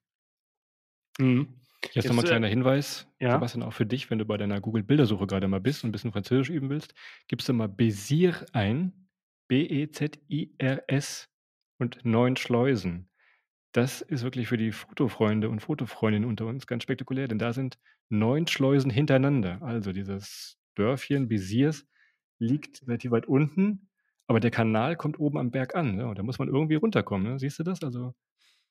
Mhm. 1.19 1.59
Jetzt 1.93 2.07
nochmal 2.07 2.23
ein 2.23 2.27
äh, 2.27 2.29
kleiner 2.29 2.47
Hinweis, 2.47 3.07
ja? 3.19 3.33
Sebastian, 3.33 3.63
auch 3.63 3.73
für 3.73 3.85
dich, 3.85 4.09
wenn 4.09 4.19
du 4.19 4.25
bei 4.25 4.37
deiner 4.37 4.59
Google-Bildersuche 4.59 5.27
gerade 5.27 5.47
mal 5.47 5.61
bist 5.61 5.83
und 5.83 5.89
ein 5.89 5.91
bisschen 5.91 6.11
Französisch 6.11 6.49
üben 6.49 6.69
willst, 6.69 6.93
gibst 7.27 7.47
du 7.47 7.53
mal 7.53 7.67
Bezir 7.67 8.45
ein, 8.53 9.09
B-E-Z-I-R-S 9.47 11.29
und 11.79 12.05
neun 12.05 12.35
Schleusen. 12.35 13.09
Das 13.71 14.01
ist 14.01 14.23
wirklich 14.23 14.47
für 14.47 14.57
die 14.57 14.71
Fotofreunde 14.71 15.49
und 15.49 15.61
Fotofreundinnen 15.61 16.27
unter 16.27 16.45
uns 16.45 16.67
ganz 16.67 16.83
spektakulär, 16.83 17.27
denn 17.27 17.39
da 17.39 17.53
sind 17.53 17.79
neun 18.09 18.47
Schleusen 18.47 18.91
hintereinander. 18.91 19.61
Also 19.61 19.91
dieses 19.91 20.57
Dörfchen 20.75 21.27
Bisiers 21.27 21.87
liegt 22.39 22.85
relativ 22.87 23.11
weit 23.11 23.27
unten, 23.27 23.89
aber 24.27 24.39
der 24.39 24.51
Kanal 24.51 24.95
kommt 24.95 25.19
oben 25.19 25.37
am 25.37 25.51
Berg 25.51 25.75
an. 25.75 25.95
Ne? 25.95 26.07
Und 26.07 26.17
da 26.17 26.23
muss 26.23 26.39
man 26.39 26.47
irgendwie 26.47 26.75
runterkommen. 26.75 27.33
Ne? 27.33 27.39
Siehst 27.39 27.59
du 27.59 27.63
das? 27.63 27.83
Also 27.83 28.13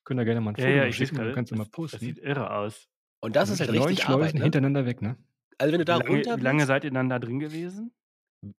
können 0.03 0.17
da 0.17 0.23
gerne 0.23 0.41
mal 0.41 0.51
ein 0.51 0.55
Foto 0.55 0.67
ja, 0.67 0.85
ja, 0.85 0.91
schicken, 0.91 1.17
du 1.17 1.33
kannst 1.33 1.51
du 1.51 1.55
mal 1.55 1.65
posten. 1.65 1.97
Das 1.97 2.01
sieht 2.01 2.17
irre 2.19 2.51
aus. 2.51 2.87
Und 3.21 3.35
das 3.35 3.49
ist 3.49 3.59
halt 3.59 3.71
neun 3.71 3.83
richtig 3.83 4.03
Schleusen 4.03 4.21
Arbeit, 4.21 4.35
ne? 4.35 4.43
hintereinander 4.43 4.85
weg, 4.85 5.01
ne? 5.01 5.17
Also 5.57 5.73
wenn 5.73 5.79
du 5.79 5.85
da 5.85 5.99
wie 5.99 6.03
lange, 6.03 6.15
runter 6.15 6.37
wie 6.37 6.41
lange 6.41 6.65
seid 6.65 6.83
ihr 6.85 6.91
dann 6.91 7.09
da 7.09 7.19
drin 7.19 7.39
gewesen? 7.39 7.91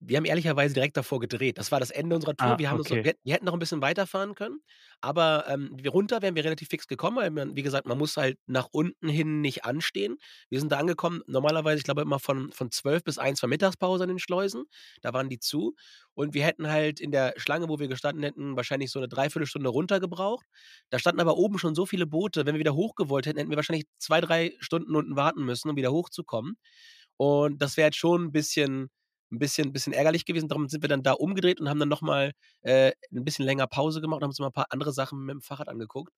Wir 0.01 0.17
haben 0.17 0.25
ehrlicherweise 0.25 0.73
direkt 0.73 0.97
davor 0.97 1.19
gedreht. 1.21 1.57
Das 1.57 1.71
war 1.71 1.79
das 1.79 1.89
Ende 1.89 2.13
unserer 2.15 2.35
Tour. 2.35 2.57
Ah, 2.57 2.57
Wir 2.57 2.69
haben 2.69 2.79
uns 2.79 2.89
okay. 2.89 3.03
wir 3.03 3.13
wir 3.23 3.33
hätten 3.33 3.45
noch 3.45 3.53
'n 3.53 3.59
bisschen 3.59 3.81
weiterfahren 3.81 4.35
können, 4.35 4.59
aber, 4.99 5.45
ähm, 5.47 5.71
wir 5.73 5.91
runter 5.91 6.21
wären 6.21 6.35
wir 6.35 6.43
relativ 6.43 6.67
fix 6.67 6.85
gekommen, 6.87 7.15
weil 7.17 7.29
man 7.31 7.55
wie 7.55 7.63
gesagt, 7.63 7.87
man 7.87 7.97
muss 7.97 8.17
halt 8.17 8.37
nach 8.45 8.67
unten 8.71 9.07
hin 9.07 9.39
nicht 9.39 9.63
anstehen. 9.63 10.17
Wir 10.49 10.59
sind 10.59 10.71
da 10.73 10.77
angekommen, 10.79 11.21
normalerweise, 11.27 11.77
ich 11.77 11.83
glaube 11.85 12.01
immer 12.01 12.19
von 12.19 12.51
von 12.51 12.71
12 12.71 13.03
bis 13.05 13.17
1 13.17 13.41
war 13.41 13.47
Mittagspause 13.49 14.03
an 14.03 14.09
den 14.09 14.19
Schleusen. 14.19 14.65
Da 15.01 15.13
waren 15.13 15.29
die 15.29 15.39
zu 15.39 15.75
und 16.13 16.33
wir 16.33 16.43
hätten 16.43 16.67
halt 16.69 16.99
in 16.99 17.11
der 17.11 17.33
Schlange, 17.37 17.69
wo 17.69 17.79
wir 17.79 17.87
gestanden 17.87 18.23
hätten, 18.23 18.57
wahrscheinlich 18.57 18.91
so 18.91 18.99
'ne 18.99 19.07
Dreiviertelstunde 19.07 19.69
runter 19.69 20.01
gebraucht. 20.01 20.45
Da 20.89 20.99
standen 20.99 21.21
aber 21.21 21.37
oben 21.37 21.57
schon 21.57 21.73
so 21.75 21.85
viele 21.85 22.05
Boote, 22.05 22.45
wenn 22.45 22.55
wir 22.55 22.59
wieder 22.59 22.75
hoch 22.75 22.95
gewollt 22.95 23.25
hätten, 23.27 23.37
hätten 23.37 23.49
wir 23.49 23.55
wahrscheinlich 23.57 23.85
2, 23.97 24.19
3 24.19 24.55
Stunden 24.59 24.93
unten 24.95 25.15
warten 25.15 25.45
müssen, 25.45 25.69
um 25.69 25.77
wieder 25.77 25.91
hochzukommen. 25.93 26.57
Und 27.17 27.61
das 27.61 27.77
wäre 27.77 27.87
jetzt 27.87 27.97
schon 27.97 28.25
'n 28.27 28.31
bisschen 28.31 28.89
'n 29.31 29.39
bisschen 29.39 29.73
bisschen 29.73 29.93
ärgerlich 29.93 30.25
gewesen. 30.25 30.47
Darum 30.49 30.67
sind 30.69 30.83
wir 30.83 30.89
dann 30.89 31.03
da 31.03 31.13
umgedreht 31.13 31.59
und 31.61 31.69
haben 31.69 31.79
dann 31.79 31.89
noch 31.89 32.01
mal, 32.01 32.33
äh, 32.61 32.91
'n 33.11 33.23
bisschen 33.25 33.45
länger 33.45 33.67
Pause 33.67 34.01
gemacht 34.01 34.17
und 34.19 34.23
haben 34.23 34.29
uns 34.31 34.39
mal 34.39 34.47
'n 34.47 34.53
paar 34.53 34.67
andere 34.71 34.93
Sachen 34.93 35.19
mit'm 35.19 35.41
Fahrrad 35.43 35.69
angeguckt. 35.69 36.13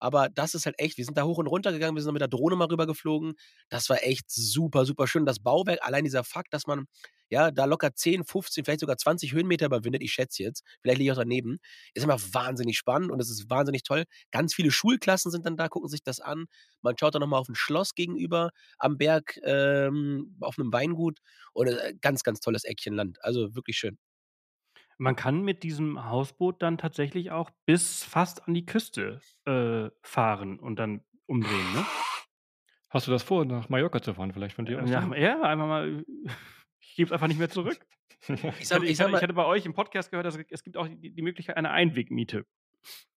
Aber 0.00 0.28
das 0.28 0.54
ist 0.54 0.66
halt 0.66 0.78
echt 0.78 0.98
wir 0.98 1.04
sind 1.04 1.16
da 1.18 1.24
hoch 1.24 1.38
und 1.38 1.46
runter 1.46 1.72
gegangen, 1.72 1.96
wir 1.96 2.02
sind 2.02 2.12
mit 2.12 2.20
der 2.20 2.28
Drohne 2.28 2.56
mal 2.56 2.66
rüber 2.68 2.86
geflogen. 2.86 3.34
Das 3.70 3.88
war 3.90 4.02
echt 4.02 4.30
super, 4.30 4.84
super 4.86 5.06
schön. 5.06 5.26
Das 5.26 5.40
Bauwerk, 5.40 5.78
allein 5.82 6.04
dieser 6.04 6.24
Fakt, 6.24 6.52
dass 6.54 6.66
man, 6.66 6.86
ja, 7.30 7.50
da 7.50 7.64
locker 7.64 7.94
10, 7.94 8.24
15, 8.24 8.64
vielleicht 8.64 8.80
sogar 8.80 8.96
20 8.98 9.32
Höhenmeter 9.32 9.66
überwindet, 9.66 10.02
ich 10.02 10.12
schätze 10.12 10.42
jetzt, 10.42 10.62
vielleicht 10.82 10.98
liege 10.98 11.10
ich 11.10 11.16
auch 11.16 11.20
daneben, 11.22 11.58
ist 11.94 12.02
immer 12.04 12.18
wahnsinnig 12.32 12.76
spannend 12.78 13.10
und 13.10 13.20
es 13.20 13.30
ist 13.30 13.48
wahnsinnig 13.50 13.82
toll. 13.82 14.04
Ganz 14.30 14.54
viele 14.54 14.70
Schulklassen 14.70 15.30
sind 15.32 15.46
dann 15.46 15.56
da, 15.56 15.68
gucken 15.68 15.88
sich 15.88 16.02
das 16.02 16.20
an. 16.20 16.46
Man 16.82 16.96
schaut 16.98 17.14
dann 17.14 17.20
noch 17.20 17.28
mal 17.28 17.38
auf 17.38 17.48
'n 17.48 17.54
Schloss 17.56 17.94
gegenüber 17.94 18.50
am 18.78 18.98
Berg, 18.98 19.38
ähm, 19.44 20.36
auf 20.40 20.58
'nem 20.58 20.72
Weingut 20.72 21.20
und, 21.54 21.68
äh, 21.68 21.94
ganz, 22.00 22.22
ganz 22.22 22.40
tolles 22.40 22.64
Eckchen 22.64 22.94
Land. 22.94 23.18
Also, 23.24 23.54
wirklich 23.54 23.78
schön. 23.78 23.96
Man 24.98 25.16
kann 25.16 25.42
mit 25.42 25.62
diesem 25.62 26.04
Hausboot 26.08 26.62
dann 26.62 26.78
tatsächlich 26.78 27.30
auch 27.30 27.50
bis 27.66 28.04
fast 28.04 28.46
an 28.46 28.54
die 28.54 28.66
Küste, 28.66 29.20
äh, 29.44 29.90
fahren 30.02 30.58
und 30.58 30.76
dann 30.78 31.02
umdrehen, 31.26 31.72
ne? 31.72 31.84
Hast 32.90 33.06
du 33.06 33.10
das 33.10 33.22
vor, 33.22 33.44
nach 33.44 33.68
Mallorca 33.68 34.00
zu 34.00 34.14
fahren 34.14 34.32
vielleicht 34.32 34.54
von 34.56 34.66
dir 34.66 34.82
aus 34.82 34.90
Ja, 34.90 35.14
ja, 35.16 35.40
einfach 35.42 35.66
mal 35.66 36.04
ich 36.80 36.96
gebe 36.96 37.08
es 37.08 37.12
einfach 37.12 37.28
nicht 37.28 37.38
mehr 37.38 37.50
zurück. 37.50 37.86
Ich 38.58 38.70
hatte 38.72 38.86
ich 38.86 38.92
ich 38.92 38.96
sage 38.96 39.12
hatte 39.12 39.12
ich 39.12 39.22
hatte 39.22 39.34
bei 39.34 39.44
euch 39.44 39.66
im 39.66 39.74
Podcast 39.74 40.10
gehört, 40.10 40.26
dass 40.26 40.36
es 40.50 40.62
gibt 40.64 40.76
auch 40.76 40.88
die 40.88 41.10
die 41.14 41.22
Möglichkeit 41.22 41.56
einer 41.56 41.70
Einwegmiete. 41.72 42.46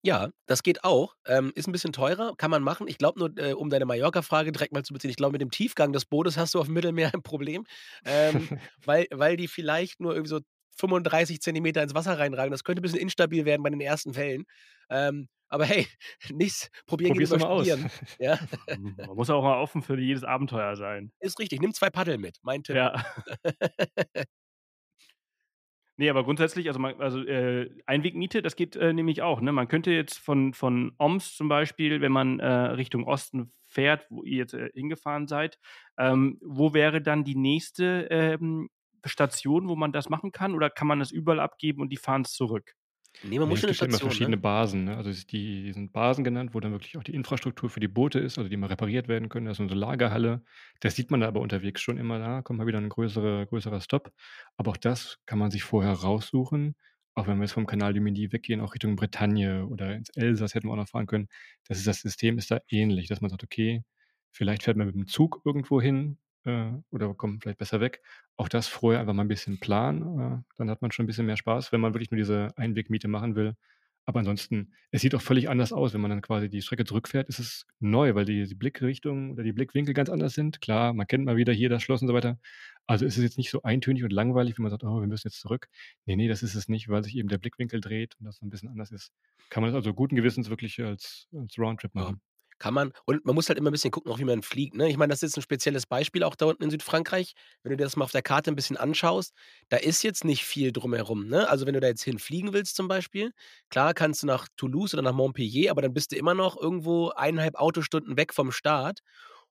Ja, 0.04 0.30
das 0.46 0.62
geht 0.62 0.84
auch. 0.84 1.16
Ähm, 1.26 1.52
ist 1.56 1.68
'n 1.68 1.72
bisschen 1.72 1.92
teurer, 1.94 2.36
kann 2.38 2.52
man 2.52 2.62
machen. 2.62 2.88
Ich 2.88 2.98
glaube 3.00 3.20
nur, 3.20 3.36
äh, 3.38 3.54
um 3.54 3.70
deine 3.72 3.86
Mallorca-Frage 3.86 4.52
direkt 4.52 4.72
mal 4.74 4.84
zu 4.84 4.94
beziehen, 4.94 5.10
ich 5.10 5.16
glaube, 5.16 5.32
mit 5.32 5.42
dem 5.42 5.50
Tiefgang 5.50 5.94
des 5.94 6.06
Bootes 6.06 6.38
hast 6.38 6.54
du 6.54 6.60
aufm 6.60 6.74
Mittelmeer 6.74 7.12
ein 7.14 7.24
Problem, 7.24 7.66
ähm, 8.06 8.52
weil 8.86 9.08
weil 9.12 9.36
die 9.36 9.48
vielleicht 9.48 10.00
nur 10.00 10.14
irgendwie 10.14 10.30
so 10.30 10.40
35 10.76 11.42
Zentimeter 11.42 11.84
ins 11.84 11.96
Wasser 11.96 12.20
reinragen. 12.20 12.52
Das 12.52 12.64
könnte 12.64 12.82
'n 12.82 12.84
bisschen 12.84 13.00
instabil 13.00 13.46
werden 13.46 13.64
bei 13.64 13.70
den 13.72 13.82
ersten 13.82 14.16
Wellen. 14.16 14.46
Ähm, 14.90 15.30
aber 15.50 15.66
hey, 15.66 15.88
nichts 16.32 16.70
probieren 16.88 17.14
geht 17.14 17.24
Probier's 17.24 17.32
doch 17.32 17.38
mal 17.38 17.48
aus. 17.48 17.78
studieren. 17.78 17.90
Ja. 18.20 18.40
Man 19.06 19.16
muss 19.16 19.30
auch 19.30 19.44
mal 19.44 19.60
offen 19.62 19.82
für 19.84 20.00
jedes 20.00 20.24
Abenteuer 20.24 20.76
sein. 20.76 21.12
Ist 21.22 21.40
richtig, 21.40 21.62
nimm 21.62 21.74
2 21.74 21.90
Paddel 21.90 22.18
mit, 22.18 22.40
mein 22.44 22.64
Tipp. 22.64 22.80
Ja. 22.80 22.94
Ne, 25.98 26.10
aber 26.10 26.26
grundsätzlich, 26.26 26.68
also 26.68 26.78
man 26.80 27.00
also, 27.00 27.20
äh, 27.24 27.70
Einwegmiete, 27.86 28.42
das 28.42 28.58
geht, 28.58 28.76
äh, 28.76 28.92
nämlich 28.92 29.22
auch, 29.22 29.40
ne? 29.40 29.54
Man 29.54 29.70
könnte 29.70 29.92
jetzt 29.92 30.18
von 30.20 30.54
von 30.54 30.92
Oms 30.98 31.36
zum 31.38 31.48
Beispiel, 31.48 32.02
wenn 32.02 32.12
man, 32.12 32.40
äh, 32.42 32.46
Richtung 32.48 33.06
Osten 33.06 33.54
fährt, 33.66 34.06
wo 34.10 34.24
ihr 34.24 34.38
jetzt, 34.40 34.54
äh, 34.54 34.70
hingefahren 34.74 35.28
seid, 35.28 35.58
ähm, 35.98 36.38
wo 36.42 36.74
wäre 36.74 37.02
dann 37.02 37.24
die 37.24 37.36
nächste, 37.36 38.08
ähm, 38.12 38.70
Station, 39.10 39.68
wo 39.70 39.76
man 39.76 39.92
das 39.94 40.10
machen 40.10 40.32
kann? 40.32 40.56
Oder 40.56 40.70
kann 40.70 40.88
man 40.88 41.00
das 41.00 41.12
überall 41.12 41.40
abgeben 41.40 41.82
und 41.82 41.90
die 41.92 41.98
fahren's 41.98 42.34
zurück? 42.34 42.74
Ne, 43.24 43.40
man 43.40 43.48
Ne, 43.48 43.50
muss 43.50 43.60
es 43.60 43.62
schon 43.62 43.70
'ne 43.70 43.74
gibt 43.74 43.82
ja 43.82 43.88
immer 43.88 44.00
Station, 44.00 44.00
verschiedene 44.00 44.38
ne? 44.38 44.38
Basen, 44.38 44.86
ne? 44.86 44.98
Also, 44.98 45.10
es 45.10 45.26
die 45.28 45.64
die 45.64 45.74
sind 45.74 45.94
Basen 45.94 46.24
genannt, 46.24 46.54
wo 46.54 46.60
dann 46.60 46.72
wirklich 46.72 46.98
auch 46.98 47.04
die 47.04 47.14
Infrastruktur 47.14 47.70
für 47.70 47.80
die 47.80 47.88
Boote 47.88 48.20
ist, 48.20 48.38
also 48.38 48.50
die 48.50 48.58
mal 48.58 48.68
repariert 48.68 49.08
werden 49.08 49.30
können. 49.30 49.46
Da 49.46 49.52
ist 49.52 49.60
'ne 49.60 49.68
Lagerhalle. 49.74 50.44
Das 50.80 50.96
sieht 50.96 51.12
man 51.12 51.20
da 51.22 51.28
aber 51.28 51.42
unterwegs 51.42 51.82
schon 51.82 51.98
immer, 51.98 52.20
da 52.20 52.42
kommt 52.42 52.58
mal 52.60 52.68
wieder 52.68 52.80
'n 52.80 52.90
größere 52.90 53.46
größerer 53.48 53.82
Stopp. 53.82 54.12
Aber 54.58 54.72
auch 54.72 54.78
das 54.78 55.20
kann 55.26 55.40
man 55.40 55.52
sich 55.52 55.64
vorher 55.64 55.94
raussuchen. 55.94 56.76
Auch 57.14 57.28
wenn 57.28 57.38
wir 57.38 57.44
jetzt 57.44 57.54
vom 57.54 57.66
Canal 57.66 57.94
du 57.94 58.02
Midi 58.02 58.32
weggehen, 58.34 58.60
auch 58.62 58.74
Richtung 58.74 58.96
Bretagne 58.96 59.66
oder 59.68 59.96
ins 59.96 60.10
Elsass 60.10 60.54
hätten 60.56 60.68
wir 60.68 60.74
auch 60.74 60.76
noch 60.78 60.90
fahren 60.90 61.06
können. 61.08 61.28
Das 61.68 61.78
ist 61.78 61.88
das 61.88 62.02
System 62.02 62.38
ist 62.38 62.52
da 62.52 62.60
ähnlich, 62.68 63.08
dass 63.08 63.22
man 63.22 63.30
sagt: 63.30 63.44
„Okay, 63.44 63.84
vielleicht 64.32 64.64
fährt 64.64 64.76
man 64.78 64.90
mit'm 64.90 65.06
Zug 65.08 65.42
irgendwo 65.46 65.80
hin, 65.82 66.18
äh, 66.46 66.74
oder 66.92 67.14
kommt 67.16 67.44
vielleicht 67.44 67.60
besser 67.60 67.82
weg.“ 67.82 68.02
Auch 68.38 68.50
das 68.50 68.68
vorher 68.68 69.02
einfach 69.02 69.14
mal 69.14 69.24
'n 69.24 69.28
bisschen 69.28 69.60
planen, 69.60 70.20
äh, 70.20 70.44
dann 70.58 70.70
hat 70.70 70.82
man 70.82 70.92
schon 70.92 71.06
'n 71.06 71.08
bisschen 71.08 71.26
mehr 71.28 71.38
Spaß, 71.38 71.72
wenn 71.72 71.82
man 71.82 71.94
wirklich 71.94 72.12
nur 72.12 72.18
diese 72.20 72.50
Einwegmiete 72.58 73.08
machen 73.08 73.36
will. 73.36 73.56
Aber 74.08 74.20
ansonsten 74.20 74.74
es 74.92 75.02
sieht 75.02 75.16
auch 75.16 75.22
völlig 75.22 75.50
anders 75.50 75.74
aus, 75.74 75.94
wenn 75.96 76.02
man 76.02 76.12
dann 76.12 76.22
quasi 76.22 76.48
die 76.50 76.62
Strecke 76.62 76.86
zurückfährt, 76.86 77.28
ist 77.30 77.40
es 77.40 77.66
neu, 77.80 78.14
weil 78.16 78.26
die 78.26 78.46
die 78.48 78.54
Blickrichtung 78.56 79.32
oder 79.32 79.44
die 79.44 79.52
Blickwinkel 79.54 79.94
ganz 79.96 80.10
anders 80.10 80.34
sind. 80.36 80.62
Klar, 80.62 80.94
man 80.94 81.08
kennt 81.08 81.26
mal 81.26 81.38
wieder 81.38 81.54
hier 81.54 81.70
das 81.70 81.82
Schloss 81.84 82.02
und 82.04 82.08
so 82.10 82.14
weiter. 82.14 82.40
Also, 82.88 83.06
ist 83.06 83.18
es 83.18 83.24
jetzt 83.24 83.38
nicht 83.40 83.50
so 83.50 83.64
eintönig 83.64 84.04
und 84.04 84.12
langweilig, 84.14 84.58
wie 84.58 84.62
man 84.62 84.70
sagt: 84.72 84.84
„Oh, 84.84 85.02
wir 85.02 85.08
müssen 85.08 85.28
jetzt 85.28 85.40
zurück.“ 85.42 85.70
Ne, 86.06 86.16
ne, 86.18 86.28
das 86.28 86.44
ist 86.44 86.54
es 86.56 86.70
nicht, 86.70 86.88
weil 86.90 87.04
sich 87.04 87.16
eben 87.18 87.30
der 87.30 87.40
Blickwinkel 87.40 87.82
dreht 87.82 88.16
und 88.20 88.26
das 88.26 88.42
'n 88.44 88.50
bisschen 88.52 88.70
anders 88.70 88.92
ist. 88.92 89.12
Kann 89.50 89.64
man 89.64 89.72
das 89.72 89.76
also 89.78 89.94
guten 89.96 90.16
Gewissens 90.16 90.50
wirklich 90.52 90.80
als 90.84 91.28
als 91.34 91.58
Roundtrip 91.58 91.96
machen. 91.96 92.22
Kann 92.60 92.74
man. 92.74 92.92
Und 93.06 93.26
man 93.26 93.36
muss 93.36 93.50
halt 93.50 93.58
immer 93.60 93.70
'n 93.70 93.74
bisschen 93.74 93.92
gucken, 93.92 94.12
auch 94.12 94.20
wie 94.20 94.24
man 94.26 94.42
fliegt, 94.44 94.76
ne? 94.76 94.90
Ich 94.90 94.98
meine, 94.98 95.12
das 95.12 95.18
ist 95.24 95.32
jetzt 95.32 95.38
'n 95.38 95.42
spezielles 95.44 95.86
Beispiel 95.88 96.24
auch 96.24 96.36
da 96.36 96.46
unten 96.48 96.64
in 96.64 96.70
Südfrankreich. 96.72 97.34
Wenn 97.64 97.72
du 97.72 97.78
dir 97.78 97.84
das 97.86 97.96
mal 97.98 98.06
auf 98.06 98.12
der 98.12 98.22
Karte 98.22 98.50
'n 98.52 98.56
bisschen 98.56 98.78
anschaust, 98.78 99.34
da 99.70 99.78
ist 99.78 100.04
jetzt 100.04 100.24
nicht 100.26 100.46
viel 100.46 100.72
drumherum, 100.72 101.28
ne? 101.28 101.50
Also, 101.50 101.66
wenn 101.66 101.74
du 101.74 101.80
da 101.82 101.88
jetzt 101.88 102.04
hinfliegen 102.04 102.54
willst 102.54 102.76
zum 102.76 102.88
Beispiel, 102.88 103.32
klar 103.70 103.94
kannst 103.94 104.24
du 104.24 104.28
nach 104.28 104.48
Toulouse 104.58 104.94
oder 104.94 105.04
nach 105.04 105.14
Montpellier, 105.14 105.72
aber 105.72 105.82
dann 105.82 105.94
bist 105.94 106.12
du 106.12 106.16
immer 106.18 106.34
noch 106.34 106.58
irgendwo 106.62 107.10
1,5 107.10 107.56
Autostunden 107.56 108.18
weg 108.18 108.34
vom 108.34 108.52
Start. 108.52 109.00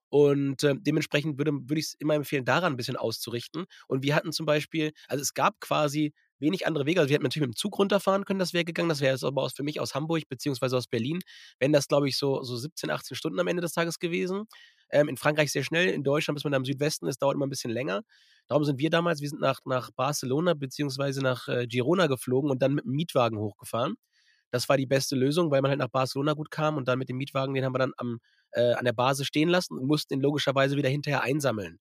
Und, 0.09 0.63
ähm, 0.63 0.81
dementsprechend 0.83 1.37
würde 1.39 1.51
würde 1.53 1.79
ich's 1.79 1.95
immer 1.99 2.15
empfehlen, 2.15 2.45
daran 2.45 2.73
'n 2.73 2.77
bisschen 2.77 2.95
auszurichten. 2.97 3.65
Und 3.87 4.03
wir 4.03 4.15
hatten 4.15 4.31
zum 4.33 4.45
Beispiel 4.45 4.91
also, 5.07 5.21
es 5.21 5.33
gab 5.33 5.59
quasi 5.61 6.13
wenig 6.39 6.67
andere 6.67 6.85
Wege. 6.85 6.99
Also, 7.01 7.09
wir 7.09 7.15
hätten 7.15 7.23
natürlich 7.23 7.47
mit'm 7.49 7.55
Zug 7.55 7.77
runterfahren 7.79 8.25
können, 8.25 8.39
das 8.39 8.53
wäre 8.53 8.65
gegangen. 8.65 8.89
Das 8.89 9.01
wäre 9.01 9.13
jetzt 9.13 9.23
aber 9.23 9.43
aus 9.43 9.53
für 9.53 9.63
mich 9.63 9.79
aus 9.79 9.95
Hamburg 9.95 10.23
beziehungsweise 10.29 10.77
aus 10.77 10.87
Berlin, 10.87 11.19
wären 11.59 11.73
das, 11.73 11.87
glaube 11.87 12.07
ich, 12.09 12.17
so 12.17 12.43
so 12.43 12.55
17, 12.57 12.89
18 12.91 13.15
Stunden 13.15 13.39
am 13.39 13.47
Ende 13.47 13.61
des 13.61 13.73
Tages 13.73 13.99
gewesen. 13.99 14.45
Ähm, 14.91 15.09
in 15.09 15.17
Frankreich 15.17 15.51
sehr 15.51 15.63
schnell, 15.63 15.89
in 15.89 16.03
Deutschland, 16.03 16.35
bis 16.37 16.43
man 16.43 16.51
da 16.51 16.57
im 16.57 16.65
Südwesten 16.65 17.07
ist, 17.07 17.21
dauert 17.21 17.35
immer 17.35 17.45
'n 17.47 17.49
bisschen 17.49 17.71
länger. 17.71 18.01
Darum 18.47 18.63
sind 18.65 18.79
wir 18.79 18.89
damals 18.89 19.21
wir 19.21 19.29
sind 19.29 19.41
nach 19.41 19.59
nach 19.65 19.91
Barcelona 19.95 20.53
beziehungsweise 20.53 21.21
nach, 21.21 21.47
äh, 21.47 21.67
Girona 21.67 22.07
geflogen 22.07 22.51
und 22.51 22.61
dann 22.61 22.73
mit'm 22.79 22.85
Mietwagen 22.91 23.39
hochgefahren. 23.39 23.95
Das 24.51 24.69
war 24.69 24.77
die 24.77 24.85
beste 24.87 25.15
Lösung, 25.15 25.51
weil 25.51 25.61
man 25.61 25.69
halt 25.71 25.79
nach 25.79 25.89
Barcelona 25.89 26.33
gut 26.33 26.51
kam 26.51 26.77
und 26.77 26.87
dann 26.87 26.99
mit 26.99 27.09
dem 27.09 27.17
Mietwagen, 27.17 27.53
den 27.55 27.65
haben 27.65 27.73
wir 27.73 27.79
dann 27.79 27.93
am 27.97 28.19
äh, 28.51 28.73
an 28.73 28.85
der 28.85 28.93
Basis 28.93 29.27
stehen 29.27 29.49
lassen 29.49 29.77
und 29.77 29.87
mussten 29.87 30.13
ihn 30.15 30.21
logischerweise 30.21 30.77
wieder 30.77 30.89
hinterher 30.89 31.21
einsammeln. 31.23 31.79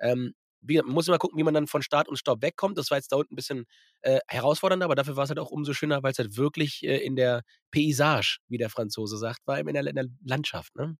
Ähm, 0.00 0.34
wie 0.64 0.80
muss 0.82 1.08
immer 1.08 1.18
gucken, 1.18 1.38
wie 1.38 1.44
man 1.44 1.54
dann 1.54 1.66
von 1.68 1.82
Start 1.82 2.08
und 2.08 2.16
Stopp 2.18 2.42
wegkommt. 2.42 2.78
Das 2.78 2.90
war 2.90 2.98
jetzt 2.98 3.12
da 3.12 3.16
unten 3.16 3.34
'n 3.34 3.36
bisschen, 3.36 3.66
äh, 4.02 4.20
herausfordernder, 4.28 4.86
aber 4.86 4.94
dafür 4.96 5.16
war's 5.16 5.28
halt 5.30 5.38
auch 5.40 5.50
umso 5.50 5.72
schöner, 5.74 6.02
weil's 6.02 6.18
halt 6.18 6.36
wirklich, 6.36 6.82
äh, 6.84 6.98
in 6.98 7.16
der 7.16 7.42
Paysage, 7.70 8.38
wie 8.48 8.58
der 8.58 8.70
Franzose 8.70 9.18
sagt, 9.18 9.40
war 9.46 9.58
in 9.58 9.66
der 9.74 9.86
in 9.86 9.96
der 9.96 10.06
Landschaft, 10.24 10.74
ne? 10.76 10.96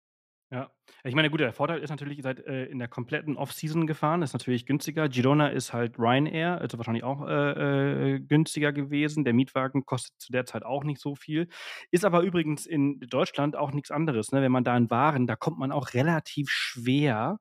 Ja. 0.53 0.71
Ich 1.05 1.15
meine, 1.15 1.31
gut, 1.31 1.41
der 1.41 1.53
Vorteil 1.53 1.81
ist 1.81 1.91
natürlich, 1.91 2.19
ihr 2.19 2.23
seid, 2.23 2.39
äh, 2.47 2.67
in 2.67 2.79
der 2.79 2.87
kompletten 2.89 3.37
Off-Season 3.37 3.87
gefahren, 3.87 4.23
ist 4.23 4.35
natürlich 4.35 4.67
günstiger. 4.67 5.09
Girona 5.09 5.49
ist 5.49 5.73
halt 5.73 5.99
Ryanair, 5.99 6.61
also 6.61 6.79
wahrscheinlich 6.79 7.03
auch, 7.03 7.27
äh, 7.27 8.15
äh, 8.17 8.21
günstiger 8.21 8.73
gewesen. 8.73 9.25
Der 9.25 9.33
Mietwagen 9.35 9.85
kostet 9.85 10.15
zu 10.21 10.33
der 10.33 10.45
Zeit 10.47 10.63
auch 10.65 10.85
nicht 10.85 11.01
so 11.01 11.15
viel. 11.15 11.49
Ist 11.91 12.05
aber 12.05 12.21
übrigens 12.23 12.67
in 12.67 13.01
Deutschland 13.01 13.57
auch 13.57 13.73
nix 13.73 13.91
anderes, 13.91 14.33
ne? 14.33 14.43
Wenn 14.43 14.53
man 14.53 14.65
da 14.65 14.77
in 14.77 14.91
Waren 14.91 15.27
da 15.27 15.35
kommt 15.37 15.59
man 15.59 15.73
auch 15.73 15.95
relativ 15.95 16.49
schwer, 16.51 17.39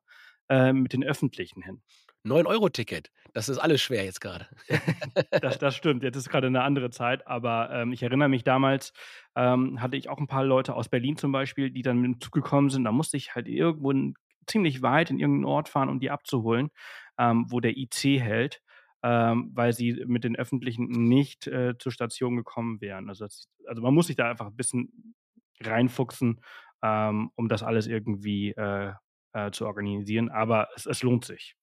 äh, 0.48 0.72
mit 0.72 0.92
den 0.92 1.04
Öffentlichen 1.04 1.62
hin. 1.62 1.82
9 2.26 2.46
€-Ticket, 2.46 3.10
das 3.34 3.48
ist 3.50 3.58
alles 3.58 3.82
schwer 3.82 4.04
jetzt 4.04 4.20
grade. 4.20 4.46
Das 5.40 5.58
das 5.58 5.76
stimmt. 5.76 6.02
Jetzt 6.02 6.16
ist 6.16 6.28
grade 6.30 6.50
'ne 6.50 6.62
andere 6.62 6.90
Zeit, 6.90 7.26
aber, 7.26 7.70
ähm, 7.72 7.92
ich 7.92 8.02
erinnere 8.02 8.28
mich 8.28 8.44
damals, 8.44 8.92
ähm, 9.36 9.80
hatte 9.82 9.96
ich 9.96 10.08
auch 10.08 10.18
'n 10.18 10.26
paar 10.26 10.44
Leute 10.44 10.74
aus 10.74 10.88
Berlin 10.88 11.16
zum 11.16 11.32
Beispiel, 11.32 11.70
die 11.70 11.82
dann 11.82 12.00
mit'm 12.00 12.20
Zug 12.20 12.32
gekommen 12.32 12.70
sind. 12.70 12.84
Da 12.84 12.92
musste 12.92 13.16
ich 13.16 13.34
halt 13.34 13.48
irgendwo 13.48 13.90
'n 13.92 14.14
ziemlich 14.46 14.82
weit 14.82 15.10
in 15.10 15.18
irgend 15.20 15.42
'n 15.42 15.44
Ort 15.44 15.68
fahren, 15.68 15.88
um 15.88 16.00
die 16.00 16.10
abzuholen, 16.10 16.70
ähm, 17.18 17.46
wo 17.50 17.60
der 17.60 17.76
IC 17.76 18.20
hält, 18.20 18.62
ähm, 19.02 19.50
weil 19.54 19.72
sie 19.72 20.02
mit 20.06 20.24
den 20.24 20.36
Öffentlichen 20.36 20.86
nicht, 20.88 21.46
äh, 21.46 21.74
zur 21.78 21.92
Station 21.92 22.36
gekommen 22.36 22.80
wären. 22.80 23.08
Also, 23.10 23.24
das 23.26 23.48
also, 23.66 23.82
man 23.82 23.94
muss 23.94 24.06
sich 24.08 24.16
da 24.16 24.30
einfach 24.30 24.46
'n 24.48 24.56
bisschen 24.56 25.14
reinfuchsen, 25.60 26.40
ähm, 26.82 27.30
um 27.36 27.48
das 27.48 27.62
alles 27.62 27.86
irgendwie, 27.86 28.52
äh, 28.52 28.92
äh, 29.34 29.50
zu 29.52 29.66
organisieren, 29.66 30.30
aber 30.30 30.68
es 30.76 30.86
es 30.86 31.02
lohnt 31.02 31.24
sich. 31.26 31.54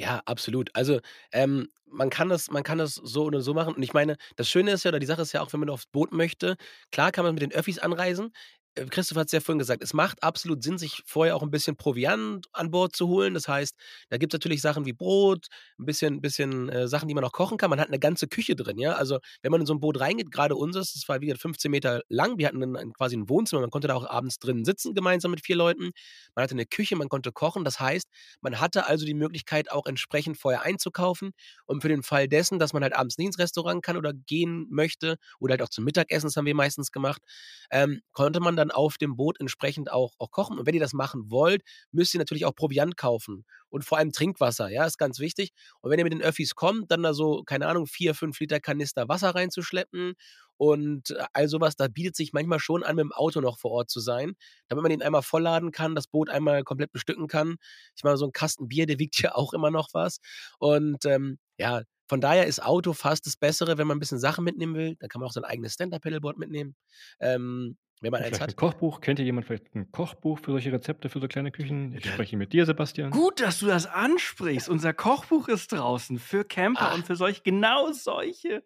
Ja, 0.00 0.22
absolut. 0.24 0.70
Also, 0.74 1.00
ähm, 1.30 1.68
man 1.92 2.08
kann 2.08 2.28
das 2.30 2.50
man 2.50 2.62
kann 2.62 2.78
das 2.78 2.94
so 2.94 3.24
oder 3.24 3.40
so 3.42 3.52
machen. 3.52 3.74
Und 3.74 3.82
ich 3.82 3.92
meine, 3.92 4.16
das 4.36 4.48
Schöne 4.48 4.70
ist 4.72 4.84
ja 4.84 4.88
oder 4.90 4.98
die 5.00 5.06
Sache 5.06 5.20
ist 5.22 5.32
ja 5.32 5.42
auch, 5.42 5.52
wenn 5.52 5.60
man 5.60 5.68
aufs 5.70 5.86
Boot 5.86 6.12
möchte, 6.12 6.56
klar 6.90 7.12
kann 7.12 7.24
man 7.24 7.34
mit 7.34 7.42
den 7.42 7.52
Öffis 7.52 7.78
anreisen. 7.80 8.32
Äh, 8.74 8.86
Christoph 8.86 9.18
hat 9.18 9.26
es 9.26 9.32
ja 9.32 9.40
vorhin 9.40 9.58
gesagt, 9.58 9.82
es 9.82 9.92
macht 9.94 10.22
absolut 10.22 10.62
Sinn, 10.62 10.78
sich 10.78 11.02
vorher 11.06 11.36
auch 11.36 11.42
ein 11.42 11.50
bisschen 11.50 11.76
Proviant 11.76 12.46
an 12.52 12.70
Bord 12.70 12.94
zu 12.96 13.08
holen. 13.08 13.34
Das 13.34 13.48
heißt, 13.48 13.74
da 14.10 14.16
gibt 14.18 14.32
es 14.32 14.36
natürlich 14.38 14.60
Sachen 14.62 14.84
wie 14.86 14.92
Brot, 14.92 15.46
ein 15.78 15.86
bisschen 15.86 16.20
bisschen, 16.20 16.68
äh, 16.68 16.88
Sachen, 16.88 17.08
die 17.08 17.14
man 17.14 17.24
auch 17.24 17.32
kochen 17.32 17.58
kann. 17.58 17.70
Man 17.70 17.80
hat 17.80 17.88
eine 17.88 17.98
ganze 17.98 18.28
Küche 18.28 18.56
drin, 18.56 18.78
ja? 18.78 18.92
Also, 18.94 19.18
wenn 19.42 19.50
man 19.52 19.60
in 19.60 19.66
so 19.66 19.74
ein 19.74 19.80
Boot 19.80 20.00
reingeht, 20.00 20.30
gerade 20.30 20.56
unseres, 20.56 20.92
das 20.94 21.08
war 21.08 21.20
wie 21.20 21.26
gesagt 21.26 21.42
15 21.42 21.70
Meter 21.70 22.02
lang. 22.08 22.38
Wir 22.38 22.46
hatten 22.48 22.58
'nen 22.58 22.92
quasi 22.92 23.16
ein 23.16 23.28
Wohnzimmer, 23.28 23.60
man 23.62 23.70
konnte 23.70 23.88
da 23.88 23.94
auch 23.94 24.08
abends 24.08 24.38
drin 24.38 24.64
sitzen 24.64 24.94
gemeinsam 24.94 25.30
mit 25.32 25.44
vier 25.44 25.56
Leuten. 25.56 25.90
Man 26.34 26.42
hatte 26.42 26.52
eine 26.54 26.66
Küche, 26.66 26.96
man 26.96 27.08
konnte 27.08 27.32
kochen. 27.32 27.64
Das 27.64 27.80
heißt, 27.80 28.06
man 28.40 28.60
hatte 28.60 28.86
also 28.86 29.04
die 29.06 29.14
Möglichkeit, 29.14 29.70
auch 29.70 29.86
entsprechend 29.86 30.38
vorher 30.38 30.62
einzukaufen, 30.62 31.32
um 31.66 31.80
für 31.80 31.88
den 31.88 32.02
Fall 32.02 32.28
dessen, 32.28 32.58
dass 32.58 32.72
man 32.72 32.82
halt 32.82 32.94
abends 32.96 33.18
nicht 33.18 33.26
ins 33.28 33.38
Restaurant 33.38 33.82
kann 33.82 33.96
oder 33.96 34.12
gehen 34.12 34.66
möchte 34.70 35.16
oder 35.40 35.52
halt 35.52 35.62
auch 35.62 35.68
zum 35.68 35.84
Mittagessen, 35.84 36.26
das 36.26 36.36
haben 36.36 36.46
wir 36.46 36.54
meistens 36.54 36.92
gemacht, 36.92 37.22
ähm, 37.70 38.00
konnte 38.12 38.40
man 38.40 38.56
dann 38.60 38.70
auf 38.70 38.98
dem 38.98 39.16
Boot 39.16 39.40
entsprechend 39.40 39.90
auch, 39.90 40.14
auch 40.18 40.30
kochen. 40.30 40.58
Und 40.58 40.66
wenn 40.66 40.74
ihr 40.74 40.80
das 40.80 40.92
machen 40.92 41.30
wollt, 41.30 41.62
müsst 41.92 42.14
ihr 42.14 42.18
natürlich 42.18 42.44
auch 42.46 42.54
Proviant 42.54 42.96
kaufen 42.96 43.44
und 43.68 43.84
vor 43.84 43.98
allem 43.98 44.12
Trinkwasser, 44.12 44.68
ja, 44.68 44.84
ist 44.84 44.98
ganz 44.98 45.18
wichtig. 45.18 45.52
Und 45.80 45.90
wenn 45.90 45.98
ihr 45.98 46.04
mit 46.04 46.12
den 46.12 46.22
Öffis 46.22 46.54
kommt, 46.54 46.90
dann 46.90 47.02
da 47.02 47.14
so, 47.14 47.42
keine 47.44 47.66
Ahnung, 47.66 47.86
vier, 47.86 48.14
fünf 48.14 48.38
Liter 48.40 48.60
Kanister 48.60 49.08
Wasser 49.08 49.34
reinzuschleppen 49.34 50.14
und 50.60 51.12
äh, 51.12 51.24
all 51.32 51.48
sowas, 51.48 51.74
da 51.74 51.88
bietet 51.88 52.16
sich 52.16 52.34
manchmal 52.34 52.58
schon 52.58 52.82
an, 52.82 52.96
mit 52.96 53.04
dem 53.04 53.12
Auto 53.12 53.40
noch 53.40 53.58
vor 53.58 53.70
Ort 53.70 53.88
zu 53.88 53.98
sein, 53.98 54.34
damit 54.68 54.82
man 54.82 54.90
den 54.90 55.02
einmal 55.02 55.22
vollladen 55.22 55.70
kann, 55.70 55.94
das 55.94 56.06
Boot 56.06 56.28
einmal 56.28 56.64
komplett 56.64 56.92
bestücken 56.92 57.28
kann. 57.28 57.56
Ich 57.96 58.04
meine, 58.04 58.18
so 58.18 58.26
ein 58.26 58.32
Kasten 58.32 58.68
Bier, 58.68 58.84
der 58.84 58.98
wiegt 58.98 59.18
ja 59.22 59.34
auch 59.34 59.54
immer 59.54 59.70
noch 59.70 59.88
was. 59.94 60.18
Und 60.58 61.06
ähm, 61.06 61.38
ja, 61.56 61.82
von 62.10 62.20
daher 62.20 62.46
ist 62.46 62.62
Auto 62.62 62.92
fast 62.92 63.24
das 63.24 63.36
Bessere, 63.36 63.78
wenn 63.78 63.86
man 63.86 63.96
ein 63.96 64.00
bisschen 64.00 64.18
Sachen 64.18 64.44
mitnehmen 64.44 64.74
will. 64.74 64.96
Da 64.98 65.06
kann 65.06 65.20
man 65.20 65.28
auch 65.28 65.32
sein 65.32 65.44
eigenes 65.44 65.74
Stand-Up-Pedalboard 65.74 66.36
mitnehmen. 66.36 66.74
Ähm, 67.20 67.78
wenn 68.00 68.10
man 68.12 68.22
eins 68.22 68.40
hat. 68.40 68.50
Ein 68.50 68.56
Kochbuch, 68.56 69.00
kennt 69.00 69.18
ihr 69.18 69.24
jemand 69.24 69.46
vielleicht 69.46 69.74
ein 69.74 69.90
Kochbuch 69.92 70.38
für 70.38 70.52
solche 70.52 70.72
Rezepte 70.72 71.08
für 71.08 71.20
so 71.20 71.28
kleine 71.28 71.52
Küchen? 71.52 71.94
Ich 71.94 72.06
spreche 72.06 72.36
mit 72.36 72.52
dir, 72.52 72.64
Sebastian. 72.66 73.10
Gut, 73.10 73.40
dass 73.40 73.58
du 73.60 73.66
das 73.66 73.86
ansprichst. 73.86 74.68
Unser 74.68 74.92
Kochbuch 74.92 75.48
ist 75.48 75.72
draußen 75.72 76.18
für 76.18 76.44
Camper 76.44 76.88
Ach. 76.90 76.94
und 76.94 77.06
für 77.06 77.16
solche, 77.16 77.42
genau 77.42 77.92
solche 77.92 78.64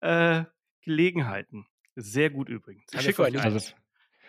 äh, 0.00 0.44
Gelegenheiten. 0.82 1.66
Sehr 1.96 2.30
gut 2.30 2.48
übrigens. 2.48 2.84
Ich 2.92 3.00
schicke 3.00 3.22
euch 3.22 3.42
also, 3.42 3.74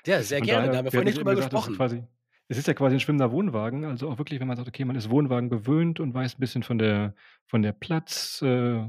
Ja, 0.06 0.22
sehr 0.24 0.42
gerne. 0.42 0.72
Da 0.72 0.78
haben 0.78 0.86
wir 0.86 0.92
vorhin 0.92 1.08
nicht 1.08 1.18
drüber 1.18 1.36
gesprochen. 1.36 1.76
Quasi, 1.76 2.04
es 2.48 2.58
ist 2.58 2.68
ja 2.68 2.74
quasi 2.74 2.96
ein 2.96 3.00
schwimmender 3.00 3.32
Wohnwagen. 3.32 3.86
Also 3.86 4.10
auch 4.10 4.18
wirklich, 4.18 4.40
wenn 4.40 4.48
man 4.48 4.58
sagt, 4.58 4.68
okay, 4.68 4.86
man 4.86 4.96
ist 4.96 5.10
Wohnwagen 5.10 5.50
gewöhnt 5.50 6.00
und 6.00 6.14
weiß 6.14 6.36
ein 6.36 6.40
bisschen 6.40 6.64
von 6.64 6.78
der, 6.78 7.14
von 7.46 7.62
der 7.62 7.74
Platz, 7.74 8.42
äh, 8.42 8.88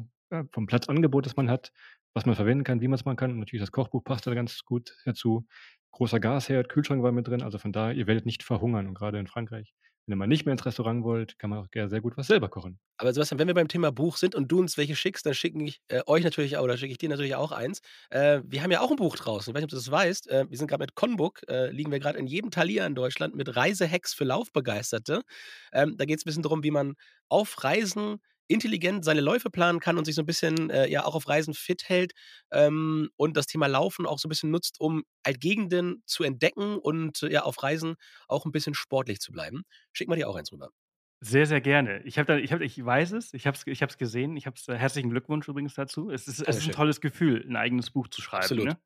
vom 0.52 0.66
Platzangebot, 0.66 1.26
das 1.26 1.36
man 1.36 1.50
hat, 1.50 1.72
was 2.18 2.26
man 2.26 2.34
verwenden 2.34 2.64
kann, 2.64 2.80
wie 2.80 2.88
man 2.88 2.96
es 2.96 3.04
machen 3.04 3.16
kann. 3.16 3.30
Und 3.30 3.38
natürlich 3.38 3.62
das 3.62 3.70
Kochbuch 3.70 4.02
passt 4.02 4.26
da 4.26 4.34
ganz 4.34 4.64
gut 4.64 4.96
dazu. 5.04 5.46
Großer 5.92 6.18
Gasherd, 6.18 6.68
Kühlschrank 6.68 7.02
war 7.02 7.12
mit 7.12 7.28
drin. 7.28 7.42
Also 7.42 7.58
von 7.58 7.72
daher, 7.72 7.94
ihr 7.94 8.08
werdet 8.08 8.26
nicht 8.26 8.42
verhungern. 8.42 8.88
Und 8.88 8.94
gerade 8.94 9.20
in 9.20 9.28
Frankreich, 9.28 9.72
wenn 10.04 10.14
ihr 10.14 10.16
mal 10.16 10.26
nicht 10.26 10.44
mehr 10.44 10.52
ins 10.52 10.66
Restaurant 10.66 11.04
wollt, 11.04 11.38
kann 11.38 11.50
man 11.50 11.60
auch 11.60 11.68
sehr 11.70 12.00
gut 12.00 12.16
was 12.16 12.26
selber 12.26 12.48
kochen. 12.48 12.80
Aber 12.96 13.12
Sebastian, 13.12 13.38
wenn 13.38 13.46
wir 13.46 13.54
beim 13.54 13.68
Thema 13.68 13.92
Buch 13.92 14.16
sind 14.16 14.34
und 14.34 14.50
du 14.50 14.58
uns 14.58 14.76
welche 14.76 14.96
schickst, 14.96 15.24
dann 15.26 15.34
schicke 15.34 15.62
ich 15.62 15.80
äh, 15.86 16.00
euch 16.06 16.24
natürlich 16.24 16.56
auch, 16.56 16.64
oder 16.64 16.76
schicke 16.76 16.90
ich 16.90 16.98
dir 16.98 17.08
natürlich 17.08 17.36
auch 17.36 17.52
eins. 17.52 17.82
Äh, 18.10 18.40
wir 18.44 18.64
haben 18.64 18.72
ja 18.72 18.80
auch 18.80 18.90
ein 18.90 18.96
Buch 18.96 19.14
draußen. 19.14 19.50
Ich 19.50 19.54
weiß 19.54 19.60
nicht, 19.60 19.66
ob 19.66 19.70
du 19.70 19.76
das 19.76 19.90
weißt. 19.90 20.28
Äh, 20.28 20.46
wir 20.48 20.58
sind 20.58 20.66
gerade 20.66 20.82
mit 20.82 20.96
Conbook, 20.96 21.42
äh, 21.48 21.70
liegen 21.70 21.92
wir 21.92 22.00
gerade 22.00 22.18
in 22.18 22.26
jedem 22.26 22.50
Talier 22.50 22.84
in 22.84 22.96
Deutschland 22.96 23.36
mit 23.36 23.54
Reisehacks 23.54 24.12
für 24.12 24.24
Laufbegeisterte. 24.24 25.22
Ähm, 25.72 25.96
da 25.96 26.04
geht 26.04 26.18
es 26.18 26.24
ein 26.24 26.28
bisschen 26.28 26.42
darum, 26.42 26.64
wie 26.64 26.72
man 26.72 26.94
auf 27.28 27.62
Reisen 27.62 28.18
intelligent 28.48 29.04
seine 29.04 29.20
Läufe 29.20 29.50
planen 29.50 29.80
kann 29.80 29.98
und 29.98 30.04
sich 30.04 30.14
so 30.14 30.22
ein 30.22 30.26
bisschen 30.26 30.70
äh, 30.70 30.88
ja 30.88 31.04
auch 31.04 31.14
auf 31.14 31.28
Reisen 31.28 31.54
fit 31.54 31.88
hält 31.88 32.12
ähm, 32.50 33.10
und 33.16 33.36
das 33.36 33.46
Thema 33.46 33.66
Laufen 33.66 34.06
auch 34.06 34.18
so 34.18 34.26
ein 34.26 34.30
bisschen 34.30 34.50
nutzt, 34.50 34.80
um 34.80 35.04
halt 35.24 35.40
Gegenden 35.40 36.02
zu 36.06 36.24
entdecken 36.24 36.76
und 36.78 37.22
äh, 37.22 37.32
ja 37.32 37.42
auf 37.42 37.62
Reisen 37.62 37.94
auch 38.26 38.44
ein 38.44 38.52
bisschen 38.52 38.74
sportlich 38.74 39.20
zu 39.20 39.32
bleiben. 39.32 39.62
Schick 39.92 40.08
mal 40.08 40.16
dir 40.16 40.28
auch 40.28 40.36
eins 40.36 40.52
rüber. 40.52 40.70
Sehr, 41.20 41.46
sehr 41.46 41.60
gerne. 41.60 42.00
Ich, 42.04 42.18
hab 42.18 42.28
ich, 42.28 42.52
hab, 42.52 42.60
ich 42.60 42.84
weiß 42.84 43.12
es, 43.12 43.34
ich 43.34 43.46
habe 43.46 43.56
es 43.56 43.66
ich 43.66 43.98
gesehen. 43.98 44.36
Ich 44.36 44.46
hab's, 44.46 44.68
äh, 44.68 44.76
herzlichen 44.76 45.10
Glückwunsch 45.10 45.48
übrigens 45.48 45.74
dazu. 45.74 46.10
Es 46.10 46.28
ist, 46.28 46.40
es 46.40 46.58
ist 46.58 46.66
ein 46.66 46.72
tolles 46.72 47.00
Gefühl, 47.00 47.44
ein 47.48 47.56
eigenes 47.56 47.90
Buch 47.90 48.06
zu 48.08 48.22
schreiben. 48.22 48.42
Absolut. 48.42 48.66
Ne? 48.66 48.78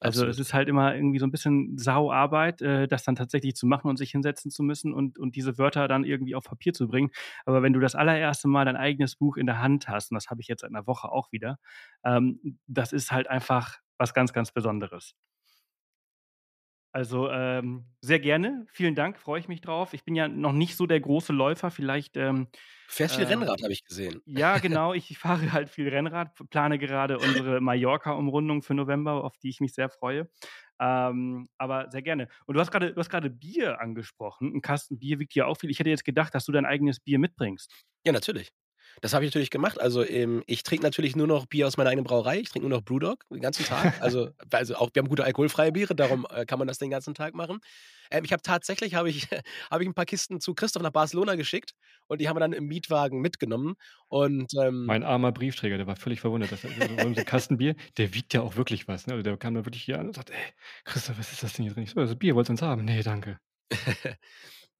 Also 0.00 0.26
Absolut. 0.26 0.30
es 0.30 0.38
ist 0.38 0.54
halt 0.54 0.68
immer 0.68 0.94
irgendwie 0.94 1.18
so 1.18 1.26
ein 1.26 1.32
bisschen 1.32 1.76
Sauarbeit, 1.76 2.62
äh, 2.62 2.86
das 2.86 3.02
dann 3.02 3.16
tatsächlich 3.16 3.56
zu 3.56 3.66
machen 3.66 3.88
und 3.88 3.96
sich 3.96 4.12
hinsetzen 4.12 4.50
zu 4.50 4.62
müssen 4.62 4.92
und, 4.94 5.18
und 5.18 5.34
diese 5.34 5.58
Wörter 5.58 5.88
dann 5.88 6.04
irgendwie 6.04 6.36
auf 6.36 6.44
Papier 6.44 6.72
zu 6.72 6.86
bringen. 6.88 7.10
Aber 7.46 7.62
wenn 7.62 7.72
du 7.72 7.80
das 7.80 7.96
allererste 7.96 8.46
Mal 8.48 8.64
dein 8.64 8.76
eigenes 8.76 9.16
Buch 9.16 9.36
in 9.36 9.46
der 9.46 9.60
Hand 9.60 9.88
hast, 9.88 10.12
und 10.12 10.14
das 10.14 10.30
habe 10.30 10.40
ich 10.40 10.46
jetzt 10.48 10.62
in 10.62 10.74
einer 10.74 10.86
Woche 10.86 11.10
auch 11.10 11.32
wieder, 11.32 11.58
ähm, 12.04 12.58
das 12.68 12.92
ist 12.92 13.10
halt 13.10 13.28
einfach 13.28 13.78
was 13.98 14.14
ganz, 14.14 14.32
ganz 14.32 14.52
Besonderes. 14.52 15.14
Also 16.98 17.30
ähm, 17.30 17.84
sehr 18.00 18.18
gerne. 18.18 18.66
Vielen 18.72 18.96
Dank, 18.96 19.20
freue 19.20 19.38
ich 19.38 19.46
mich 19.46 19.60
drauf. 19.60 19.94
Ich 19.94 20.02
bin 20.02 20.16
ja 20.16 20.26
noch 20.26 20.50
nicht 20.50 20.74
so 20.76 20.84
der 20.84 20.98
große 20.98 21.32
Läufer. 21.32 21.70
Vielleicht. 21.70 22.16
Ähm, 22.16 22.48
Fährst 22.88 23.14
viel 23.14 23.24
äh, 23.24 23.28
Rennrad, 23.28 23.62
habe 23.62 23.72
ich 23.72 23.84
gesehen. 23.84 24.20
Ja, 24.26 24.58
genau. 24.58 24.94
Ich 24.94 25.16
fahre 25.16 25.52
halt 25.52 25.68
viel 25.68 25.88
Rennrad, 25.88 26.34
plane 26.50 26.76
gerade 26.76 27.20
unsere 27.20 27.60
Mallorca-Umrundung 27.60 28.62
für 28.62 28.74
November, 28.74 29.22
auf 29.22 29.36
die 29.38 29.48
ich 29.48 29.60
mich 29.60 29.74
sehr 29.74 29.90
freue. 29.90 30.28
Ähm, 30.80 31.48
aber 31.56 31.88
sehr 31.92 32.02
gerne. 32.02 32.26
Und 32.46 32.56
du 32.56 32.60
hast 32.60 32.72
gerade, 32.72 32.92
du 32.92 32.98
hast 32.98 33.10
gerade 33.10 33.30
Bier 33.30 33.80
angesprochen. 33.80 34.52
Ein 34.52 34.60
Kasten 34.60 34.98
Bier 34.98 35.20
wiegt 35.20 35.36
ja 35.36 35.46
auch 35.46 35.54
viel. 35.56 35.70
Ich 35.70 35.78
hätte 35.78 35.90
jetzt 35.90 36.04
gedacht, 36.04 36.34
dass 36.34 36.46
du 36.46 36.50
dein 36.50 36.66
eigenes 36.66 36.98
Bier 36.98 37.20
mitbringst. 37.20 37.72
Ja, 38.04 38.10
natürlich. 38.10 38.50
Das 39.00 39.14
habe 39.14 39.24
ich 39.24 39.30
natürlich 39.30 39.50
gemacht. 39.50 39.80
Also, 39.80 40.04
ähm, 40.04 40.42
ich 40.46 40.62
trinke 40.62 40.84
natürlich 40.84 41.16
nur 41.16 41.26
noch 41.26 41.46
Bier 41.46 41.66
aus 41.66 41.76
meiner 41.76 41.90
eigenen 41.90 42.04
Brauerei. 42.04 42.38
Ich 42.40 42.50
trinke 42.50 42.68
nur 42.68 42.78
noch 42.78 42.84
Brewdog 42.84 43.24
den 43.30 43.40
ganzen 43.40 43.64
Tag. 43.64 43.78
Also, 44.08 44.30
also 44.52 44.76
auch 44.76 44.90
wir 44.92 45.00
haben 45.02 45.08
gute 45.08 45.24
alkoholfreie 45.24 45.72
Biere, 45.72 45.94
darum 45.94 46.26
äh, 46.30 46.46
kann 46.46 46.58
man 46.58 46.68
das 46.68 46.78
den 46.78 46.90
ganzen 46.90 47.14
Tag 47.14 47.34
machen. 47.34 47.58
Ähm, 48.10 48.24
ich 48.24 48.32
habe 48.32 48.42
tatsächlich 48.42 48.94
habe 48.94 49.10
ich, 49.10 49.26
hab 49.70 49.80
ich 49.80 49.86
ein 49.86 49.94
paar 49.94 50.06
Kisten 50.06 50.40
zu 50.40 50.54
Christoph 50.54 50.82
nach 50.82 50.92
Barcelona 50.92 51.34
geschickt 51.34 51.72
und 52.06 52.20
die 52.20 52.28
haben 52.28 52.36
wir 52.36 52.40
dann 52.40 52.52
im 52.52 52.66
Mietwagen 52.66 53.20
mitgenommen. 53.20 53.74
Und, 54.08 54.52
ähm, 54.62 54.86
mein 54.86 55.02
armer 55.02 55.32
Briefträger, 55.32 55.76
der 55.76 55.86
war 55.86 55.96
völlig 55.96 56.20
verwundert. 56.20 56.52
Dass, 56.52 56.64
also, 56.64 57.14
so 57.14 57.24
Kasten 57.24 57.58
Bier, 57.58 57.74
der 57.96 58.14
wiegt 58.14 58.32
ja 58.34 58.42
auch 58.42 58.56
wirklich 58.56 58.88
was. 58.88 59.06
Ne? 59.06 59.14
Also 59.14 59.22
der 59.22 59.36
kam 59.36 59.54
dann 59.54 59.66
wirklich 59.66 59.82
hier 59.82 59.98
an 59.98 60.06
und 60.06 60.14
sagt, 60.14 60.30
ey, 60.30 60.36
Christoph, 60.84 61.18
was 61.18 61.32
ist 61.32 61.42
das 61.42 61.52
denn 61.54 61.64
hier 61.64 61.74
drin? 61.74 61.84
Ich 61.84 61.90
so, 61.90 62.00
das 62.00 62.16
Bier 62.16 62.34
wolltest 62.34 62.48
du 62.48 62.52
uns 62.52 62.62
haben? 62.62 62.84
Nee, 62.84 63.02
danke. 63.02 63.38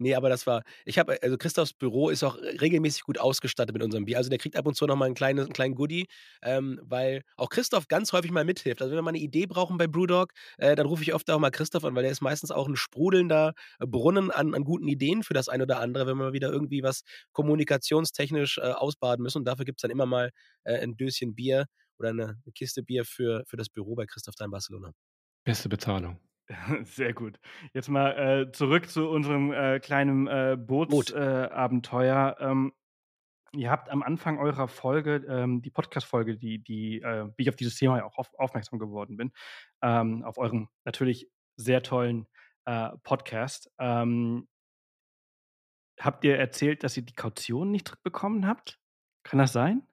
Nee, 0.00 0.14
aber 0.14 0.28
das 0.28 0.46
war 0.46 0.62
ich 0.84 0.96
habe 0.98 1.18
also 1.22 1.36
Christophs 1.36 1.72
Büro 1.72 2.08
ist 2.08 2.22
auch 2.22 2.36
regelmäßig 2.38 3.02
gut 3.02 3.18
ausgestattet 3.18 3.72
mit 3.74 3.82
unserem 3.82 4.04
Bier. 4.04 4.16
Also, 4.18 4.30
der 4.30 4.38
kriegt 4.38 4.54
ab 4.56 4.64
und 4.66 4.74
zu 4.76 4.86
noch 4.86 4.94
mal 4.94 5.06
'n 5.08 5.14
kleines 5.14 5.46
'n 5.48 5.52
kleinen 5.52 5.74
Goodie, 5.74 6.06
ähm, 6.40 6.78
weil 6.84 7.22
auch 7.36 7.48
Christoph 7.48 7.88
ganz 7.88 8.12
häufig 8.12 8.30
mal 8.30 8.44
mithilft. 8.44 8.80
Also, 8.80 8.92
wenn 8.92 8.98
wir 8.98 9.02
mal 9.02 9.10
'ne 9.12 9.18
Idee 9.18 9.46
brauchen 9.46 9.76
bei 9.76 9.88
Brewdog, 9.88 10.32
äh, 10.58 10.76
dann 10.76 10.86
rufe 10.86 11.02
ich 11.02 11.14
oft 11.14 11.28
auch 11.30 11.40
mal 11.40 11.50
Christoph 11.50 11.84
an, 11.84 11.96
weil 11.96 12.04
der 12.04 12.12
ist 12.12 12.20
meistens 12.22 12.52
auch 12.52 12.68
'n 12.68 12.76
sprudelnder 12.76 13.54
äh, 13.80 13.86
Brunnen 13.86 14.30
an 14.30 14.54
an 14.54 14.62
guten 14.64 14.86
Ideen 14.86 15.24
für 15.24 15.34
das 15.34 15.48
ein 15.48 15.62
oder 15.62 15.80
andere, 15.80 16.06
wenn 16.06 16.16
wir 16.18 16.32
wieder 16.32 16.52
irgendwie 16.52 16.84
was 16.84 17.02
kommunikationstechnisch, 17.32 18.58
äh, 18.58 18.60
ausbaden 18.70 19.22
müssen. 19.24 19.38
Und 19.38 19.46
dafür 19.46 19.64
gibt's 19.64 19.82
dann 19.82 19.90
immer 19.90 20.06
mal, 20.06 20.30
äh, 20.62 20.74
'n 20.80 20.96
Döschen 20.96 21.34
Bier 21.34 21.66
oder 21.98 22.12
'ne 22.12 22.36
'ne 22.44 22.52
Kiste 22.54 22.84
Bier 22.84 23.04
für 23.04 23.42
für 23.48 23.56
das 23.56 23.68
Büro 23.68 23.96
bei 23.96 24.06
Christoph 24.06 24.36
da 24.36 24.44
in 24.44 24.52
Barcelona. 24.52 24.92
Beste 25.46 25.68
Bezahlung. 25.68 26.18
Sehr 26.84 27.12
gut. 27.12 27.38
Jetzt 27.74 27.88
mal 27.88 28.10
äh, 28.12 28.52
zurück 28.52 28.88
zu 28.88 29.08
unserem 29.08 29.52
äh, 29.52 29.80
kleinen 29.80 30.26
äh, 30.26 30.56
Bootsabenteuer. 30.58 32.36
Boot. 32.38 32.48
ähm, 32.48 32.72
ihr 33.52 33.70
habt 33.70 33.90
am 33.90 34.02
Anfang 34.02 34.38
eurer 34.38 34.68
Folge, 34.68 35.16
ähm, 35.28 35.62
die 35.62 35.70
Podcast-Folge, 35.70 36.36
die, 36.36 36.62
die, 36.62 37.00
äh, 37.02 37.28
wie 37.36 37.42
ich 37.42 37.48
auf 37.48 37.56
dieses 37.56 37.76
Thema 37.76 37.98
ja 37.98 38.04
auch 38.04 38.18
auf, 38.18 38.32
aufmerksam 38.38 38.78
geworden 38.78 39.16
bin, 39.16 39.32
ähm, 39.82 40.22
auf 40.24 40.38
eurem 40.38 40.68
natürlich 40.84 41.30
sehr 41.56 41.82
tollen 41.82 42.26
äh, 42.64 42.90
Podcast, 43.02 43.70
ähm, 43.78 44.48
habt 45.98 46.24
ihr 46.24 46.38
erzählt, 46.38 46.84
dass 46.84 46.96
ihr 46.96 47.02
die 47.02 47.14
Kaution 47.14 47.70
nicht 47.70 47.88
zurückbekommen 47.88 48.46
habt? 48.46 48.78
Kann 49.22 49.38
das 49.38 49.52
sein? 49.52 49.87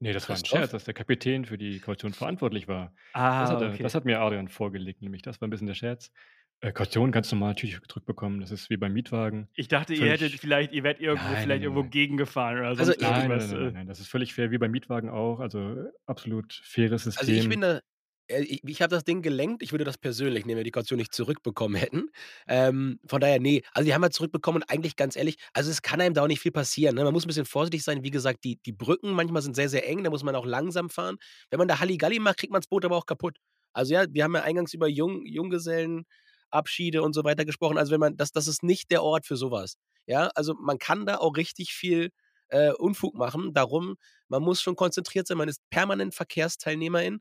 Nee, 0.00 0.12
das 0.12 0.28
war 0.28 0.36
ein 0.36 0.44
Scherz, 0.44 0.70
dass 0.70 0.84
der 0.84 0.94
Kapitän 0.94 1.44
für 1.44 1.58
die 1.58 1.80
Kaution 1.80 2.12
verantwortlich 2.12 2.68
war. 2.68 2.94
Ah, 3.12 3.40
Das 3.42 3.50
hat 3.50 3.62
okay. 3.62 3.82
das 3.82 3.94
hat 3.94 4.04
mir 4.04 4.20
Adrian 4.20 4.48
vorgelegt, 4.48 5.02
nämlich 5.02 5.22
das 5.22 5.40
war 5.40 5.48
ein 5.48 5.50
bisschen 5.50 5.66
der 5.66 5.74
Scherz. 5.74 6.12
Äh, 6.60 6.72
Kaution 6.72 7.12
kannst 7.12 7.30
du 7.30 7.36
normal 7.36 7.50
natürlich 7.50 7.78
zurückbekommen. 7.88 8.40
Das 8.40 8.50
ist 8.50 8.68
wie 8.70 8.76
beim 8.76 8.92
Mietwagen. 8.92 9.48
Ich 9.54 9.68
dachte, 9.68 9.94
ihr 9.94 10.10
hättet 10.10 10.32
vielleicht 10.32 10.72
ihr 10.72 10.82
wärt 10.82 11.00
irgendwo 11.00 11.24
Nein, 11.24 11.34
vielleicht 11.42 11.48
nein, 11.48 11.62
irgendwo 11.62 11.82
nein. 11.82 11.90
gegengefahren 11.90 12.58
oder 12.58 12.68
Also, 12.68 12.84
sonst 12.84 12.96
ich- 12.96 13.02
Nein, 13.02 13.12
nein, 13.12 13.30
irgendwas. 13.30 13.50
nein, 13.52 13.60
nein, 13.60 13.68
äh. 13.68 13.72
nein, 13.72 13.86
das 13.86 14.00
ist 14.00 14.08
völlig 14.08 14.34
fair, 14.34 14.50
wie 14.50 14.58
beim 14.58 14.70
Mietwagen 14.72 15.08
auch. 15.08 15.38
Also 15.40 15.60
äh, 15.60 15.84
absolut 16.06 16.52
faires 16.64 17.06
Also, 17.06 17.20
ich 17.20 17.26
System. 17.26 17.50
bin 17.50 17.60
da 17.60 17.80
ich 18.28 18.62
ich 18.64 18.82
habe 18.82 18.90
das 18.94 19.04
Ding 19.04 19.22
gelenkt. 19.22 19.62
Ich 19.62 19.72
würde 19.72 19.84
das 19.84 19.98
persönlich 19.98 20.44
nehmen, 20.44 20.56
wenn 20.56 20.58
wir 20.58 20.64
die 20.64 20.70
Kaution 20.70 20.98
nicht 20.98 21.14
zurückbekommen 21.14 21.76
hätten. 21.76 22.10
Ähm, 22.46 23.00
von 23.06 23.20
daher, 23.20 23.40
nee. 23.40 23.62
Also, 23.72 23.86
die 23.86 23.94
haben 23.94 24.02
wir 24.02 24.10
zurückbekommen 24.10 24.62
und 24.62 24.70
eigentlich 24.70 24.96
ganz 24.96 25.16
ehrlich, 25.16 25.36
also, 25.54 25.70
es 25.70 25.82
kann 25.82 26.00
einem 26.00 26.14
da 26.14 26.22
auch 26.22 26.26
nicht 26.28 26.40
viel 26.40 26.52
passieren, 26.52 26.94
ne? 26.94 27.04
Man 27.04 27.12
muss 27.12 27.24
ein 27.24 27.28
bisschen 27.28 27.46
vorsichtig 27.46 27.82
sein. 27.84 28.02
Wie 28.02 28.10
gesagt, 28.10 28.44
die 28.44 28.56
die 28.64 28.72
Brücken 28.72 29.12
manchmal 29.12 29.42
sind 29.42 29.56
sehr, 29.56 29.68
sehr 29.68 29.86
eng, 29.88 30.04
da 30.04 30.10
muss 30.10 30.22
man 30.24 30.34
auch 30.36 30.46
langsam 30.46 30.90
fahren. 30.90 31.16
Wenn 31.50 31.58
man 31.58 31.68
da 31.68 31.80
Halligalli 31.80 32.18
macht, 32.18 32.38
kriegt 32.38 32.52
man 32.52 32.60
das 32.60 32.68
Boot 32.68 32.84
aber 32.84 32.96
auch 32.96 33.06
kaputt. 33.06 33.38
Also, 33.72 33.94
ja, 33.94 34.04
wir 34.10 34.24
haben 34.24 34.34
ja 34.34 34.42
eingangs 34.42 34.74
über 34.74 34.88
Jung 34.88 35.24
Junggesellenabschiede 35.26 37.02
und 37.02 37.14
so 37.14 37.24
weiter 37.24 37.44
gesprochen. 37.44 37.78
Also, 37.78 37.92
wenn 37.92 38.00
man 38.00 38.16
das 38.16 38.32
das 38.32 38.46
ist 38.48 38.62
nicht 38.62 38.90
der 38.90 39.02
Ort 39.02 39.26
für 39.26 39.36
sowas. 39.36 39.76
Ja, 40.06 40.28
also, 40.34 40.54
man 40.54 40.78
kann 40.78 41.06
da 41.06 41.16
auch 41.18 41.36
richtig 41.36 41.72
viel, 41.72 42.10
äh, 42.50 42.72
Unfug 42.72 43.14
machen. 43.14 43.52
Darum, 43.54 43.96
man 44.28 44.42
muss 44.42 44.62
schon 44.62 44.76
konzentriert 44.76 45.26
sein. 45.26 45.36
Man 45.38 45.48
ist 45.48 45.60
permanent 45.70 46.14
Verkehrsteilnehmerin 46.14 47.20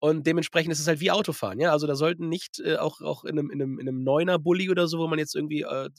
Und 0.00 0.26
dementsprechend 0.26 0.72
ist 0.72 0.80
es 0.80 0.86
halt 0.86 1.00
wie 1.00 1.10
Autofahren, 1.10 1.58
ja. 1.60 1.72
Also 1.72 1.86
da 1.86 1.96
sollten 1.96 2.28
nicht 2.28 2.60
äh, 2.60 2.76
auch, 2.76 3.00
auch 3.00 3.24
in 3.24 3.38
einem, 3.38 3.50
in 3.50 3.60
einem, 3.60 3.78
in 3.80 3.88
einem 3.88 4.04
Neuner-Bulli 4.04 4.70
oder 4.70 4.86
so, 4.86 4.98
wo 4.98 5.08
man 5.08 5.18
jetzt 5.18 5.34
irgendwie 5.34 5.62
äh, 5.62 5.90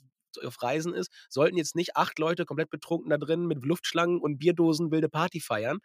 auf 0.43 0.61
Reisen 0.61 0.93
ist, 0.93 1.11
sollten 1.29 1.57
jetzt 1.57 1.75
nicht 1.75 1.97
acht 1.97 2.19
Leute 2.19 2.45
komplett 2.45 2.69
betrunken 2.69 3.09
da 3.09 3.17
drin 3.17 3.47
mit 3.47 3.65
Luftschlangen 3.65 4.19
und 4.19 4.37
Bierdosen 4.37 4.91
wilde 4.91 5.09
Party 5.09 5.39
feiern. 5.41 5.79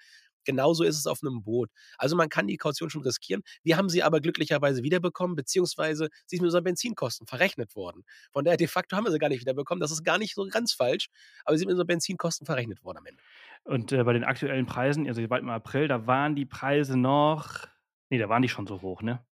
Genauso 0.44 0.84
ist 0.84 0.98
es 0.98 1.06
auf 1.06 1.20
einem 1.22 1.42
Boot. 1.42 1.70
Also 1.96 2.16
man 2.16 2.28
kann 2.28 2.46
die 2.46 2.58
Kaution 2.58 2.90
schon 2.90 3.02
riskieren. 3.02 3.42
Wir 3.62 3.76
haben 3.76 3.88
sie 3.88 4.02
aber 4.02 4.20
glücklicherweise 4.20 4.82
wiederbekommen, 4.82 5.36
beziehungsweise 5.36 6.08
sie 6.26 6.36
ist 6.36 6.42
mit 6.42 6.48
unseren 6.48 6.64
Benzinkosten 6.64 7.26
verrechnet 7.26 7.74
worden. 7.74 8.04
Von 8.30 8.44
daher 8.44 8.58
de 8.58 8.66
facto 8.66 8.96
haben 8.96 9.04
wir 9.04 9.10
sie 9.10 9.18
gar 9.18 9.30
nicht 9.30 9.40
wiederbekommen. 9.40 9.80
Das 9.80 9.90
ist 9.90 10.04
gar 10.04 10.18
nicht 10.18 10.34
so 10.34 10.46
ganz 10.46 10.72
falsch, 10.72 11.08
aber 11.44 11.56
sie 11.56 11.60
sind 11.60 11.68
mit 11.68 11.74
unseren 11.74 11.86
Benzinkosten 11.86 12.44
verrechnet 12.44 12.84
worden 12.84 12.98
am 12.98 13.06
Ende. 13.06 13.22
Und 13.64 13.92
äh, 13.92 14.04
bei 14.04 14.12
den 14.12 14.24
aktuellen 14.24 14.66
Preisen, 14.66 15.08
also 15.08 15.26
bald 15.26 15.42
im 15.42 15.48
April, 15.48 15.88
da 15.88 16.06
waren 16.06 16.34
die 16.34 16.44
Preise 16.44 16.98
noch, 16.98 17.66
nee, 18.10 18.18
da 18.18 18.28
waren 18.28 18.42
die 18.42 18.48
schon 18.48 18.66
so 18.66 18.82
hoch, 18.82 19.02
ne? 19.02 19.24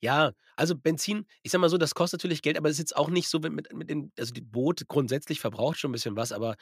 Ja, 0.00 0.32
also 0.56 0.76
Benzin, 0.76 1.26
ich 1.42 1.52
sag 1.52 1.60
mal 1.60 1.68
so, 1.68 1.78
das 1.78 1.94
kostet 1.94 2.20
natürlich 2.20 2.42
Geld, 2.42 2.56
aber 2.58 2.68
es 2.68 2.74
ist 2.74 2.78
jetzt 2.80 2.96
auch 2.96 3.08
nicht 3.10 3.28
so 3.28 3.38
mit, 3.40 3.72
mit 3.72 3.90
dem, 3.90 4.12
also 4.18 4.32
die 4.32 4.40
Boot 4.40 4.86
grundsätzlich 4.88 5.40
verbraucht 5.40 5.78
schon 5.78 5.90
ein 5.90 5.92
bisschen 5.92 6.16
was, 6.16 6.32
aber 6.32 6.56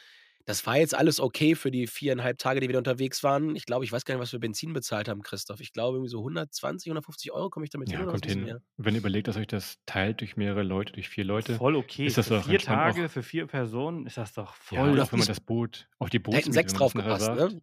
das 0.45 0.65
war 0.67 0.77
jetzt 0.77 0.93
alles 0.93 1.19
okay 1.19 1.55
für 1.55 1.71
die 1.71 1.87
viereinhalb 1.87 2.37
Tage, 2.37 2.59
die 2.59 2.67
wir 2.67 2.73
da 2.73 2.79
unterwegs 2.79 3.23
waren. 3.23 3.55
Ich 3.55 3.65
glaube, 3.65 3.83
ich 3.83 3.91
weiß 3.91 4.05
gar 4.05 4.13
nicht, 4.15 4.21
was 4.21 4.31
wir 4.31 4.39
Benzin 4.39 4.73
bezahlt 4.73 5.07
haben, 5.07 5.23
Christoph. 5.23 5.59
Ich 5.59 5.73
glaube, 5.73 5.97
irgendwie 5.97 6.11
so 6.11 6.21
120, 6.23 6.91
150 6.91 7.31
Euro 7.31 7.49
komme 7.49 7.65
ich 7.65 7.71
damit 7.71 7.89
Ja, 7.89 8.05
hin. 8.05 8.05
kommt 8.05 8.25
hin. 8.25 8.55
Wenn 8.77 8.95
ihr 8.95 8.99
überlegt, 8.99 9.27
dass 9.27 9.37
euch 9.37 9.47
das 9.47 9.77
teilt 9.85 10.21
durch 10.21 10.37
mehrere 10.37 10.63
Leute, 10.63 10.93
durch 10.93 11.09
vier 11.09 11.23
Leute, 11.23 11.61
Voll 11.61 11.75
okay. 11.75 12.09
ist 12.09 12.17
das 12.17 12.27
für 12.27 12.31
doch 12.31 12.43
vier 12.43 12.61
Tage, 12.61 12.67
auch. 12.67 13.09
für 13.09 13.23
vier 13.23 13.47
Personen 13.47 14.05
ist 14.07 14.17
das 14.17 14.33
doch 14.33 14.55
Ja, 14.71 14.81
voll. 14.83 14.99
auch 15.01 15.11
wenn 15.11 15.19
man 15.19 15.27
das 15.27 15.39
Boot, 15.39 15.87
auch 15.99 16.09
die 16.09 16.19
Da 16.29 16.37
hätten 16.37 16.51
sechs 16.51 16.73
das 16.73 16.73
draufgepasst, 16.73 17.33
ne? 17.33 17.61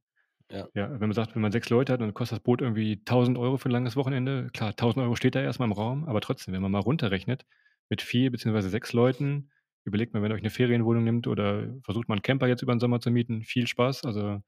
Ja, 0.74 0.90
wenn 0.90 1.00
man 1.00 1.12
sagt, 1.12 1.34
wenn 1.34 1.42
man 1.42 1.52
sechs 1.52 1.70
Leute 1.70 1.92
hat, 1.92 2.00
dann 2.00 2.14
kostet 2.14 2.38
das 2.38 2.42
Boot 2.42 2.60
irgendwie 2.60 2.96
1000 3.04 3.38
Euro 3.38 3.56
für 3.56 3.68
ein 3.68 3.72
langes 3.72 3.96
Wochenende. 3.96 4.48
Klar, 4.52 4.74
1000 4.74 5.04
Euro 5.04 5.16
steht 5.16 5.34
da 5.34 5.40
erstmal 5.40 5.68
im 5.68 5.72
Raum, 5.72 6.04
aber 6.06 6.20
trotzdem, 6.20 6.54
wenn 6.54 6.62
man 6.62 6.72
mal 6.72 6.80
runterrechnet, 6.80 7.44
mit 7.88 8.02
vier 8.02 8.30
beziehungsweise 8.30 8.68
sechs 8.70 8.92
Leuten, 8.92 9.50
überlegt 9.84 10.14
man, 10.14 10.22
wenn 10.22 10.30
ihr 10.30 10.34
euch 10.34 10.40
eine 10.42 10.50
Ferienwohnung 10.50 11.04
nimmt 11.04 11.26
oder 11.26 11.68
versucht 11.82 12.08
mal 12.08 12.14
einen 12.14 12.22
Camper 12.22 12.46
jetzt 12.46 12.62
über 12.62 12.74
den 12.74 12.80
Sommer 12.80 13.00
zu 13.00 13.10
mieten, 13.10 13.42
viel 13.42 13.66
Spaß. 13.66 14.04
Also 14.04 14.42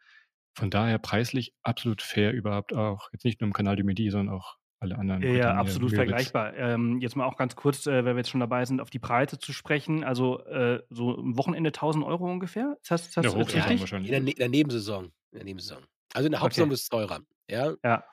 von 0.57 0.71
daher 0.71 0.99
preislich 0.99 1.55
absolut 1.63 2.01
fair 2.03 2.33
überhaupt 2.33 2.75
auch. 2.75 3.09
Jetzt 3.13 3.25
nicht 3.25 3.41
nur 3.41 3.49
im 3.49 3.53
Kanal 3.53 3.77
du 3.77 3.85
Midi, 3.85 4.11
sondern 4.11 4.35
auch 4.35 4.57
alle 4.81 4.97
anderen. 4.99 5.23
Ja, 5.23 5.29
ja, 5.29 5.35
Bretagne, 5.35 5.61
absolut 5.61 5.91
Müritz. 5.91 5.97
vergleichbar. 5.97 6.55
Ähm, 6.55 7.01
jetzt 7.01 7.17
mal 7.17 7.25
auch 7.25 7.37
ganz 7.37 7.57
kurz, 7.57 7.87
äh, 7.87 8.05
weil 8.05 8.15
wir 8.15 8.19
jetzt 8.19 8.31
schon 8.31 8.41
dabei 8.41 8.65
sind, 8.65 8.81
auf 8.81 8.91
die 8.91 8.99
Preise 8.99 9.39
zu 9.39 9.53
sprechen. 9.53 10.05
Also 10.05 10.45
äh, 10.47 10.83
so 10.91 11.19
am 11.19 11.37
Wochenende 11.37 11.73
1000 11.73 12.05
Euro 12.05 12.31
ungefähr? 12.31 12.77
Das, 12.89 13.03
ist 13.03 13.17
das 13.17 13.25
Ja, 13.25 13.31
richtig? 13.33 13.81
wahrscheinlich. 13.81 14.11
In 14.11 14.13
der, 14.13 14.21
Ne- 14.21 14.31
in 14.31 14.39
der 14.39 14.49
Nebensaison. 14.49 15.07
In 15.07 15.13
der 15.39 15.45
Nebensaison. 15.45 15.83
Also 16.15 16.27
in 16.27 16.33
der 16.33 16.41
Hauptsaison 16.41 16.71
Okay. 16.71 16.73
ist 16.73 16.83
es 16.83 16.89
teurer. 16.89 17.21
Ja, 17.51 17.75
Ja. 17.85 18.05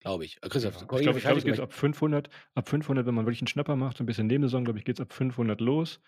glaube 0.00 0.24
ich. 0.26 0.38
Äh, 0.42 0.48
Christoph, 0.48 0.74
Ja, 0.74 0.86
ich 0.92 1.02
korrigiere 1.02 1.02
glaube, 1.02 1.18
ich 1.18 1.24
glaub, 1.26 1.36
es 1.38 1.44
geht 1.44 1.60
ab 1.60 1.72
500, 1.72 2.30
ab 2.54 2.68
500, 2.68 3.06
wenn 3.06 3.14
man 3.14 3.26
wirklich 3.26 3.40
einen 3.42 3.48
Schnapper 3.48 3.76
macht, 3.76 3.98
so 3.98 4.02
ein 4.04 4.06
bisschen 4.06 4.26
Nebensaison, 4.26 4.64
glaube 4.64 4.78
ich, 4.78 4.84
geht 4.84 4.96
es 4.96 5.00
ab 5.00 5.12
500 5.12 5.60
los. 5.60 6.00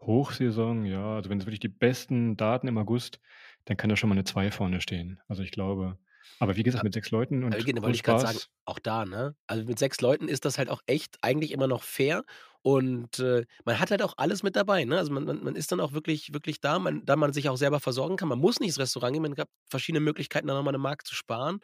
Hochsaison, 0.00 0.84
ja, 0.84 1.16
also 1.16 1.30
wenn 1.30 1.38
es 1.38 1.46
wirklich 1.46 1.60
die 1.60 1.68
besten 1.68 2.36
Daten 2.36 2.68
im 2.68 2.78
August, 2.78 3.20
dann 3.64 3.76
kann 3.76 3.90
da 3.90 3.96
schon 3.96 4.08
mal 4.10 4.14
eine 4.14 4.24
2 4.24 4.50
vorne 4.52 4.80
stehen. 4.80 5.20
Also 5.28 5.42
ich 5.42 5.50
glaube, 5.50 5.98
aber 6.38 6.56
wie 6.56 6.62
gesagt, 6.62 6.84
mit 6.84 6.94
sechs 6.94 7.10
Leuten 7.10 7.44
und 7.44 7.52
Aber 7.52 7.62
genau, 7.62 7.82
wollte 7.82 7.96
ich 7.96 8.02
gerade 8.02 8.20
sagen, 8.20 8.40
auch 8.66 8.78
da, 8.78 9.04
ne? 9.06 9.34
Also 9.46 9.64
mit 9.64 9.78
sechs 9.78 10.00
Leuten 10.00 10.28
ist 10.28 10.44
das 10.44 10.58
halt 10.58 10.68
auch 10.68 10.82
echt 10.86 11.16
eigentlich 11.22 11.52
immer 11.52 11.66
noch 11.66 11.82
fair. 11.82 12.24
Und 12.62 13.18
äh, 13.20 13.44
man 13.64 13.78
hat 13.78 13.90
halt 13.90 14.02
auch 14.02 14.14
alles 14.16 14.42
mit 14.42 14.56
dabei, 14.56 14.84
ne? 14.84 14.98
Also 14.98 15.12
man, 15.12 15.24
man, 15.24 15.42
man 15.44 15.56
ist 15.56 15.70
dann 15.72 15.80
auch 15.80 15.92
wirklich, 15.92 16.32
wirklich 16.32 16.60
da, 16.60 16.78
man, 16.78 17.04
da 17.06 17.16
man 17.16 17.32
sich 17.32 17.48
auch 17.48 17.56
selber 17.56 17.80
versorgen 17.80 18.16
kann. 18.16 18.28
Man 18.28 18.38
muss 18.40 18.60
nicht 18.60 18.70
ins 18.70 18.78
Restaurant 18.78 19.12
gehen, 19.14 19.22
man 19.22 19.36
hat 19.36 19.48
verschiedene 19.70 20.00
Möglichkeiten, 20.04 20.48
da 20.48 20.54
nochmal 20.54 20.72
eine 20.74 20.78
Mark 20.82 21.06
zu 21.06 21.14
sparen 21.14 21.60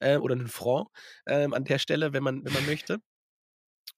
äh, 0.00 0.16
oder 0.16 0.34
einen 0.34 0.48
Franc 0.48 0.88
ähm, 1.26 1.54
an 1.54 1.64
der 1.64 1.78
Stelle, 1.78 2.12
wenn 2.12 2.22
man, 2.22 2.44
wenn 2.44 2.52
man 2.54 2.66
möchte. 2.66 2.98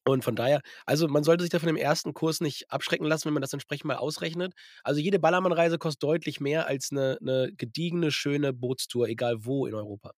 Und 0.05 0.25
von 0.25 0.35
daher, 0.37 0.61
also 0.87 1.09
man 1.09 1.25
sollte 1.25 1.43
sich 1.43 1.51
da 1.51 1.59
von 1.59 1.67
dem 1.67 1.77
ersten 1.77 2.15
Kurs 2.15 2.41
nicht 2.41 2.71
abschrecken 2.71 3.05
lassen, 3.07 3.27
wenn 3.27 3.35
man 3.35 3.43
das 3.43 3.53
entsprechend 3.53 3.87
mal 3.87 3.97
ausrechnet. 3.97 4.55
Also 4.83 5.01
jede 5.01 5.19
Ballermann-Reise 5.19 5.79
kostet 5.79 6.03
deutlich 6.03 6.41
mehr 6.41 6.67
als 6.67 6.91
eine, 6.91 7.19
eine 7.21 7.53
gediegene, 7.55 8.11
schöne 8.11 8.53
Bootstour, 8.53 9.09
egal 9.09 9.45
wo 9.45 9.67
in 9.67 9.75
Europa. 9.75 10.13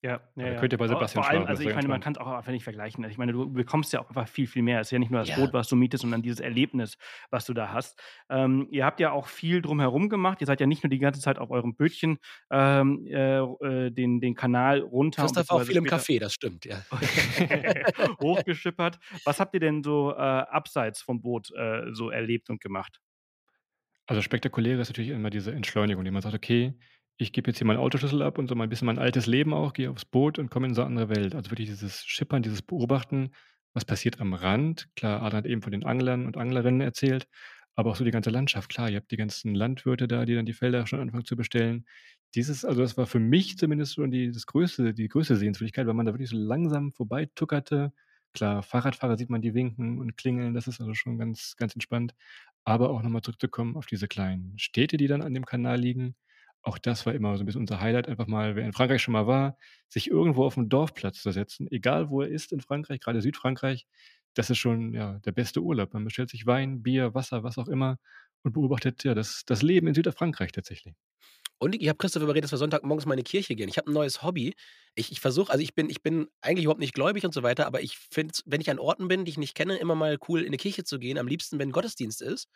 Ja, 0.00 0.20
Ja, 0.36 0.46
ja, 0.46 0.60
könnt 0.60 0.72
ihr 0.72 0.78
bei 0.78 0.86
Sebastian 0.86 1.24
vor 1.24 1.30
allem, 1.30 1.46
also 1.46 1.62
ich 1.62 1.74
meine, 1.74 1.88
man 1.88 2.00
kann 2.00 2.12
es 2.12 2.18
auch 2.18 2.28
einfach 2.28 2.52
nicht 2.52 2.62
vergleichen. 2.62 3.02
Also 3.02 3.10
ich 3.10 3.18
meine, 3.18 3.32
du 3.32 3.52
bekommst 3.52 3.92
ja 3.92 4.00
auch 4.00 4.08
einfach 4.08 4.28
viel, 4.28 4.46
viel 4.46 4.62
mehr. 4.62 4.80
Es 4.80 4.88
ist 4.88 4.90
ja 4.92 5.00
nicht 5.00 5.10
nur 5.10 5.20
das 5.20 5.28
Ja. 5.30 5.36
Boot, 5.36 5.52
was 5.52 5.66
du 5.68 5.74
mietest, 5.74 6.02
sondern 6.02 6.22
dieses 6.22 6.38
Erlebnis, 6.38 6.98
was 7.30 7.46
du 7.46 7.52
da 7.52 7.72
hast. 7.72 8.00
Ähm, 8.30 8.68
ihr 8.70 8.84
habt 8.84 9.00
ja 9.00 9.10
auch 9.10 9.26
viel 9.26 9.60
drumherum 9.60 10.08
gemacht. 10.08 10.40
Ihr 10.40 10.46
seid 10.46 10.60
ja 10.60 10.66
nicht 10.66 10.84
nur 10.84 10.90
die 10.90 11.00
ganze 11.00 11.20
Zeit 11.20 11.38
auf 11.38 11.50
eurem 11.50 11.74
Bötchen 11.74 12.18
ähm, 12.50 13.06
äh, 13.06 13.38
äh, 13.38 13.90
den, 13.90 14.20
den 14.20 14.36
Kanal 14.36 14.80
runter. 14.80 15.22
Christoph 15.22 15.50
auch 15.50 15.62
viel 15.62 15.76
im 15.76 15.84
Café, 15.86 16.20
das 16.20 16.32
stimmt, 16.32 16.64
ja. 16.64 16.80
hochgeschippert. 18.20 19.00
Was 19.24 19.40
habt 19.40 19.52
ihr 19.54 19.60
denn 19.60 19.82
so 19.82 20.12
äh, 20.12 20.16
abseits 20.16 21.02
vom 21.02 21.20
Boot 21.20 21.50
äh, 21.56 21.92
so 21.92 22.10
erlebt 22.10 22.50
und 22.50 22.60
gemacht? 22.60 23.00
Also 24.06 24.22
spektakulär 24.22 24.78
ist 24.80 24.88
natürlich 24.88 25.10
immer 25.10 25.28
diese 25.28 25.52
Entschleunigung, 25.52 26.04
die 26.04 26.10
man 26.10 26.22
sagt, 26.22 26.34
okay, 26.34 26.72
ich 27.18 27.32
gebe 27.32 27.50
jetzt 27.50 27.58
hier 27.58 27.66
meinen 27.66 27.78
Autoschlüssel 27.78 28.22
ab 28.22 28.38
und 28.38 28.48
so 28.48 28.54
mal 28.54 28.64
ein 28.64 28.70
bisschen 28.70 28.86
mein 28.86 28.98
altes 28.98 29.26
Leben 29.26 29.52
auch, 29.52 29.72
gehe 29.72 29.90
aufs 29.90 30.04
Boot 30.04 30.38
und 30.38 30.50
komme 30.50 30.68
in 30.68 30.74
so 30.74 30.82
eine 30.82 30.88
andere 30.88 31.16
Welt. 31.16 31.34
Also 31.34 31.50
wirklich 31.50 31.68
dieses 31.68 32.04
Schippern, 32.04 32.42
dieses 32.42 32.62
Beobachten, 32.62 33.32
was 33.74 33.84
passiert 33.84 34.20
am 34.20 34.34
Rand. 34.34 34.88
Klar, 34.94 35.22
Adrian 35.22 35.38
hat 35.38 35.46
eben 35.46 35.62
von 35.62 35.72
den 35.72 35.84
Anglern 35.84 36.26
und 36.26 36.36
Anglerinnen 36.36 36.80
erzählt, 36.80 37.26
aber 37.74 37.90
auch 37.90 37.96
so 37.96 38.04
die 38.04 38.12
ganze 38.12 38.30
Landschaft. 38.30 38.70
Klar, 38.70 38.88
ihr 38.88 38.96
habt 38.98 39.10
die 39.10 39.16
ganzen 39.16 39.54
Landwirte 39.54 40.06
da, 40.06 40.24
die 40.24 40.36
dann 40.36 40.46
die 40.46 40.52
Felder 40.52 40.86
schon 40.86 41.00
anfangen 41.00 41.24
zu 41.24 41.36
bestellen. 41.36 41.86
Dieses, 42.36 42.64
also 42.64 42.82
das 42.82 42.96
war 42.96 43.06
für 43.06 43.18
mich 43.18 43.58
zumindest 43.58 43.94
schon 43.94 44.10
die, 44.12 44.30
das 44.30 44.46
größte, 44.46 44.94
die 44.94 45.08
größte 45.08 45.36
Sehenswürdigkeit, 45.36 45.86
weil 45.88 45.94
man 45.94 46.06
da 46.06 46.12
wirklich 46.12 46.30
so 46.30 46.36
langsam 46.36 46.92
vorbeituckerte. 46.92 47.92
Klar, 48.32 48.62
Fahrradfahrer 48.62 49.16
sieht 49.18 49.30
man, 49.30 49.42
die 49.42 49.54
winken 49.54 49.98
und 49.98 50.16
klingeln, 50.16 50.54
das 50.54 50.68
ist 50.68 50.80
also 50.80 50.94
schon 50.94 51.18
ganz, 51.18 51.56
ganz 51.56 51.74
entspannt. 51.74 52.14
Aber 52.64 52.90
auch 52.90 53.02
nochmal 53.02 53.22
zurückzukommen 53.22 53.76
auf 53.76 53.86
diese 53.86 54.06
kleinen 54.06 54.58
Städte, 54.58 54.98
die 54.98 55.06
dann 55.08 55.22
an 55.22 55.34
dem 55.34 55.46
Kanal 55.46 55.80
liegen. 55.80 56.14
Auch 56.68 56.76
das 56.76 57.06
war 57.06 57.14
immer 57.14 57.34
so 57.38 57.42
ein 57.42 57.46
bisschen 57.46 57.62
unser 57.62 57.80
Highlight, 57.80 58.08
einfach 58.08 58.26
mal, 58.26 58.54
wer 58.54 58.66
in 58.66 58.74
Frankreich 58.74 59.00
schon 59.00 59.12
mal 59.12 59.26
war, 59.26 59.56
sich 59.88 60.10
irgendwo 60.10 60.44
auf 60.44 60.58
einen 60.58 60.68
Dorfplatz 60.68 61.22
zu 61.22 61.30
setzen, 61.30 61.66
egal 61.70 62.10
wo 62.10 62.20
er 62.20 62.28
ist 62.28 62.52
in 62.52 62.60
Frankreich, 62.60 63.00
gerade 63.00 63.22
Südfrankreich, 63.22 63.86
das 64.34 64.50
ist 64.50 64.58
schon 64.58 64.92
ja, 64.92 65.18
der 65.20 65.32
beste 65.32 65.62
Urlaub. 65.62 65.94
Man 65.94 66.04
bestellt 66.04 66.28
sich 66.28 66.44
Wein, 66.44 66.82
Bier, 66.82 67.14
Wasser, 67.14 67.42
was 67.42 67.56
auch 67.56 67.68
immer 67.68 67.96
und 68.42 68.52
beobachtet 68.52 69.02
ja 69.02 69.14
das, 69.14 69.44
das 69.46 69.62
Leben 69.62 69.86
in 69.86 69.94
Südfrankreich 69.94 70.52
tatsächlich. 70.52 70.94
Und 71.56 71.74
ich 71.74 71.88
habe 71.88 71.96
Christoph 71.96 72.22
überredet, 72.22 72.44
dass 72.44 72.52
wir 72.52 72.58
Sonntagmorgens 72.58 73.06
mal 73.06 73.14
in 73.14 73.24
die 73.24 73.30
Kirche 73.30 73.56
gehen. 73.56 73.70
Ich 73.70 73.78
habe 73.78 73.90
ein 73.90 73.94
neues 73.94 74.22
Hobby. 74.22 74.54
Ich, 74.94 75.10
ich 75.10 75.20
versuche, 75.20 75.50
also 75.50 75.62
ich 75.62 75.74
bin, 75.74 75.88
ich 75.88 76.02
bin 76.02 76.28
eigentlich 76.42 76.64
überhaupt 76.64 76.80
nicht 76.80 76.94
gläubig 76.94 77.24
und 77.24 77.32
so 77.32 77.42
weiter, 77.42 77.66
aber 77.66 77.80
ich 77.80 77.96
finde, 77.96 78.34
wenn 78.44 78.60
ich 78.60 78.70
an 78.70 78.78
Orten 78.78 79.08
bin, 79.08 79.24
die 79.24 79.30
ich 79.30 79.38
nicht 79.38 79.54
kenne, 79.54 79.78
immer 79.78 79.94
mal 79.94 80.18
cool 80.28 80.42
in 80.42 80.52
die 80.52 80.58
Kirche 80.58 80.84
zu 80.84 80.98
gehen. 80.98 81.16
Am 81.16 81.26
liebsten, 81.26 81.58
wenn 81.58 81.72
Gottesdienst 81.72 82.20
ist. 82.20 82.48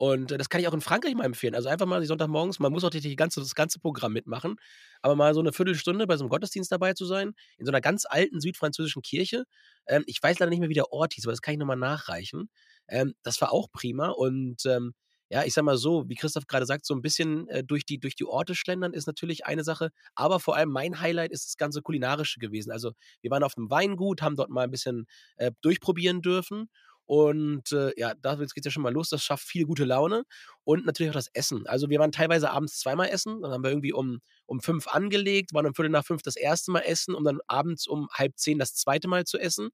Und 0.00 0.30
das 0.30 0.48
kann 0.48 0.62
ich 0.62 0.66
auch 0.66 0.72
in 0.72 0.80
Frankreich 0.80 1.14
mal 1.14 1.24
empfehlen. 1.26 1.54
Also 1.54 1.68
einfach 1.68 1.84
mal 1.84 2.00
die 2.00 2.06
Sonntagmorgens, 2.06 2.58
man 2.58 2.72
muss 2.72 2.84
auch 2.84 2.88
die 2.90 3.16
ganze, 3.16 3.40
das 3.40 3.54
ganze 3.54 3.78
Programm 3.80 4.14
mitmachen, 4.14 4.56
aber 5.02 5.14
mal 5.14 5.34
so 5.34 5.40
eine 5.40 5.52
Viertelstunde 5.52 6.06
bei 6.06 6.16
so 6.16 6.24
einem 6.24 6.30
Gottesdienst 6.30 6.72
dabei 6.72 6.94
zu 6.94 7.04
sein, 7.04 7.34
in 7.58 7.66
so 7.66 7.70
einer 7.70 7.82
ganz 7.82 8.06
alten 8.08 8.40
südfranzösischen 8.40 9.02
Kirche. 9.02 9.44
Ähm, 9.86 10.02
ich 10.06 10.22
weiß 10.22 10.38
leider 10.38 10.48
nicht 10.48 10.60
mehr, 10.60 10.70
wie 10.70 10.74
der 10.74 10.90
Ort 10.90 11.12
hieß, 11.12 11.26
aber 11.26 11.32
das 11.32 11.42
kann 11.42 11.52
ich 11.52 11.60
nochmal 11.60 11.76
nachreichen. 11.76 12.48
Ähm, 12.88 13.12
das 13.22 13.42
war 13.42 13.52
auch 13.52 13.68
prima 13.72 14.08
und 14.08 14.64
ähm, 14.64 14.94
ja, 15.28 15.44
ich 15.44 15.52
sag 15.52 15.64
mal 15.64 15.76
so, 15.76 16.08
wie 16.08 16.14
Christoph 16.14 16.46
gerade 16.46 16.64
sagt, 16.64 16.86
so 16.86 16.94
ein 16.94 17.02
bisschen 17.02 17.46
äh, 17.48 17.62
durch, 17.62 17.84
die, 17.84 17.98
durch 18.00 18.16
die 18.16 18.24
Orte 18.24 18.54
schlendern 18.54 18.94
ist 18.94 19.06
natürlich 19.06 19.44
eine 19.44 19.64
Sache, 19.64 19.90
aber 20.14 20.40
vor 20.40 20.56
allem 20.56 20.70
mein 20.70 20.98
Highlight 21.00 21.30
ist 21.30 21.44
das 21.46 21.56
ganze 21.58 21.82
Kulinarische 21.82 22.40
gewesen. 22.40 22.72
Also 22.72 22.92
wir 23.20 23.30
waren 23.30 23.44
auf 23.44 23.52
einem 23.58 23.70
Weingut, 23.70 24.22
haben 24.22 24.34
dort 24.34 24.48
mal 24.48 24.62
ein 24.64 24.70
bisschen 24.70 25.06
äh, 25.36 25.52
durchprobieren 25.60 26.22
dürfen 26.22 26.68
und 27.10 27.72
äh, 27.72 27.90
ja, 27.96 28.14
da 28.14 28.36
geht 28.36 28.52
es 28.54 28.64
ja 28.64 28.70
schon 28.70 28.84
mal 28.84 28.92
los, 28.92 29.08
das 29.08 29.24
schafft 29.24 29.42
viel 29.42 29.64
gute 29.66 29.84
Laune 29.84 30.22
und 30.62 30.86
natürlich 30.86 31.10
auch 31.10 31.14
das 31.14 31.26
Essen. 31.32 31.66
Also 31.66 31.90
wir 31.90 31.98
waren 31.98 32.12
teilweise 32.12 32.52
abends 32.52 32.78
zweimal 32.78 33.08
essen, 33.08 33.42
dann 33.42 33.50
haben 33.50 33.64
wir 33.64 33.70
irgendwie 33.70 33.92
um, 33.92 34.20
um 34.46 34.60
fünf 34.60 34.86
angelegt, 34.86 35.52
waren 35.52 35.66
um 35.66 35.74
Viertel 35.74 35.90
nach 35.90 36.06
fünf 36.06 36.22
das 36.22 36.36
erste 36.36 36.70
Mal 36.70 36.82
essen, 36.82 37.16
um 37.16 37.24
dann 37.24 37.40
abends 37.48 37.88
um 37.88 38.06
halb 38.12 38.38
zehn 38.38 38.60
das 38.60 38.76
zweite 38.76 39.08
Mal 39.08 39.24
zu 39.24 39.38
essen 39.38 39.70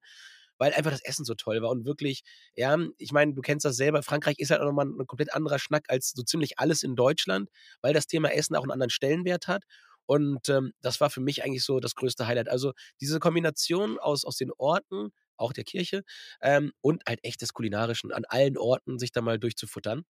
weil 0.57 0.73
einfach 0.73 0.91
das 0.91 1.05
Essen 1.05 1.27
so 1.27 1.35
toll 1.35 1.61
war 1.61 1.69
und 1.69 1.85
wirklich, 1.85 2.23
ja, 2.55 2.79
ich 2.97 3.13
meine, 3.13 3.35
du 3.35 3.43
kennst 3.43 3.67
das 3.67 3.77
selber, 3.77 4.03
Frankreich 4.03 4.39
ist 4.39 4.51
halt 4.51 4.63
auch 4.63 4.65
nochmal 4.65 4.87
ein 4.87 5.07
komplett 5.07 5.35
anderer 5.35 5.59
Schnack 5.59 5.85
als 5.89 6.13
so 6.17 6.23
ziemlich 6.23 6.59
alles 6.59 6.83
in 6.83 6.97
Deutschland, 6.97 7.51
weil 7.83 7.93
das 7.93 8.07
Thema 8.07 8.33
Essen 8.33 8.57
auch 8.57 8.63
einen 8.63 8.73
anderen 8.73 8.89
Stellenwert 8.89 9.47
hat. 9.47 9.65
Und 10.07 10.49
ähm, 10.49 10.73
das 10.81 11.03
war 11.03 11.11
für 11.11 11.21
mich 11.21 11.45
eigentlich 11.45 11.65
so 11.65 11.81
das 11.81 11.97
größte 11.97 12.27
Highlight. 12.27 12.49
Also 12.49 12.73
diese 13.03 13.21
Kombination 13.21 13.99
aus, 13.99 14.25
aus 14.25 14.37
den 14.39 14.51
Orten, 14.57 15.11
auch 15.39 15.53
der 15.53 15.65
Kirche, 15.65 16.05
ähm, 16.41 16.73
und 16.81 17.03
halt 17.07 17.21
echtes 17.25 17.53
Kulinarischen 17.53 18.13
an 18.13 18.25
allen 18.29 18.57
Orten 18.59 18.99
sich 18.99 19.13
da 19.13 19.23
mal 19.23 19.39
durchzufuttern, 19.39 20.05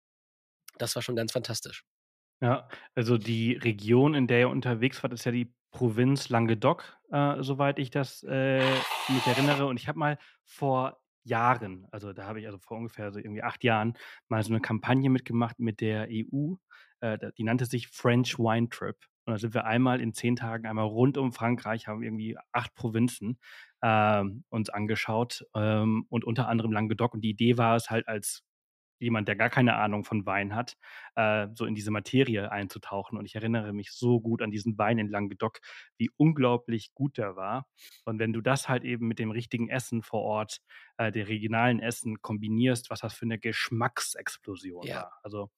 das 0.79 0.95
war 0.95 1.03
schon 1.03 1.17
ganz 1.17 1.33
fantastisch. 1.33 1.85
Ja, 2.43 2.69
also 2.95 3.17
die 3.17 3.55
Region, 3.55 4.15
in 4.15 4.27
der 4.27 4.41
ihr 4.41 4.49
unterwegs 4.51 5.03
wart, 5.03 5.13
ist 5.15 5.25
ja 5.25 5.33
die 5.33 5.55
Provinz 5.71 6.29
Languedoc, 6.29 6.99
äh, 7.11 7.43
soweit 7.43 7.79
ich 7.79 7.91
das 7.91 8.23
äh, 8.29 8.61
mich 9.09 9.27
erinnere. 9.27 9.67
Und 9.67 9.79
ich 9.81 9.89
habe 9.89 9.99
mal 9.99 10.19
vor 10.45 11.01
Jahren, 11.25 11.87
also 11.91 12.13
da 12.13 12.27
habe 12.27 12.41
ich 12.41 12.47
also 12.47 12.59
vor 12.59 12.77
ungefähr 12.77 13.11
so 13.11 13.19
irgendwie 13.19 13.43
acht 13.43 13.65
Jahren, 13.65 13.95
mal 14.29 14.43
so 14.43 14.51
eine 14.53 14.61
Kampagne 14.61 15.11
mitgemacht 15.11 15.59
mit 15.59 15.81
der 15.81 16.09
EU. 16.11 16.57
Äh, 17.01 17.19
die 17.37 17.45
nannte 17.45 17.65
sich 17.67 17.89
French 17.89 18.39
Wine 18.39 18.69
Trip. 18.69 18.97
Und 19.27 19.33
da 19.33 19.39
sind 19.39 19.55
wir 19.55 19.65
einmal 19.65 20.01
in 20.01 20.13
zehn 20.15 20.37
Tagen 20.37 20.67
einmal 20.67 20.87
rund 20.87 21.19
um 21.19 21.33
Frankreich, 21.33 21.89
haben 21.89 22.03
irgendwie 22.03 22.37
acht 22.53 22.75
Provinzen 22.75 23.39
ähm, 23.83 24.45
uns 24.49 24.71
angeschaut 24.71 25.45
ähm, 25.55 26.07
und 26.09 26.25
unter 26.25 26.49
anderem 26.49 26.73
Languedoc. 26.73 27.15
Und 27.15 27.23
die 27.23 27.31
Idee 27.31 27.59
war 27.59 27.77
es 27.77 27.91
halt 27.91 28.07
als 28.09 28.45
jemand, 28.99 29.29
der 29.29 29.37
gar 29.37 29.51
keine 29.51 29.77
Ahnung 29.77 30.05
von 30.05 30.27
Wein 30.27 30.55
hat, 30.55 30.77
äh, 31.17 31.49
so 31.55 31.67
in 31.67 31.75
diese 31.75 31.91
Materie 31.91 32.51
einzutauchen. 32.51 33.19
Und 33.19 33.27
ich 33.27 33.35
erinnere 33.35 33.73
mich 33.73 33.91
so 33.93 34.21
gut 34.21 34.43
an 34.43 34.51
diesen 34.51 34.79
Wein 34.79 34.99
in 34.99 35.09
Languedoc, 35.09 35.59
wie 35.99 36.11
unglaublich 36.17 36.95
gut 36.95 37.19
der 37.19 37.37
war. 37.37 37.67
Und 38.05 38.19
wenn 38.19 38.33
du 38.33 38.41
das 38.41 38.69
halt 38.69 38.85
eben 38.85 39.07
mit 39.09 39.19
dem 39.19 39.31
richtigen 39.31 39.69
Essen 39.69 40.03
vor 40.03 40.23
Ort, 40.23 40.61
äh, 40.97 41.13
der 41.13 41.29
regionalen 41.29 41.81
Essen 41.81 42.23
kombinierst, 42.23 42.91
was 42.91 43.01
das 43.01 43.15
für 43.15 43.27
eine 43.27 43.39
Geschmacksexplosion 43.39 44.87
ja. 44.87 44.97
war. 44.97 45.13
Also 45.23 45.51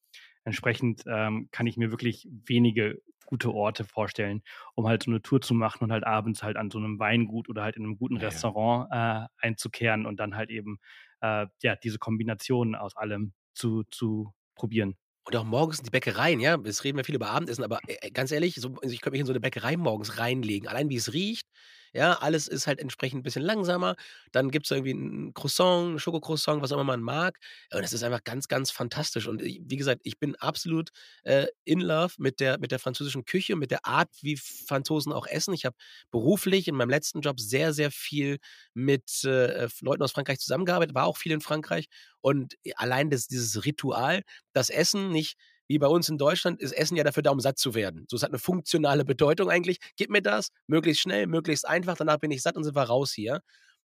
entsprechend 0.48 1.04
ähm, 1.06 1.48
kann 1.52 1.66
ich 1.66 1.76
mir 1.76 1.90
wirklich 1.90 2.28
wenige 2.46 3.00
gute 3.26 3.52
Orte 3.52 3.84
vorstellen, 3.84 4.42
um 4.74 4.86
halt 4.86 5.02
so 5.02 5.10
eine 5.10 5.20
Tour 5.20 5.40
zu 5.40 5.52
machen 5.52 5.84
und 5.84 5.92
halt 5.92 6.04
abends 6.04 6.42
halt 6.42 6.56
an 6.56 6.70
so 6.70 6.78
einem 6.78 6.98
Weingut 6.98 7.48
oder 7.48 7.62
halt 7.62 7.76
in 7.76 7.84
einem 7.84 7.98
guten 7.98 8.16
ja, 8.16 8.22
Restaurant 8.22 8.88
äh, 8.90 9.46
einzukehren 9.46 10.06
und 10.06 10.18
dann 10.18 10.34
halt 10.34 10.50
eben 10.50 10.78
äh, 11.20 11.46
ja, 11.62 11.76
diese 11.76 11.98
Kombination 11.98 12.74
aus 12.74 12.96
allem 12.96 13.34
zu, 13.54 13.84
zu 13.90 14.32
probieren. 14.54 14.96
Und 15.24 15.36
auch 15.36 15.44
morgens 15.44 15.80
in 15.80 15.84
die 15.84 15.90
Bäckereien, 15.90 16.40
ja. 16.40 16.56
Jetzt 16.64 16.84
reden 16.84 16.96
wir 16.96 17.04
viel 17.04 17.16
über 17.16 17.28
Abendessen, 17.28 17.62
aber 17.62 17.80
äh, 17.86 18.10
ganz 18.10 18.32
ehrlich, 18.32 18.54
so, 18.54 18.76
also 18.82 18.94
ich 18.94 19.02
könnte 19.02 19.12
mich 19.12 19.20
in 19.20 19.26
so 19.26 19.32
eine 19.32 19.40
Bäckerei 19.40 19.76
morgens 19.76 20.18
reinlegen. 20.18 20.66
Allein 20.66 20.88
wie 20.88 20.96
es 20.96 21.12
riecht, 21.12 21.46
ja, 21.92 22.14
alles 22.14 22.48
ist 22.48 22.66
halt 22.66 22.78
entsprechend 22.80 23.20
ein 23.20 23.22
bisschen 23.22 23.42
langsamer. 23.42 23.96
Dann 24.32 24.50
gibt 24.50 24.66
es 24.66 24.70
irgendwie 24.70 24.92
ein 24.92 25.34
Croissant, 25.34 25.94
ein 25.94 25.98
Schokocroissant, 25.98 26.62
was 26.62 26.72
auch 26.72 26.76
immer 26.76 26.84
man 26.84 27.02
mag. 27.02 27.38
Und 27.72 27.82
es 27.82 27.92
ist 27.92 28.02
einfach 28.02 28.24
ganz, 28.24 28.48
ganz 28.48 28.70
fantastisch. 28.70 29.26
Und 29.26 29.42
wie 29.42 29.76
gesagt, 29.76 30.00
ich 30.04 30.18
bin 30.18 30.36
absolut 30.36 30.90
äh, 31.24 31.46
in 31.64 31.80
love 31.80 32.14
mit 32.18 32.40
der, 32.40 32.58
mit 32.58 32.72
der 32.72 32.78
französischen 32.78 33.24
Küche, 33.24 33.56
mit 33.56 33.70
der 33.70 33.86
Art, 33.86 34.10
wie 34.22 34.36
Franzosen 34.36 35.12
auch 35.12 35.26
essen. 35.26 35.54
Ich 35.54 35.64
habe 35.64 35.76
beruflich 36.10 36.68
in 36.68 36.74
meinem 36.74 36.90
letzten 36.90 37.20
Job 37.20 37.40
sehr, 37.40 37.72
sehr 37.72 37.90
viel 37.90 38.38
mit 38.74 39.24
äh, 39.24 39.68
Leuten 39.80 40.02
aus 40.02 40.12
Frankreich 40.12 40.38
zusammengearbeitet, 40.40 40.94
war 40.94 41.06
auch 41.06 41.16
viel 41.16 41.32
in 41.32 41.40
Frankreich. 41.40 41.88
Und 42.20 42.56
allein 42.76 43.10
das, 43.10 43.28
dieses 43.28 43.64
Ritual, 43.64 44.22
das 44.52 44.70
Essen 44.70 45.10
nicht 45.10 45.36
wie 45.68 45.78
bei 45.78 45.86
uns 45.86 46.08
in 46.08 46.18
Deutschland 46.18 46.60
ist 46.60 46.72
Essen 46.72 46.96
ja 46.96 47.04
dafür 47.04 47.22
da, 47.22 47.30
um 47.30 47.40
satt 47.40 47.58
zu 47.58 47.74
werden. 47.74 48.06
So, 48.10 48.16
es 48.16 48.22
hat 48.22 48.30
eine 48.30 48.38
funktionale 48.38 49.04
Bedeutung 49.04 49.50
eigentlich. 49.50 49.78
Gib 49.96 50.10
mir 50.10 50.22
das, 50.22 50.48
möglichst 50.66 51.02
schnell, 51.02 51.26
möglichst 51.26 51.68
einfach, 51.68 51.96
danach 51.96 52.18
bin 52.18 52.30
ich 52.30 52.42
satt 52.42 52.56
und 52.56 52.64
sind 52.64 52.74
wir 52.74 52.82
raus 52.82 53.12
hier. 53.12 53.40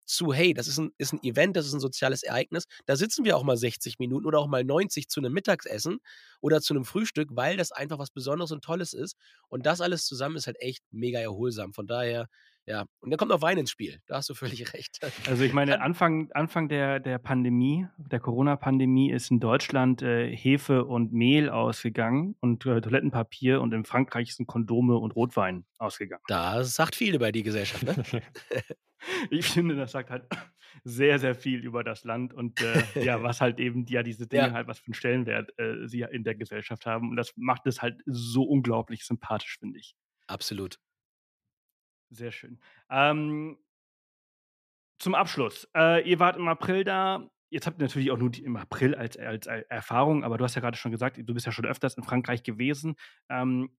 Zu, 0.06 0.34
hey, 0.34 0.54
das 0.54 0.68
ist 0.68 0.80
ein, 0.80 0.92
ist 0.98 1.14
ein 1.14 1.24
Event, 1.24 1.56
das 1.56 1.66
ist 1.66 1.74
ein 1.74 1.80
soziales 1.80 2.24
Ereignis. 2.24 2.66
Da 2.86 2.98
sitzen 2.98 3.24
wir 3.24 3.38
auch 3.38 3.44
mal 3.44 3.56
60 3.56 4.00
Minuten 4.00 4.26
oder 4.26 4.40
auch 4.40 4.48
mal 4.48 4.64
90 4.66 5.08
zu 5.08 5.22
einem 5.22 5.32
Mittagsessen 5.32 6.00
oder 6.42 6.62
zu 6.62 6.74
einem 6.74 6.84
Frühstück, 6.84 7.30
weil 7.32 7.56
das 7.56 7.72
einfach 7.72 8.00
was 8.00 8.10
Besonderes 8.12 8.52
und 8.52 8.64
Tolles 8.64 8.94
ist. 8.94 9.16
Und 9.48 9.66
das 9.66 9.80
alles 9.80 10.06
zusammen 10.06 10.36
ist 10.36 10.48
halt 10.48 10.60
echt 10.60 10.84
mega 10.92 11.20
erholsam. 11.20 11.74
Von 11.74 11.88
daher, 11.88 12.28
ja, 12.66 12.86
und 13.02 13.10
dann 13.10 13.18
kommt 13.18 13.30
noch 13.30 13.42
Wein 13.42 13.58
ins 13.58 13.72
Spiel. 13.72 14.00
Da 14.08 14.16
hast 14.16 14.30
du 14.30 14.34
völlig 14.34 14.54
recht. 14.74 15.00
Also 15.28 15.44
ich 15.44 15.54
meine, 15.54 15.82
Anfang, 15.82 16.32
Anfang 16.32 16.70
der, 16.70 17.00
der 17.00 17.18
Pandemie, 17.18 17.88
der 17.98 18.20
Corona-Pandemie, 18.20 19.12
ist 19.12 19.32
in 19.32 19.40
Deutschland 19.40 20.02
äh, 20.02 20.36
Hefe 20.36 20.86
und 20.86 21.12
Mehl 21.12 21.50
ausgegangen 21.50 22.36
und 22.40 22.66
äh, 22.66 22.80
Toilettenpapier 22.80 23.62
und 23.62 23.74
in 23.74 23.84
Frankreich 23.84 24.36
sind 24.36 24.48
Kondome 24.48 24.98
und 24.98 25.16
Rotwein 25.16 25.66
ausgegangen. 25.78 26.24
Das 26.28 26.76
sagt 26.76 26.96
viel 26.96 27.16
über 27.16 27.32
die 27.32 27.44
Gesellschaft, 27.44 27.84
ne? 27.84 28.22
ich 29.30 29.46
finde, 29.46 29.76
das 29.76 29.92
sagt 29.92 30.10
halt 30.10 30.26
sehr, 30.86 31.20
sehr 31.20 31.36
viel 31.36 31.60
über 31.60 31.84
das 31.84 32.06
Land 32.06 32.34
und 32.34 32.62
äh, 32.62 33.04
ja, 33.04 33.22
was 33.22 33.42
halt 33.42 33.60
eben, 33.60 33.86
ja, 33.88 34.04
diese 34.04 34.28
Dinge 34.28 34.48
ja. 34.48 34.52
halt, 34.54 34.68
was 34.68 34.80
für 34.80 34.88
einen 34.88 34.94
Stellenwert 34.94 35.52
äh, 35.60 35.88
sie 35.88 36.06
in 36.10 36.24
der 36.24 36.36
Gesellschaft 36.36 36.86
haben. 36.86 37.10
Und 37.10 37.18
das 37.18 37.34
macht 37.36 37.68
es 37.68 37.82
halt 37.82 38.02
so 38.06 38.44
unglaublich 38.44 39.06
sympathisch, 39.06 39.58
finde 39.60 39.80
ich. 39.80 39.96
Absolut. 40.28 40.80
Sehr 42.14 42.32
schön. 42.32 42.60
Ähm, 42.92 43.58
zum 45.00 45.16
Abschluss. 45.16 45.68
Äh, 45.76 46.08
ihr 46.08 46.20
wart 46.20 46.38
im 46.38 46.48
April 46.48 46.84
da. 46.84 47.28
Jetzt 47.50 47.68
habt 47.68 47.80
ihr 47.80 47.86
natürlich 47.86 48.12
auch 48.12 48.18
nur 48.18 48.30
die, 48.30 48.44
im 48.44 48.56
April 48.56 48.96
als, 48.96 49.18
als, 49.18 49.48
als, 49.48 49.66
Erfahrung, 49.70 50.24
aber 50.24 50.38
du 50.38 50.44
hast 50.44 50.56
ja 50.56 50.62
gerade 50.62 50.78
schon 50.78 50.92
gesagt, 50.92 51.18
du 51.18 51.34
bist 51.34 51.46
ja 51.46 51.52
schon 51.52 51.66
öfters 51.66 51.96
in 51.96 52.04
Frankreich 52.04 52.44
gewesen. 52.44 52.96
Ähm, 53.30 53.70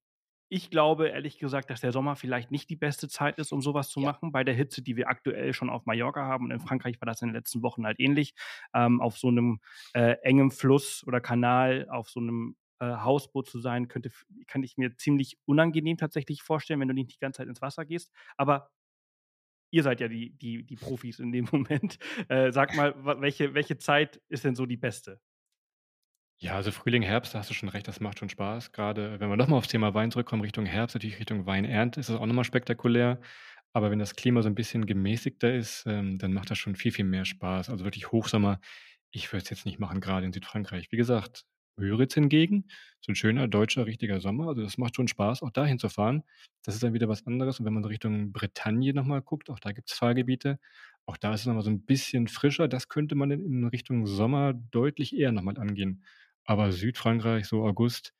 ich 0.49 0.70
glaube 0.70 1.09
ehrlich 1.09 1.39
gesagt, 1.39 1.70
dass 1.70 1.80
der 1.80 1.93
Sommer 1.93 2.16
vielleicht 2.16 2.51
nicht 2.51 2.68
die 2.70 2.76
beste 2.76 3.09
Zeit 3.09 3.39
ist, 3.39 3.53
um 3.53 3.62
sowas 3.62 3.89
zu 3.89 4.01
ja. 4.01 4.07
machen, 4.07 4.32
bei 4.32 4.45
der 4.45 4.55
Hitze, 4.55 4.82
die 4.82 4.97
wir 4.97 5.09
aktuell 5.09 5.53
schon 5.55 5.70
auf 5.70 5.87
Mallorca 5.87 6.26
haben. 6.26 6.47
Und 6.47 6.51
in 6.51 6.61
Frankreich 6.61 7.01
war 7.01 7.07
das 7.07 7.22
in 7.22 7.28
den 7.28 7.35
letzten 7.37 7.62
Wochen 7.62 7.87
halt 7.87 7.99
ähnlich. 8.01 8.35
Ähm, 8.74 9.01
auf 9.01 9.16
so 9.16 9.28
einem 9.28 9.61
äh, 9.95 10.16
engen 10.22 10.51
Fluss 10.51 11.05
oder 11.07 11.20
Kanal, 11.20 11.89
auf 11.89 12.11
so 12.11 12.20
einem 12.20 12.57
äh, 12.81 12.87
Hausboot 12.87 13.49
zu 13.49 13.61
sein, 13.61 13.89
könnte, 13.89 14.11
kann 14.47 14.62
ich 14.62 14.77
mir 14.77 14.97
ziemlich 14.97 15.39
unangenehm 15.47 15.97
tatsächlich 15.97 16.43
vorstellen, 16.43 16.81
wenn 16.81 16.89
du 16.89 16.95
nicht 16.95 17.14
die 17.14 17.18
ganze 17.18 17.39
Zeit 17.39 17.49
ins 17.49 17.62
Wasser 17.62 17.85
gehst. 17.85 18.12
Aber 18.37 18.70
ihr 19.70 19.83
seid 19.83 20.01
ja 20.01 20.09
die, 20.09 20.31
die, 20.39 20.64
die 20.64 20.77
Profis 20.77 21.18
in 21.18 21.33
dem 21.33 21.49
Moment. 21.53 21.99
Äh, 22.29 22.53
sag 22.53 22.75
mal, 22.77 22.95
welche, 23.20 23.55
welche 23.55 23.77
Zeit 23.79 24.20
ist 24.29 24.45
denn 24.45 24.55
so 24.55 24.66
die 24.66 24.77
beste? 24.77 25.20
Ja, 26.41 26.57
also 26.57 26.72
Frühling, 26.72 27.03
Herbst, 27.03 27.35
da 27.35 27.39
hast 27.39 27.51
du 27.51 27.55
schon 27.55 27.68
recht, 27.68 27.89
das 27.89 28.01
macht 28.01 28.18
schon 28.18 28.29
Spaß. 28.29 28.72
Gerade 28.72 29.18
wenn 29.20 29.31
wir 29.31 29.37
nochmal 29.37 29.59
aufs 29.59 29.68
Thema 29.68 29.95
Wein 29.95 30.11
zurückkommen, 30.11 30.43
Richtung 30.43 30.66
Herbst, 30.66 30.95
natürlich 30.95 31.18
Richtung 31.18 31.47
Weinernte, 31.47 32.01
ist 32.01 32.09
das 32.09 32.16
auch 32.16 32.27
nochmal 32.27 32.45
spektakulär. 32.45 33.20
Aber 33.72 33.91
wenn 33.91 33.99
das 33.99 34.14
Klima 34.14 34.43
so 34.43 34.49
ein 34.49 34.55
bisschen 34.55 34.87
gemäßigter 34.87 35.53
ist, 35.55 35.85
ähm, 35.87 36.18
dann 36.18 36.33
macht 36.33 36.51
das 36.51 36.59
schon 36.59 36.77
viel, 36.77 36.93
viel 36.93 37.05
mehr 37.05 37.25
Spaß. 37.25 37.70
Also 37.70 37.85
wirklich 37.85 38.12
Hochsommer, 38.12 38.61
ich 39.11 39.33
würde 39.33 39.43
es 39.45 39.51
jetzt 39.51 39.66
nicht 39.66 39.79
machen, 39.79 40.01
gerade 40.01 40.27
in 40.27 40.33
Südfrankreich. 40.33 40.93
Wie 40.93 40.97
gesagt, 40.97 41.45
Müritz 41.77 42.14
hingegen, 42.14 42.66
so 43.01 43.12
ein 43.12 43.16
schöner 43.16 43.49
deutscher 43.49 43.87
richtiger 43.87 44.20
Sommer, 44.20 44.49
also 44.49 44.62
das 44.62 44.79
macht 44.79 44.97
schon 44.97 45.09
Spaß, 45.09 45.43
auch 45.43 45.51
dahin 45.51 45.79
zu 45.79 45.89
fahren. 45.89 46.22
Das 46.62 46.75
ist 46.75 46.83
dann 46.83 46.95
wieder 46.95 47.09
was 47.09 47.27
anderes. 47.27 47.61
Und 47.61 47.66
wenn 47.66 47.75
man 47.75 47.85
Richtung 47.85 48.33
Bretagne 48.33 48.93
nochmal 48.95 49.22
guckt, 49.22 49.51
auch 49.51 49.59
da 49.61 49.72
gibt 49.72 49.91
es 49.91 49.97
Fahrgebiete, 49.97 50.59
auch 51.07 51.16
da 51.16 51.35
ist 51.35 51.41
es 51.41 51.47
nochmal 51.47 51.62
so 51.64 51.70
ein 51.70 51.85
bisschen 51.85 52.29
frischer. 52.29 52.68
Das 52.68 52.89
könnte 52.89 53.14
man 53.14 53.31
in 53.31 53.64
Richtung 53.66 54.07
Sommer 54.07 54.55
deutlich 54.55 55.14
eher 55.16 55.33
nochmal 55.33 55.59
angehen. 55.59 56.05
Aber 56.45 56.72
Südfrankreich, 56.72 57.47
so 57.47 57.64
August, 57.64 58.14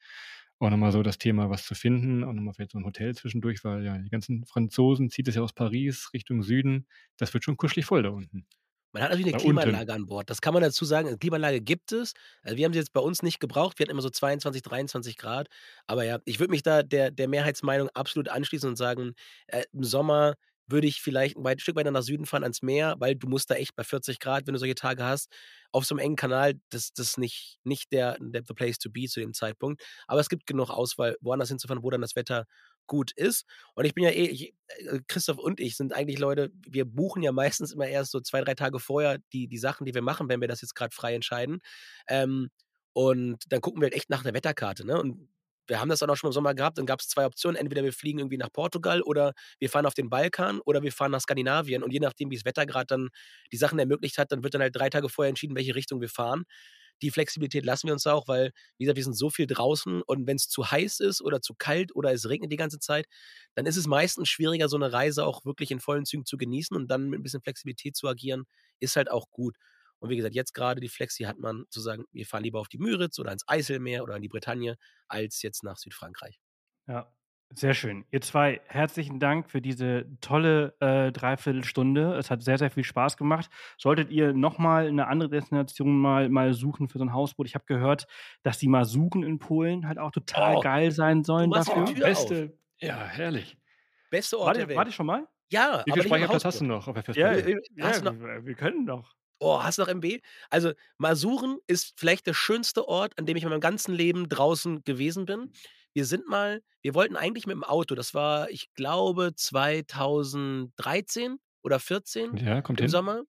auch 0.59 0.71
nochmal 0.71 0.93
so 0.93 1.03
das 1.03 1.19
Thema, 1.19 1.51
was 1.51 1.65
zu 1.67 1.75
finden, 1.75 2.25
auch 2.25 2.33
nochmal 2.33 2.55
vielleicht 2.55 2.73
so 2.73 2.79
ein 2.79 2.85
Hotel 2.85 3.15
zwischendurch, 3.15 3.65
weil 3.65 3.85
ja 3.85 3.99
die 3.99 4.11
ganzen 4.11 4.45
Franzosen 4.47 5.11
zieht 5.11 5.29
es 5.29 5.35
ja 5.35 5.43
aus 5.43 5.53
Paris 5.53 6.11
Richtung 6.15 6.43
Süden. 6.43 6.87
Das 7.17 7.35
wird 7.35 7.45
schon 7.45 7.57
kuschelig 7.57 7.87
voll 7.87 8.03
da 8.03 8.11
unten. 8.11 8.47
Man 8.95 9.03
hat 9.03 9.11
natürlich 9.11 9.35
eine 9.35 9.43
Da 9.43 9.49
unten. 9.49 9.61
Klimaanlage 9.61 9.93
an 9.93 10.07
Bord. 10.07 10.31
Das 10.31 10.41
kann 10.41 10.55
man 10.55 10.63
dazu 10.63 10.85
sagen. 10.85 11.09
Eine 11.09 11.19
Klimaanlage 11.19 11.61
gibt 11.61 11.91
es. 11.91 12.15
Also 12.43 12.57
wir 12.57 12.65
haben 12.65 12.73
sie 12.73 12.79
jetzt 12.79 12.93
bei 12.93 13.01
uns 13.01 13.23
nicht 13.23 13.41
gebraucht. 13.41 13.77
Wir 13.79 13.85
hatten 13.85 13.91
immer 13.91 14.03
so 14.03 14.09
22, 14.09 14.63
23 14.63 15.17
Grad. 15.17 15.49
Aber 15.89 16.05
ja, 16.05 16.21
ich 16.25 16.39
würde 16.39 16.53
mich 16.53 16.63
da 16.63 16.85
der, 16.85 17.11
der 17.11 17.27
Mehrheitsmeinung 17.27 17.89
absolut 17.93 18.29
anschließen 18.29 18.69
und 18.69 18.77
sagen, 18.77 19.15
äh, 19.49 19.65
im 19.73 19.83
Sommer 19.83 20.35
würde 20.69 20.87
ich 20.87 21.03
vielleicht 21.03 21.37
ein 21.37 21.59
Stück 21.59 21.77
weiter 21.77 21.91
nach 21.91 22.03
Süden 22.03 22.25
fahren 22.25 22.45
ans 22.45 22.63
Meer, 22.63 22.95
weil 22.99 23.17
du 23.17 23.29
musst 23.29 23.51
da 23.51 23.57
echt 23.57 23.75
bei 23.75 23.83
40 23.85 24.21
Grad, 24.21 24.47
wenn 24.47 24.55
du 24.55 24.61
solche 24.61 24.77
Tage 24.77 25.03
hast, 25.05 25.31
auf 25.73 25.85
so 25.85 25.95
einem 25.95 26.05
engen 26.05 26.17
Kanal, 26.17 26.55
das 26.71 26.91
ist 26.97 27.19
nicht, 27.19 27.59
nicht 27.65 27.93
der, 27.93 28.17
der 28.21 28.43
the 28.47 28.55
place 28.55 28.79
to 28.79 28.91
be 28.91 29.07
zu 29.07 29.21
dem 29.21 29.35
Zeitpunkt. 29.35 29.83
Aber 30.07 30.21
es 30.21 30.29
gibt 30.29 30.47
genug 30.47 30.71
Auswahl, 30.71 31.17
woanders 31.21 31.49
hinzufahren, 31.49 31.83
wo 31.83 31.91
dann 31.91 32.01
das 32.01 32.17
Wetter 32.17 32.47
gut 32.87 33.12
ist. 33.12 33.45
Und 33.74 33.85
ich 33.85 33.95
bin 33.95 34.05
ja 34.05 34.11
eh, 34.11 34.26
ich, 34.26 34.55
äh, 34.68 35.01
Christoph 35.09 35.39
und 35.39 35.61
ich 35.61 35.76
sind 35.76 35.93
eigentlich 35.95 36.18
Leute, 36.18 36.51
wir 36.66 36.85
buchen 36.85 37.22
ja 37.22 37.32
meistens 37.62 37.72
immer 37.72 37.87
erst 37.87 38.12
so 38.12 38.20
zwei, 38.20 38.41
drei 38.41 38.55
Tage 38.55 38.78
vorher 38.80 39.18
die, 39.32 39.49
die 39.49 39.59
Sachen, 39.59 39.85
die 39.85 39.95
wir 39.95 40.03
machen, 40.03 40.28
wenn 40.28 40.41
wir 40.41 40.49
das 40.49 40.62
jetzt 40.62 40.74
gerade 40.74 40.95
frei 40.95 41.14
entscheiden. 41.14 41.61
Ähm, 42.09 42.51
und 42.93 43.43
dann 43.49 43.61
gucken 43.61 43.80
wir 43.80 43.87
halt 43.87 43.95
echt 43.95 44.11
nach 44.11 44.22
der 44.22 44.35
Wetterkarte. 44.35 44.87
Ne? 44.87 45.01
Und 45.01 45.28
wir 45.66 45.80
haben 45.80 45.89
das 45.89 46.03
auch 46.03 46.16
schon 46.16 46.28
im 46.28 46.32
Sommer 46.32 46.55
gehabt, 46.55 46.78
dann 46.78 46.87
gab 46.87 47.01
es 47.01 47.09
zwei 47.09 47.26
Optionen. 47.26 47.57
Entweder 47.57 47.82
wir 47.82 47.93
fliegen 47.93 48.18
irgendwie 48.18 48.37
nach 48.37 48.53
Portugal 48.53 49.03
oder 49.03 49.32
wir 49.59 49.70
fahren 49.70 49.87
auf 49.87 49.95
den 49.95 50.11
Balkan 50.11 50.61
oder 50.61 50.82
wir 50.82 50.93
fahren 50.93 51.11
nach 51.11 51.20
Skandinavien. 51.20 51.82
Und 51.82 51.93
je 51.93 52.01
nachdem, 52.01 52.30
wie 52.30 52.37
das 52.37 52.45
Wetter 52.45 52.66
gerade 52.66 52.87
dann 52.87 53.09
die 53.51 53.57
Sachen 53.57 53.78
ermöglicht 53.78 54.18
hat, 54.18 54.30
dann 54.30 54.45
wird 54.45 54.55
dann 54.55 54.62
halt 54.62 54.76
drei 54.76 54.91
Tage 54.91 55.09
vorher 55.09 55.30
entschieden, 55.30 55.57
welche 55.57 55.74
Richtung 55.74 56.01
wir 56.01 56.09
fahren 56.11 56.45
die 57.03 57.11
Flexibilität 57.11 57.65
lassen 57.65 57.87
wir 57.89 57.93
uns 57.95 58.07
auch, 58.07 58.29
weil, 58.29 58.53
wie 58.79 58.85
gesagt, 58.85 58.97
wir 58.97 59.05
sind 59.05 59.15
so 59.17 59.31
viel 59.31 59.47
draußen 59.47 60.03
und 60.03 60.27
wenn 60.27 60.37
es 60.37 60.49
zu 60.49 60.71
heiß 60.71 61.01
ist 61.01 61.23
oder 61.23 61.41
zu 61.43 61.55
kalt 61.55 61.95
oder 61.95 62.13
es 62.13 62.29
regnet 62.29 62.53
die 62.53 62.57
ganze 62.57 62.79
Zeit, 62.79 63.07
dann 63.55 63.67
ist 63.67 63.77
es 63.77 63.87
meistens 63.87 64.29
schwieriger, 64.29 64.69
so 64.69 64.77
eine 64.77 64.93
Reise 64.93 65.25
auch 65.27 65.45
wirklich 65.45 65.71
in 65.71 65.81
vollen 65.81 66.05
Zügen 66.07 66.25
zu 66.25 66.37
genießen 66.37 66.77
und 66.77 66.89
dann 66.91 67.09
mit 67.11 67.21
ein 67.21 67.23
bisschen 67.23 67.43
Flexibilität 67.43 67.97
zu 67.97 68.09
agieren, 68.09 68.45
ist 68.81 68.97
halt 68.97 69.11
auch 69.11 69.31
gut. 69.31 69.57
Und 69.99 70.11
wie 70.11 70.17
gesagt, 70.17 70.35
jetzt 70.35 70.53
gerade 70.55 70.81
die 70.81 70.89
Flexi 70.89 71.25
hat 71.25 71.39
man 71.39 71.65
zu 71.71 71.81
sagen, 71.81 72.05
wir 72.13 72.27
fahren 72.27 72.43
lieber 72.45 72.61
auf 72.61 72.69
die 72.69 72.79
Müritz 72.79 73.19
oder 73.19 73.33
ins 73.33 73.45
Eiselmeer 73.49 74.03
oder 74.03 74.17
in 74.17 74.23
die 74.23 74.29
Bretagne, 74.29 74.77
als 75.09 75.43
jetzt 75.43 75.63
nach 75.65 75.77
Südfrankreich. 75.79 76.39
Ja, 76.87 77.15
sehr 77.51 77.75
schön. 77.75 78.05
Ihr 78.11 78.21
zwei, 78.21 78.61
herzlichen 78.67 79.21
Dank 79.21 79.49
für 79.49 79.61
diese 79.61 80.07
tolle 80.21 80.75
äh, 80.81 81.13
Dreiviertelstunde. 81.13 82.15
Es 82.17 82.31
hat 82.31 82.43
sehr, 82.43 82.59
sehr 82.59 82.71
viel 82.71 82.85
Spaß 82.85 83.17
gemacht. 83.17 83.49
Solltet 83.79 84.11
ihr 84.11 84.33
nochmal 84.33 84.89
eine 84.89 85.07
andere 85.07 85.29
Destination 85.29 86.01
mal, 86.01 86.29
mal 86.29 86.53
suchen 86.55 86.89
für 86.89 86.99
so 86.99 87.05
ein 87.05 87.13
Hausboot? 87.13 87.47
Ich 87.47 87.55
habe 87.55 87.65
gehört, 87.67 88.07
dass 88.43 88.59
die 88.59 88.69
mal 88.69 88.85
suchen 88.85 89.23
in 89.23 89.39
Polen 89.39 89.87
halt 89.87 89.99
auch 89.99 90.11
total 90.11 90.57
oh, 90.57 90.61
geil 90.61 90.91
sein 90.91 91.23
sollen 91.23 91.51
dafür. 91.51 91.85
Beste, 91.95 92.53
auf. 92.53 92.81
ja, 92.81 93.05
herrlich. 93.05 93.57
Beste 94.11 94.39
Ort 94.39 94.47
warte, 94.49 94.61
der 94.61 94.69
Welt. 94.69 94.79
Warte 94.79 94.93
schon 94.93 95.07
mal? 95.07 95.29
Ja, 95.51 95.83
Wie 95.87 95.93
viel 95.93 96.03
Speicherplatz 96.03 96.45
hast 96.45 96.61
du 96.61 96.65
noch 96.65 96.89
auf 96.89 97.01
der 97.03 97.15
Ja, 97.15 97.33
ja, 97.33 97.59
ja 97.77 98.01
noch? 98.01 98.15
wir 98.45 98.55
können 98.55 98.85
noch. 98.85 99.15
Oh, 99.39 99.63
hast 99.63 99.79
du 99.79 99.83
noch 99.83 99.89
MB? 99.89 100.21
Also, 100.51 100.73
Masuren 100.99 101.59
ist 101.67 101.95
vielleicht 101.97 102.27
der 102.27 102.35
schönste 102.35 102.89
Ort, 102.89 103.19
an 103.19 103.27
dem 103.27 103.37
ich 103.37 103.43
in 103.43 103.51
meinem 103.51 103.61
ganzen 103.61 103.95
Leben 103.95 104.29
draußen 104.29 104.85
gewesen 104.85 105.27
bin. 105.27 105.53
Wir 105.95 106.05
sind 106.07 106.27
mal 106.29 106.63
wir 106.83 106.95
wollten 106.95 107.17
eigentlich 107.17 107.47
mit 107.47 107.55
dem 107.55 107.65
Auto, 107.65 107.95
das 107.95 108.13
war, 108.13 108.51
ich 108.51 108.69
glaube, 108.75 109.33
2013 109.35 111.39
oder 111.63 111.81
14 111.81 112.37
Ja, 112.37 112.61
kommt 112.63 112.79
im 112.79 112.81
hin. 112.81 112.89
Sommer, 112.89 113.23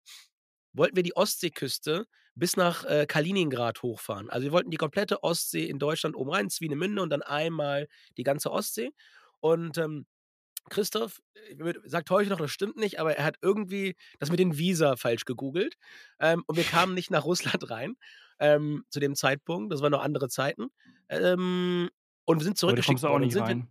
wollten 0.73 0.95
wir 0.95 1.03
die 1.03 1.15
Ostseeküste 1.15 2.05
bis 2.35 2.57
nach, 2.57 2.83
äh, 2.83 3.05
Kaliningrad 3.07 3.81
hochfahren. 3.81 4.29
Also, 4.29 4.43
wir 4.45 4.51
wollten 4.51 4.71
die 4.71 4.77
komplette 4.77 5.23
Ostsee 5.23 5.65
in 5.65 5.79
Deutschland 5.79 6.15
oben 6.17 6.31
rein, 6.31 6.49
Swinemünde 6.49 7.01
und 7.01 7.09
dann 7.09 7.21
einmal 7.21 7.87
die 8.17 8.23
ganze 8.23 8.51
Ostsee. 8.51 8.91
Und, 9.39 9.77
ähm, 9.77 10.05
Christoph, 10.69 11.21
äh, 11.35 11.73
sagt 11.85 12.09
heute 12.09 12.29
noch, 12.29 12.39
das 12.39 12.51
stimmt 12.51 12.77
nicht, 12.77 12.99
aber 12.99 13.15
er 13.17 13.23
hat 13.25 13.37
irgendwie 13.41 13.95
das 14.19 14.31
mit 14.31 14.39
den 14.39 14.57
Visa 14.57 14.95
falsch 14.97 15.25
gegoogelt, 15.25 15.75
ähm, 16.19 16.43
und 16.47 16.55
wir 16.57 16.63
kamen 16.63 16.93
nicht 16.95 17.11
nach 17.11 17.25
Russland 17.25 17.69
rein, 17.69 17.95
ähm, 18.39 18.83
zu 18.89 18.99
dem 18.99 19.15
Zeitpunkt. 19.15 19.71
Das 19.73 19.81
waren 19.81 19.91
noch 19.91 20.03
andere 20.03 20.27
Zeiten. 20.29 20.69
Ähm, 21.09 21.89
und 22.25 22.39
wir 22.39 22.43
sind 22.43 22.57
zurückgeschickt 22.57 23.03
auch 23.05 23.09
worden 23.11 23.23
und 23.23 23.27
nicht 23.27 23.37
rein. 23.37 23.67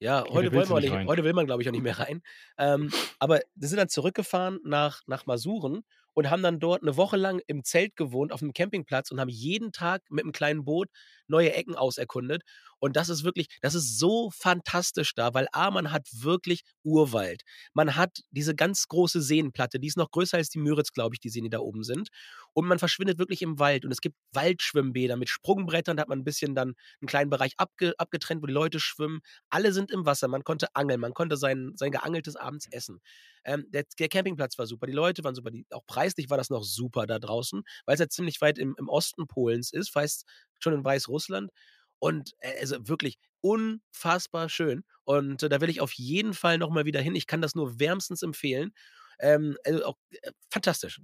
ja, 0.00 0.24
Heute 0.28 0.50
heute 0.50 0.52
wollen 0.52 0.68
wir 0.68 0.74
auch 0.76 0.80
nicht 0.80 0.90
nicht 0.90 0.92
rein. 0.92 1.06
heute 1.06 1.24
will 1.24 1.32
man, 1.34 1.46
glaube 1.46 1.62
ich, 1.62 1.68
auch 1.68 1.72
nicht 1.72 1.82
mehr 1.82 1.98
rein. 1.98 2.22
Ähm, 2.58 2.90
aber 3.18 3.40
wir 3.54 3.68
sind 3.68 3.78
dann 3.78 3.88
zurückgefahren 3.88 4.60
nach 4.64 5.02
nach 5.06 5.26
Masuren 5.26 5.84
und 6.20 6.30
haben 6.30 6.42
dann 6.42 6.60
dort 6.60 6.82
'ne 6.84 6.96
Woche 6.96 7.16
lang 7.16 7.40
im 7.48 7.64
Zelt 7.64 7.96
gewohnt 7.96 8.32
auf 8.32 8.42
'nem 8.42 8.52
Campingplatz 8.54 9.10
und 9.10 9.20
haben 9.20 9.30
jeden 9.30 9.72
Tag 9.72 10.02
mit 10.10 10.24
'm 10.26 10.32
kleinen 10.32 10.64
Boot 10.64 10.88
neue 11.28 11.52
Ecken 11.54 11.76
auserkundet. 11.76 12.42
Und 12.80 12.96
das 12.96 13.08
ist 13.10 13.24
wirklich 13.24 13.48
das 13.62 13.74
ist 13.74 13.98
so 13.98 14.30
fantastisch 14.30 15.14
da, 15.14 15.34
weil 15.34 15.48
A, 15.52 15.70
man 15.70 15.92
hat 15.92 16.06
wirklich 16.12 16.62
Urwald. 16.84 17.42
Man 17.74 17.96
hat 17.96 18.20
diese 18.30 18.54
ganz 18.54 18.88
große 18.88 19.22
Seenplatte, 19.22 19.80
die 19.80 19.88
ist 19.88 19.96
noch 19.98 20.10
größer 20.10 20.38
als 20.38 20.50
die 20.50 20.58
Müritz, 20.60 20.92
glaube 20.92 21.14
ich, 21.16 21.20
die 21.20 21.30
Seen, 21.30 21.44
die 21.44 21.50
da 21.50 21.60
oben 21.60 21.84
sind. 21.84 22.08
Und 22.54 22.66
man 22.68 22.78
verschwindet 22.78 23.18
wirklich 23.18 23.42
im 23.42 23.58
Wald 23.60 23.84
und 23.86 23.92
es 23.92 24.00
gibt 24.02 24.16
Waldschwimmbäder 24.32 25.16
mit 25.16 25.28
Sprungbrettern, 25.30 25.96
da 25.96 26.02
hat 26.02 26.08
man 26.10 26.20
'n 26.20 26.24
bisschen 26.24 26.54
dann 26.54 26.74
'n 27.02 27.06
kleinen 27.06 27.30
Bereich 27.30 27.54
abge 27.58 27.94
abgetrennt, 27.98 28.42
wo 28.42 28.46
die 28.46 28.52
Leute 28.54 28.80
schwimmen. 28.80 29.20
Alle 29.50 29.72
sind 29.72 29.90
im 29.92 30.06
Wasser, 30.06 30.28
man 30.28 30.44
konnte 30.44 30.68
angeln, 30.74 31.00
man 31.00 31.14
konnte 31.14 31.36
sein 31.38 31.72
sein 31.76 31.92
Geangeltes 31.92 32.36
abends 32.36 32.66
essen. 32.72 33.00
Ähm, 33.44 33.66
der 33.70 33.84
der 33.98 34.08
Campingplatz 34.08 34.58
war 34.58 34.66
super, 34.66 34.86
die 34.86 34.92
Leute 34.94 35.24
waren 35.24 35.34
super, 35.34 35.50
die 35.50 35.66
auch 35.70 35.86
preislich 36.10 36.30
war 36.30 36.38
das 36.38 36.50
noch 36.50 36.62
super 36.64 37.06
da 37.06 37.18
draußen, 37.18 37.62
weil's 37.86 38.00
ja 38.00 38.08
ziemlich 38.08 38.40
weit 38.40 38.58
im 38.58 38.74
im 38.78 38.88
Osten 38.88 39.26
Polens 39.28 39.72
ist, 39.72 39.90
fast 39.90 40.24
schon 40.60 40.74
in 40.74 40.84
Weißrussland. 40.84 41.50
Und, 41.98 42.32
äh, 42.40 42.60
also 42.60 42.76
wirklich 42.88 43.16
unfassbar 43.42 44.48
schön. 44.48 44.84
Und, 45.04 45.42
äh, 45.42 45.48
da 45.50 45.60
will 45.60 45.70
ich 45.70 45.80
auf 45.82 45.92
jeden 45.94 46.34
Fall 46.34 46.58
noch 46.58 46.70
mal 46.70 46.84
wieder 46.86 47.00
hin. 47.02 47.14
Ich 47.16 47.26
kann 47.26 47.42
das 47.42 47.54
nur 47.54 47.78
wärmstens 47.80 48.22
empfehlen. 48.22 48.72
Ähm, 49.20 49.56
also 49.64 49.84
auch, 49.86 49.96
äh, 50.22 50.32
fantastisch. 50.50 51.00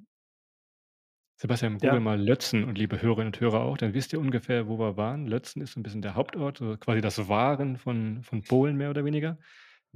Sebastian, 1.39 1.79
Ja. 1.83 1.97
google 1.97 2.01
mal 2.01 2.19
Lötzen 2.19 2.65
und 2.65 2.79
liebe 2.79 3.03
Hörerinnen 3.03 3.27
und 3.29 3.41
Hörer 3.41 3.61
auch, 3.61 3.77
dann 3.77 3.93
wisst 3.93 4.13
ihr 4.15 4.21
ungefähr, 4.21 4.69
wo 4.69 4.79
wir 4.79 4.97
waren. 4.97 5.27
Lötzen 5.27 5.61
ist 5.61 5.73
so 5.73 5.81
'n 5.81 5.83
bisschen 5.83 6.01
der 6.01 6.15
Hauptort, 6.15 6.57
so 6.59 6.77
quasi 6.79 7.03
das 7.03 7.29
Waren 7.29 7.77
von 7.77 8.23
von 8.23 8.43
Polen 8.43 8.77
mehr 8.77 8.89
oder 8.91 9.05
weniger. 9.05 9.39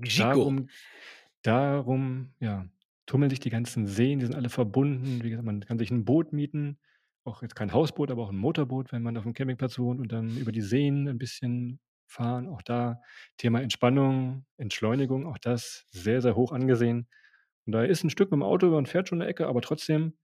Bzigo. 0.03 0.45
Darum 0.45 0.69
darum, 1.43 2.35
ja, 2.41 2.67
tummeln 3.11 3.31
sich 3.31 3.41
die 3.41 3.51
ganzen 3.51 3.87
Seen, 3.89 4.21
die 4.21 4.27
sind 4.27 4.37
alle 4.37 4.51
verbunden. 4.51 5.23
Wie 5.25 5.31
gesagt, 5.31 5.47
man 5.47 5.61
kann 5.63 5.79
sich 5.79 5.91
'n 5.93 6.05
Boot 6.07 6.33
mieten, 6.33 6.79
auch 7.25 7.43
jetzt 7.43 7.57
kein 7.57 7.73
Hausboot, 7.75 8.11
aber 8.13 8.23
auch 8.25 8.31
'n 8.33 8.37
Motorboot, 8.39 8.93
wenn 8.93 9.03
man 9.03 9.17
auf'm 9.19 9.35
Campingplatz 9.35 9.79
wohnt 9.81 10.01
und 10.01 10.13
dann 10.13 10.37
über 10.39 10.53
die 10.53 10.63
Seen 10.63 11.09
'n 11.09 11.19
bisschen 11.19 11.81
fahren. 12.09 12.49
Auch 12.49 12.63
da 12.63 13.01
Thema 13.39 13.63
Entspannung, 13.63 14.47
Entschleunigung, 14.59 15.27
auch 15.27 15.39
das 15.39 15.87
sehr, 15.93 16.23
sehr 16.23 16.37
hoch 16.37 16.53
angesehen. 16.53 17.09
Und 17.67 17.73
da 17.75 17.85
ist 17.85 18.05
'n 18.05 18.11
Stück 18.11 18.33
mit'm 18.33 18.45
Auto, 18.45 18.71
man 18.71 18.87
fährt 18.87 19.09
schon 19.09 19.19
'ne 19.19 19.27
Ecke, 19.29 19.47
aber 19.49 19.63
trotzdem, 19.63 20.15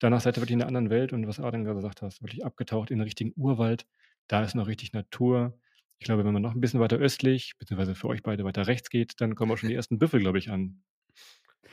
danach 0.00 0.20
seid 0.22 0.36
ihr 0.38 0.42
wirklich 0.42 0.54
in 0.54 0.60
'ner 0.60 0.68
anderen 0.68 0.90
Welt 0.90 1.12
und 1.14 1.26
was 1.28 1.40
Adrian 1.40 1.64
grade 1.64 1.76
gesagt 1.76 2.02
hast, 2.02 2.22
wirklich 2.22 2.44
abgetaucht 2.46 2.90
in 2.92 3.00
'n 3.00 3.02
richtigen 3.04 3.32
Urwald. 3.36 3.86
Da 4.28 4.42
ist 4.44 4.54
noch 4.56 4.68
richtig 4.68 4.92
Natur. 4.94 5.58
Ich 6.00 6.06
glaube, 6.06 6.24
wenn 6.26 6.32
man 6.34 6.42
noch 6.42 6.54
'n 6.54 6.60
bisschen 6.60 6.80
weiter 6.80 6.96
östlich, 6.98 7.54
beziehungsweise 7.58 7.94
für 7.96 8.08
euch 8.08 8.22
beide 8.22 8.44
weiter 8.44 8.66
rechts 8.68 8.90
geht, 8.90 9.14
dann 9.20 9.34
kommen 9.36 9.52
auch 9.52 9.58
schon 9.58 9.68
die 9.70 9.74
ersten 9.76 9.98
Büffel, 9.98 10.20
glaube 10.20 10.38
ich, 10.38 10.50
an. 10.50 10.82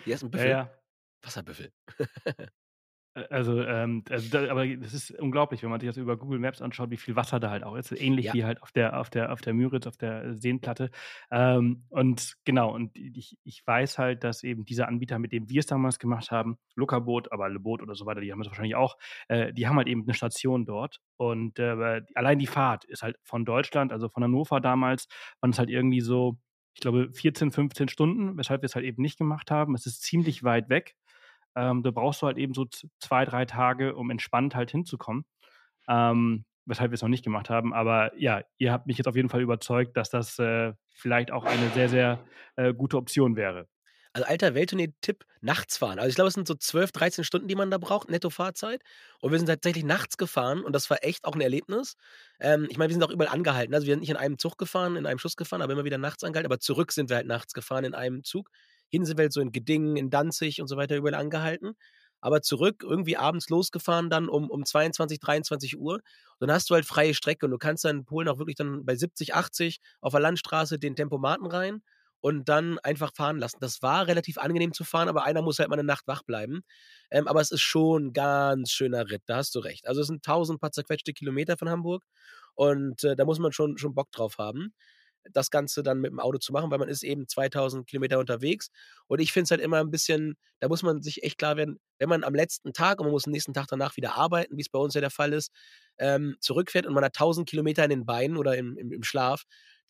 Die 0.06 0.12
ersten 0.12 0.32
Ja, 0.34 0.44
Büffel? 0.44 0.58
ja. 0.58 0.80
Wasserbüffel. 1.24 1.74
Äh, 3.16 3.26
also, 3.30 3.62
ähm, 3.62 4.04
also 4.10 4.30
da 4.30 4.50
aber 4.52 4.66
das 4.78 4.94
ist 4.94 5.12
unglaublich, 5.12 5.62
wenn 5.64 5.70
man 5.70 5.80
sich 5.80 5.89
das 5.89 5.98
über 5.98 6.18
Google 6.18 6.39
Maps 6.39 6.62
anschaut, 6.62 6.89
wie 6.91 6.98
viel 6.98 7.16
Wasser 7.16 7.39
da 7.39 7.50
halt 7.52 7.64
auch 7.64 7.76
ist. 7.76 7.91
Ähnlich 7.91 8.32
Ja. 8.32 8.34
wie 8.34 8.44
halt 8.44 8.62
auf 8.62 8.72
der 8.72 9.00
auf 9.00 9.10
der 9.10 9.32
auf 9.32 9.41
der 9.41 9.54
Müritz, 9.54 9.88
auf 9.88 9.98
der 9.98 10.34
Seenplatte. 10.36 10.89
Ähm, 11.32 11.86
und 11.89 12.36
genau, 12.46 12.74
und 12.74 12.98
ich 12.98 13.38
ich 13.44 13.66
weiß 13.66 13.98
halt, 14.00 14.24
dass 14.24 14.44
eben 14.44 14.66
diese 14.66 14.88
Anbieter, 14.88 15.20
mit 15.20 15.32
denen 15.32 15.50
wir 15.50 15.60
es 15.60 15.66
damals 15.68 16.00
gemacht 16.00 16.32
haben, 16.32 16.58
Lokaboot, 16.76 17.32
aber 17.32 17.50
Le 17.50 17.60
Boot 17.60 17.82
oder 17.82 17.96
so 17.96 18.06
weiter, 18.06 18.22
die 18.22 18.32
haben 18.32 18.39
das 18.39 18.48
wahrscheinlich 18.50 18.76
auch, 18.76 18.98
äh, 19.28 19.54
die 19.54 19.68
haben 19.68 19.78
halt 19.78 19.88
eben 19.88 20.06
'ne 20.06 20.14
Station 20.14 20.66
dort. 20.66 21.00
Und, 21.18 21.60
äh, 21.60 22.02
allein 22.16 22.39
die 22.39 22.48
Fahrt 22.48 22.86
ist 22.86 23.04
halt 23.04 23.18
von 23.24 23.46
Deutschland, 23.46 23.91
also 23.91 24.10
von 24.10 24.24
Hannover 24.24 24.60
damals, 24.60 25.08
waren 25.41 25.52
es 25.52 25.60
halt 25.60 25.70
irgendwie 25.70 26.02
so, 26.02 26.38
ich 26.74 26.82
glaube, 26.82 27.11
14, 27.11 27.51
15 27.51 27.88
Stunden, 27.89 28.38
weshalb 28.38 28.61
wir 28.61 28.65
es 28.67 28.76
halt 28.76 28.86
eben 28.86 29.01
nicht 29.01 29.17
gemacht 29.17 29.51
haben. 29.51 29.76
Es 29.76 29.86
ist 29.86 30.01
ziemlich 30.03 30.43
weit 30.43 30.69
weg. 30.69 30.95
Ähm, 31.55 31.84
da 31.84 31.91
brauchst 31.91 32.21
du 32.21 32.28
halt 32.28 32.38
eben 32.38 32.53
so 32.53 32.65
z 32.65 32.89
2, 32.99 33.26
3 33.26 33.45
Tage, 33.45 33.95
um 33.95 34.09
entspannt 34.09 34.55
halt 34.55 34.71
hinzukommen, 34.71 35.26
ähm, 35.88 36.45
weshalb 36.65 36.91
wir 36.91 36.95
es 36.95 37.01
noch 37.03 37.09
nicht 37.09 37.24
gemacht 37.24 37.49
haben. 37.49 37.74
Aber 37.74 38.17
ja, 38.19 38.41
ihr 38.57 38.71
habt 38.71 38.88
mich 38.88 38.97
jetzt 38.97 39.07
auf 39.07 39.15
jeden 39.15 39.30
Fall 39.30 39.41
überzeugt, 39.41 39.97
dass 39.97 40.09
das, 40.09 40.39
äh, 40.39 40.74
vielleicht 40.95 41.32
auch 41.32 41.45
eine 41.45 41.69
sehr, 41.69 41.89
sehr, 41.89 42.26
äh, 42.55 42.74
gute 42.74 42.97
Option 42.97 43.36
wäre. 43.36 43.67
Also, 44.16 44.28
alter 44.28 44.53
Welttournee-Tipp, 44.53 45.26
nachts 45.41 45.78
fahren. 45.78 45.97
Also, 45.97 46.09
ich 46.09 46.16
glaube, 46.16 46.28
es 46.28 46.36
sind 46.36 46.47
so 46.47 46.53
12, 46.53 46.91
13 46.91 47.24
Stunden, 47.24 47.47
die 47.47 47.55
man 47.55 47.72
da 47.72 47.80
braucht, 47.80 48.09
Netto-Fahrzeit. 48.11 48.84
Und 49.22 49.32
wir 49.32 49.39
sind 49.39 49.47
tatsächlich 49.47 49.84
nachts 49.84 50.18
gefahren 50.18 50.61
und 50.64 50.74
das 50.74 50.88
war 50.91 50.97
echt 51.03 51.26
auch 51.26 51.34
'n 51.36 51.41
Erlebnis. 51.41 51.95
Ähm, 52.39 52.68
ich 52.70 52.78
meine, 52.78 52.89
wir 52.89 52.93
sind 52.93 53.03
auch 53.03 53.09
überall 53.09 53.34
angehalten. 53.34 53.74
Also, 53.74 53.88
wir 53.88 53.93
sind 53.93 54.01
nicht 54.01 54.11
in 54.11 54.16
einem 54.18 54.38
Zug 54.38 54.59
gefahren, 54.59 54.97
in 54.97 55.07
einem 55.07 55.18
Schuss 55.18 55.36
gefahren, 55.36 55.64
aber 55.64 55.74
immer 55.74 55.84
wieder 55.84 55.97
nachts 55.97 56.24
angehalten. 56.24 56.51
Aber 56.51 56.59
zurück 56.59 56.91
sind 56.91 57.09
wir 57.09 57.16
halt 57.18 57.26
nachts 57.28 57.53
gefahren 57.53 57.86
in 57.86 57.95
einem 57.95 58.24
Zug. 58.24 58.49
Hin 58.89 59.03
sind 59.05 59.18
wir 59.18 59.24
halt 59.24 59.34
so 59.34 59.41
in 59.41 59.51
Gedingen, 59.51 59.97
in 59.97 60.11
Danzig 60.11 60.61
und 60.61 60.68
so 60.68 60.78
weiter 60.78 60.95
überall 60.95 61.16
angehalten. 61.16 61.74
Aber 62.22 62.41
zurück 62.41 62.84
irgendwie 62.84 63.18
abends 63.18 63.49
losgefahren 63.49 64.09
dann 64.11 64.30
um 64.30 64.49
um 64.49 64.64
22:00, 64.66 65.20
23:00. 65.20 66.01
Dann 66.39 66.51
hast 66.51 66.70
du 66.70 66.76
halt 66.76 66.86
freie 66.86 67.16
Strecke 67.16 67.45
und 67.47 67.51
du 67.51 67.57
kannst 67.57 67.84
dann 67.84 67.97
in 67.97 68.05
Polen 68.05 68.28
auch 68.30 68.38
wirklich 68.38 68.55
dann 68.55 68.86
bei 68.86 68.95
70, 68.95 69.34
80 69.34 69.80
auf 70.01 70.11
der 70.14 70.22
Landstraße 70.22 70.78
den 70.80 70.95
Tempomaten 70.95 71.47
rein 71.47 71.82
und 72.24 72.49
dann 72.49 72.80
einfach 72.80 73.13
fahren 73.15 73.38
lassen. 73.39 73.59
Das 73.61 73.84
war 73.84 74.07
relativ 74.07 74.39
angenehm 74.39 74.74
zu 74.74 74.86
fahren, 74.86 75.09
aber 75.09 75.26
einer 75.26 75.43
muss 75.43 75.59
halt 75.59 75.69
mal 75.69 75.78
'ne 75.78 75.84
Nacht 75.86 76.07
wach 76.07 76.24
bleiben. 76.24 76.63
Ähm, 77.11 77.28
aber 77.30 77.41
es 77.41 77.51
ist 77.51 77.61
schon 77.63 78.07
'n 78.09 78.13
ganz 78.13 78.71
schöner 78.71 79.11
Ritt, 79.11 79.24
da 79.28 79.38
hast 79.38 79.55
du 79.55 79.59
recht. 79.61 79.88
Also, 79.88 80.01
es 80.01 80.07
sind 80.07 80.24
1.000 80.24 80.61
paar 80.61 80.71
zerquetschte 80.74 81.13
Kilometer 81.13 81.57
von 81.57 81.69
Hamburg 81.71 82.05
und, 82.55 83.03
äh, 83.05 83.15
da 83.17 83.26
muss 83.26 83.39
man 83.39 83.53
schon 83.53 83.78
schon 83.80 83.95
Bock 83.95 84.11
drauf 84.13 84.38
haben, 84.39 84.74
das 85.34 85.51
Ganze 85.51 85.84
dann 85.84 85.99
mit'm 86.01 86.19
Auto 86.21 86.39
zu 86.39 86.53
machen, 86.53 86.71
weil 86.71 86.80
man 86.80 86.89
ist 86.89 87.03
eben 87.03 87.28
2.000 87.30 87.88
Kilometer 87.88 88.19
unterwegs. 88.19 88.69
Und 89.07 89.21
ich 89.21 89.34
finde 89.34 89.45
es 89.45 89.51
halt 89.51 89.61
immer 89.61 89.80
'n 89.82 89.91
bisschen 89.91 90.38
da 90.61 90.69
muss 90.69 90.84
man 90.84 91.01
sich 91.03 91.24
echt 91.24 91.38
klar 91.39 91.57
werden, 91.57 91.80
wenn 91.99 92.09
man 92.09 92.24
am 92.26 92.36
letzten 92.36 92.74
Tag 92.74 92.99
und 93.01 93.07
man 93.07 93.13
muss 93.13 93.26
am 93.28 93.34
nächsten 93.34 93.53
Tag 93.53 93.67
danach 93.69 93.97
wieder 93.97 94.15
arbeiten, 94.17 94.57
wie's 94.57 94.69
bei 94.69 94.80
uns 94.80 94.95
ja 94.95 95.01
der 95.01 95.11
Fall 95.11 95.34
ist, 95.34 95.51
ähm, 95.99 96.38
zurückfährt 96.41 96.88
und 96.88 96.93
man 96.95 97.03
hat 97.05 97.15
1.000 97.15 97.49
Kilometer 97.49 97.84
in 97.86 97.91
den 97.91 98.05
Beinen 98.07 98.38
oder 98.38 98.57
im 98.57 98.78
im 98.78 98.91
im 98.93 99.03
Schlaf, 99.03 99.43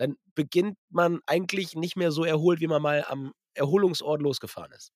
dann 0.04 0.18
beginnt 0.36 0.78
man 0.89 1.20
eigentlich 1.28 1.76
nicht 1.76 1.95
mehr 1.97 2.12
so 2.12 2.24
erholt, 2.26 2.60
wie 2.62 2.68
man 2.68 2.82
mal 2.82 3.06
am 3.08 3.34
Erholungsort 3.56 4.22
losgefahren 4.22 4.72
ist. 4.74 4.89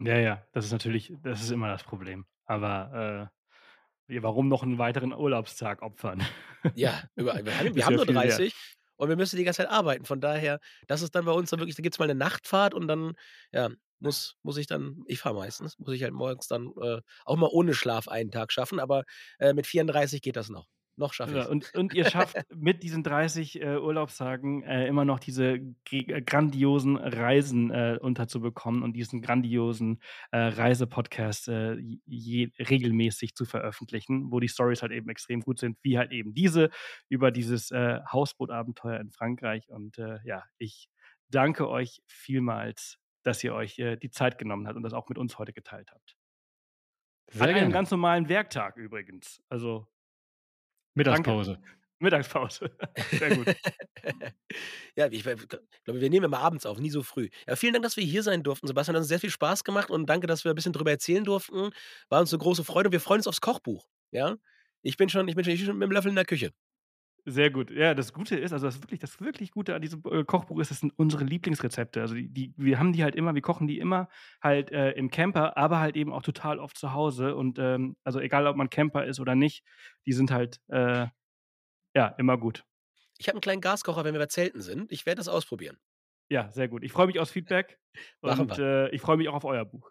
Ja, 0.00 0.16
ja, 0.16 0.46
das 0.52 0.64
ist 0.66 0.70
natürlich 0.72 1.12
das 1.22 1.42
ist 1.42 1.50
immer 1.50 1.68
das 1.68 1.82
Problem. 1.82 2.26
Aber, 2.44 3.30
äh, 4.08 4.20
warum 4.22 4.48
noch 4.48 4.62
'n 4.62 4.78
weiteren 4.78 5.12
Urlaubstag 5.12 5.82
opfern? 5.82 6.22
Ja, 6.74 7.04
überall. 7.16 7.44
Wir 7.44 7.56
haben 7.58 7.74
wir 7.74 7.84
haben 7.86 7.96
nur 7.96 8.06
viel 8.06 8.22
wert. 8.22 8.44
30 8.46 8.54
und 8.96 9.08
wir 9.08 9.16
müssen 9.16 9.36
die 9.36 9.44
ganze 9.44 9.62
Zeit 9.62 9.70
arbeiten. 9.70 10.04
Von 10.04 10.20
daher, 10.20 10.60
das 10.86 11.02
ist 11.02 11.14
dann 11.14 11.24
bei 11.24 11.32
uns 11.32 11.50
dann 11.50 11.60
wirklich 11.60 11.76
da 11.76 11.82
gibt's 11.82 11.98
mal 11.98 12.06
'ne 12.08 12.14
Nachtfahrt 12.14 12.74
und 12.74 12.88
dann, 12.88 13.14
ja, 13.52 13.70
muss 14.00 14.36
muss 14.42 14.56
ich 14.58 14.66
dann 14.66 15.02
ich 15.06 15.18
fahre 15.20 15.34
meistens, 15.34 15.78
muss 15.78 15.94
ich 15.94 16.02
halt 16.02 16.12
morgens 16.12 16.46
dann, 16.48 16.72
äh, 16.80 17.00
auch 17.24 17.36
mal 17.36 17.48
ohne 17.50 17.74
Schlaf 17.74 18.08
einen 18.08 18.30
Tag 18.30 18.52
schaffen, 18.52 18.80
aber, 18.80 19.04
äh, 19.38 19.54
mit 19.54 19.66
34 19.66 20.22
geht 20.22 20.36
das 20.36 20.48
noch. 20.50 20.66
Noch 20.98 21.12
schaffe 21.14 21.36
Ja, 21.36 21.38
ich's. 21.38 21.48
und 21.48 21.72
und 21.74 21.94
ihr 21.94 22.04
schafft 22.04 22.44
mit 22.54 22.82
diesen 22.82 23.02
30, 23.04 23.60
äh, 23.62 23.76
Urlaubstagen, 23.78 24.62
äh, 24.64 24.86
immer 24.88 25.04
noch 25.04 25.20
diese 25.20 25.60
äh, 25.90 26.22
grandiosen 26.22 26.96
Reisen, 26.96 27.70
äh, 27.70 27.98
unterzubekommen 28.00 28.82
und 28.82 28.94
diesen 28.94 29.22
grandiosen, 29.22 30.00
äh, 30.32 30.38
Reisepodcast, 30.38 31.48
äh, 31.48 31.76
regelmäßig 32.58 33.34
zu 33.34 33.44
veröffentlichen, 33.44 34.32
wo 34.32 34.40
die 34.40 34.48
Storys 34.48 34.82
halt 34.82 34.92
eben 34.92 35.08
extrem 35.08 35.40
gut 35.42 35.58
sind, 35.60 35.78
wie 35.82 35.98
halt 35.98 36.12
eben 36.12 36.34
diese 36.34 36.70
über 37.08 37.30
dieses, 37.30 37.70
äh, 37.70 38.00
Hausbootabenteuer 38.12 39.00
in 39.00 39.10
Frankreich. 39.12 39.68
Und, 39.70 39.98
ja, 40.24 40.44
ich 40.58 40.88
danke 41.30 41.68
euch 41.68 42.00
vielmals, 42.06 42.98
dass 43.22 43.42
ihr 43.44 43.54
euch, 43.54 43.76
die 43.76 44.10
Zeit 44.10 44.38
genommen 44.38 44.66
habt 44.66 44.76
und 44.76 44.82
das 44.82 44.92
auch 44.94 45.08
mit 45.08 45.18
uns 45.18 45.38
heute 45.38 45.52
geteilt 45.52 45.90
habt. 45.92 46.16
Sehr 47.30 47.42
An 47.42 47.50
einem 47.50 47.70
gerne. 47.70 47.72
ganz 47.72 47.90
normalen 47.90 48.28
Werktag 48.28 48.76
übrigens. 48.76 49.42
Also 49.48 49.86
Mittagspause. 50.98 51.58
Danke. 51.58 51.78
Mittagspause. 52.00 52.70
Sehr 53.10 53.32
gut. 53.32 53.48
Ja, 54.96 55.08
ich 55.10 55.22
glaube, 55.22 56.00
wir 56.00 56.10
nehmen 56.10 56.26
immer 56.26 56.40
abends 56.40 56.66
auf, 56.66 56.78
nie 56.80 56.90
so 56.90 57.02
früh. 57.02 57.28
Ja, 57.48 57.56
vielen 57.56 57.72
Dank, 57.74 57.84
dass 57.84 57.96
wir 57.96 58.04
hier 58.04 58.22
sein 58.24 58.42
durften, 58.42 58.66
Sebastian. 58.68 58.96
Hat 58.96 59.00
uns 59.02 59.08
sehr 59.08 59.20
viel 59.20 59.30
Spaß 59.30 59.64
gemacht 59.64 59.90
und 59.90 60.06
danke, 60.08 60.26
dass 60.26 60.44
wir 60.44 60.52
'n 60.52 60.56
bisschen 60.56 60.72
drüber 60.72 60.90
erzählen 60.92 61.24
durften. 61.24 61.70
War 62.10 62.20
uns 62.20 62.32
'ne 62.32 62.38
große 62.38 62.64
Freude. 62.64 62.92
Wir 62.92 63.00
freuen 63.00 63.20
uns 63.20 63.28
aufs 63.28 63.40
Kochbuch, 63.40 63.88
ja? 64.12 64.36
Ich 64.82 64.96
bin 64.96 65.08
schon 65.08 65.28
ich 65.28 65.36
bin 65.36 65.44
schon 65.44 65.54
ich 65.54 65.60
bin 65.60 65.66
schon 65.68 65.78
mit 65.78 65.88
dem 65.88 65.92
Löffel 65.92 66.10
in 66.10 66.16
der 66.16 66.24
Küche. 66.26 66.52
Sehr 67.30 67.50
gut. 67.50 67.70
Ja, 67.70 67.92
das 67.94 68.14
Gute 68.14 68.36
ist, 68.36 68.54
also 68.54 68.66
das 68.66 68.80
wirklich, 68.80 69.00
das 69.00 69.20
wirklich 69.20 69.50
Gute 69.50 69.74
an 69.74 69.82
diesem 69.82 70.02
äh, 70.10 70.24
Kochbuch 70.24 70.60
ist, 70.60 70.70
das 70.70 70.80
sind 70.80 70.94
unsere 70.96 71.24
Lieblingsrezepte. 71.24 72.00
Also 72.00 72.14
die, 72.14 72.28
die, 72.28 72.54
wir 72.56 72.78
haben 72.78 72.94
die 72.94 73.02
halt 73.02 73.14
immer, 73.14 73.34
wir 73.34 73.42
kochen 73.42 73.66
die 73.66 73.78
immer 73.78 74.08
halt 74.40 74.72
äh, 74.72 74.92
im 74.92 75.10
Camper, 75.10 75.54
aber 75.58 75.78
halt 75.78 75.94
eben 75.96 76.10
auch 76.10 76.22
total 76.22 76.58
oft 76.58 76.78
zu 76.78 76.94
Hause. 76.94 77.36
Und 77.36 77.58
ähm, 77.58 77.96
also 78.02 78.18
egal, 78.18 78.46
ob 78.46 78.56
man 78.56 78.70
Camper 78.70 79.04
ist 79.04 79.20
oder 79.20 79.34
nicht, 79.34 79.62
die 80.06 80.14
sind 80.14 80.30
halt 80.30 80.60
äh, 80.68 81.06
ja 81.94 82.06
immer 82.16 82.38
gut. 82.38 82.64
Ich 83.18 83.28
habe 83.28 83.34
einen 83.34 83.42
kleinen 83.42 83.60
Gaskocher, 83.60 84.04
wenn 84.04 84.14
wir 84.14 84.20
bei 84.20 84.26
Zelten 84.26 84.62
sind. 84.62 84.90
Ich 84.90 85.04
werde 85.04 85.18
das 85.18 85.28
ausprobieren. 85.28 85.78
Ja, 86.30 86.50
sehr 86.52 86.68
gut. 86.68 86.82
Ich 86.82 86.92
freue 86.92 87.08
mich 87.08 87.18
aufs 87.18 87.32
Feedback 87.32 87.78
Machen 88.22 88.42
und 88.42 88.56
wir. 88.56 88.58
äh, 88.58 88.94
ich 88.94 89.02
freue 89.02 89.18
mich 89.18 89.28
auch 89.28 89.34
auf 89.34 89.44
euer 89.44 89.66
Buch. 89.66 89.90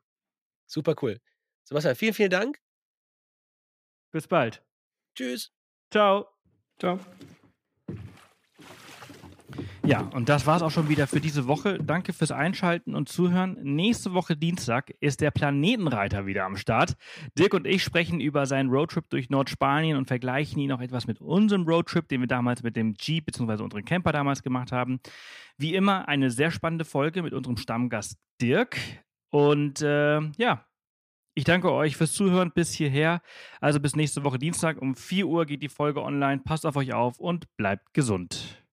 Super 0.65 0.95
cool. 1.03 1.19
Sebastian, 1.65 1.95
vielen, 1.95 2.13
vielen 2.15 2.31
Dank. 2.31 2.59
Bis 4.11 4.27
bald. 4.27 4.63
Tschüss. 5.15 5.51
Ciao. 5.91 6.36
Ciao. 6.79 6.99
Ja, 9.87 10.01
und 10.01 10.27
das 10.27 10.45
war's 10.45 10.61
auch 10.61 10.69
schon 10.69 10.89
wieder 10.89 11.07
für 11.07 11.21
diese 11.21 11.47
Woche. 11.47 11.77
Danke 11.81 12.11
fürs 12.11 12.31
Einschalten 12.31 12.93
und 12.93 13.07
Zuhören. 13.07 13.57
Nächste 13.63 14.13
Woche 14.13 14.35
Dienstag 14.35 14.93
ist 14.99 15.21
der 15.21 15.31
Planetenreiter 15.31 16.25
wieder 16.25 16.43
am 16.43 16.57
Start. 16.57 16.95
Dirk 17.39 17.53
und 17.53 17.65
ich 17.65 17.83
sprechen 17.83 18.19
über 18.19 18.45
seinen 18.45 18.69
Roadtrip 18.69 19.09
durch 19.09 19.29
Nordspanien 19.29 19.97
und 19.97 20.05
vergleichen 20.05 20.59
ihn 20.59 20.73
auch 20.73 20.81
etwas 20.81 21.07
mit 21.07 21.21
unserem 21.21 21.63
Roadtrip, 21.63 22.09
den 22.09 22.19
wir 22.19 22.27
damals 22.27 22.63
mit 22.63 22.75
dem 22.75 22.95
Jeep 22.99 23.27
bzw. 23.27 23.63
unseren 23.63 23.85
Camper 23.85 24.11
damals 24.11 24.43
gemacht 24.43 24.73
haben. 24.73 24.99
Wie 25.57 25.73
immer 25.73 26.07
eine 26.09 26.31
sehr 26.31 26.51
spannende 26.51 26.83
Folge 26.83 27.23
mit 27.23 27.33
unserem 27.33 27.55
Stammgast 27.55 28.17
Dirk. 28.41 28.77
Und 29.29 29.81
äh, 29.81 30.19
ja, 30.37 30.65
ich 31.37 31.43
danke 31.43 31.71
euch 31.71 31.95
fürs 31.95 32.13
Zuhören 32.13 32.51
bis 32.51 32.73
hierher. 32.73 33.21
Also 33.61 33.79
bis 33.79 33.95
nächste 33.95 34.23
Woche 34.23 34.39
Dienstag 34.39 34.81
um 34.81 34.95
4 34.95 35.27
Uhr 35.27 35.45
geht 35.45 35.61
die 35.61 35.69
Folge 35.69 36.01
online. 36.01 36.41
Passt 36.43 36.65
auf 36.65 36.75
euch 36.75 36.93
auf 36.93 37.19
und 37.19 37.55
bleibt 37.57 37.93
gesund. 37.93 38.66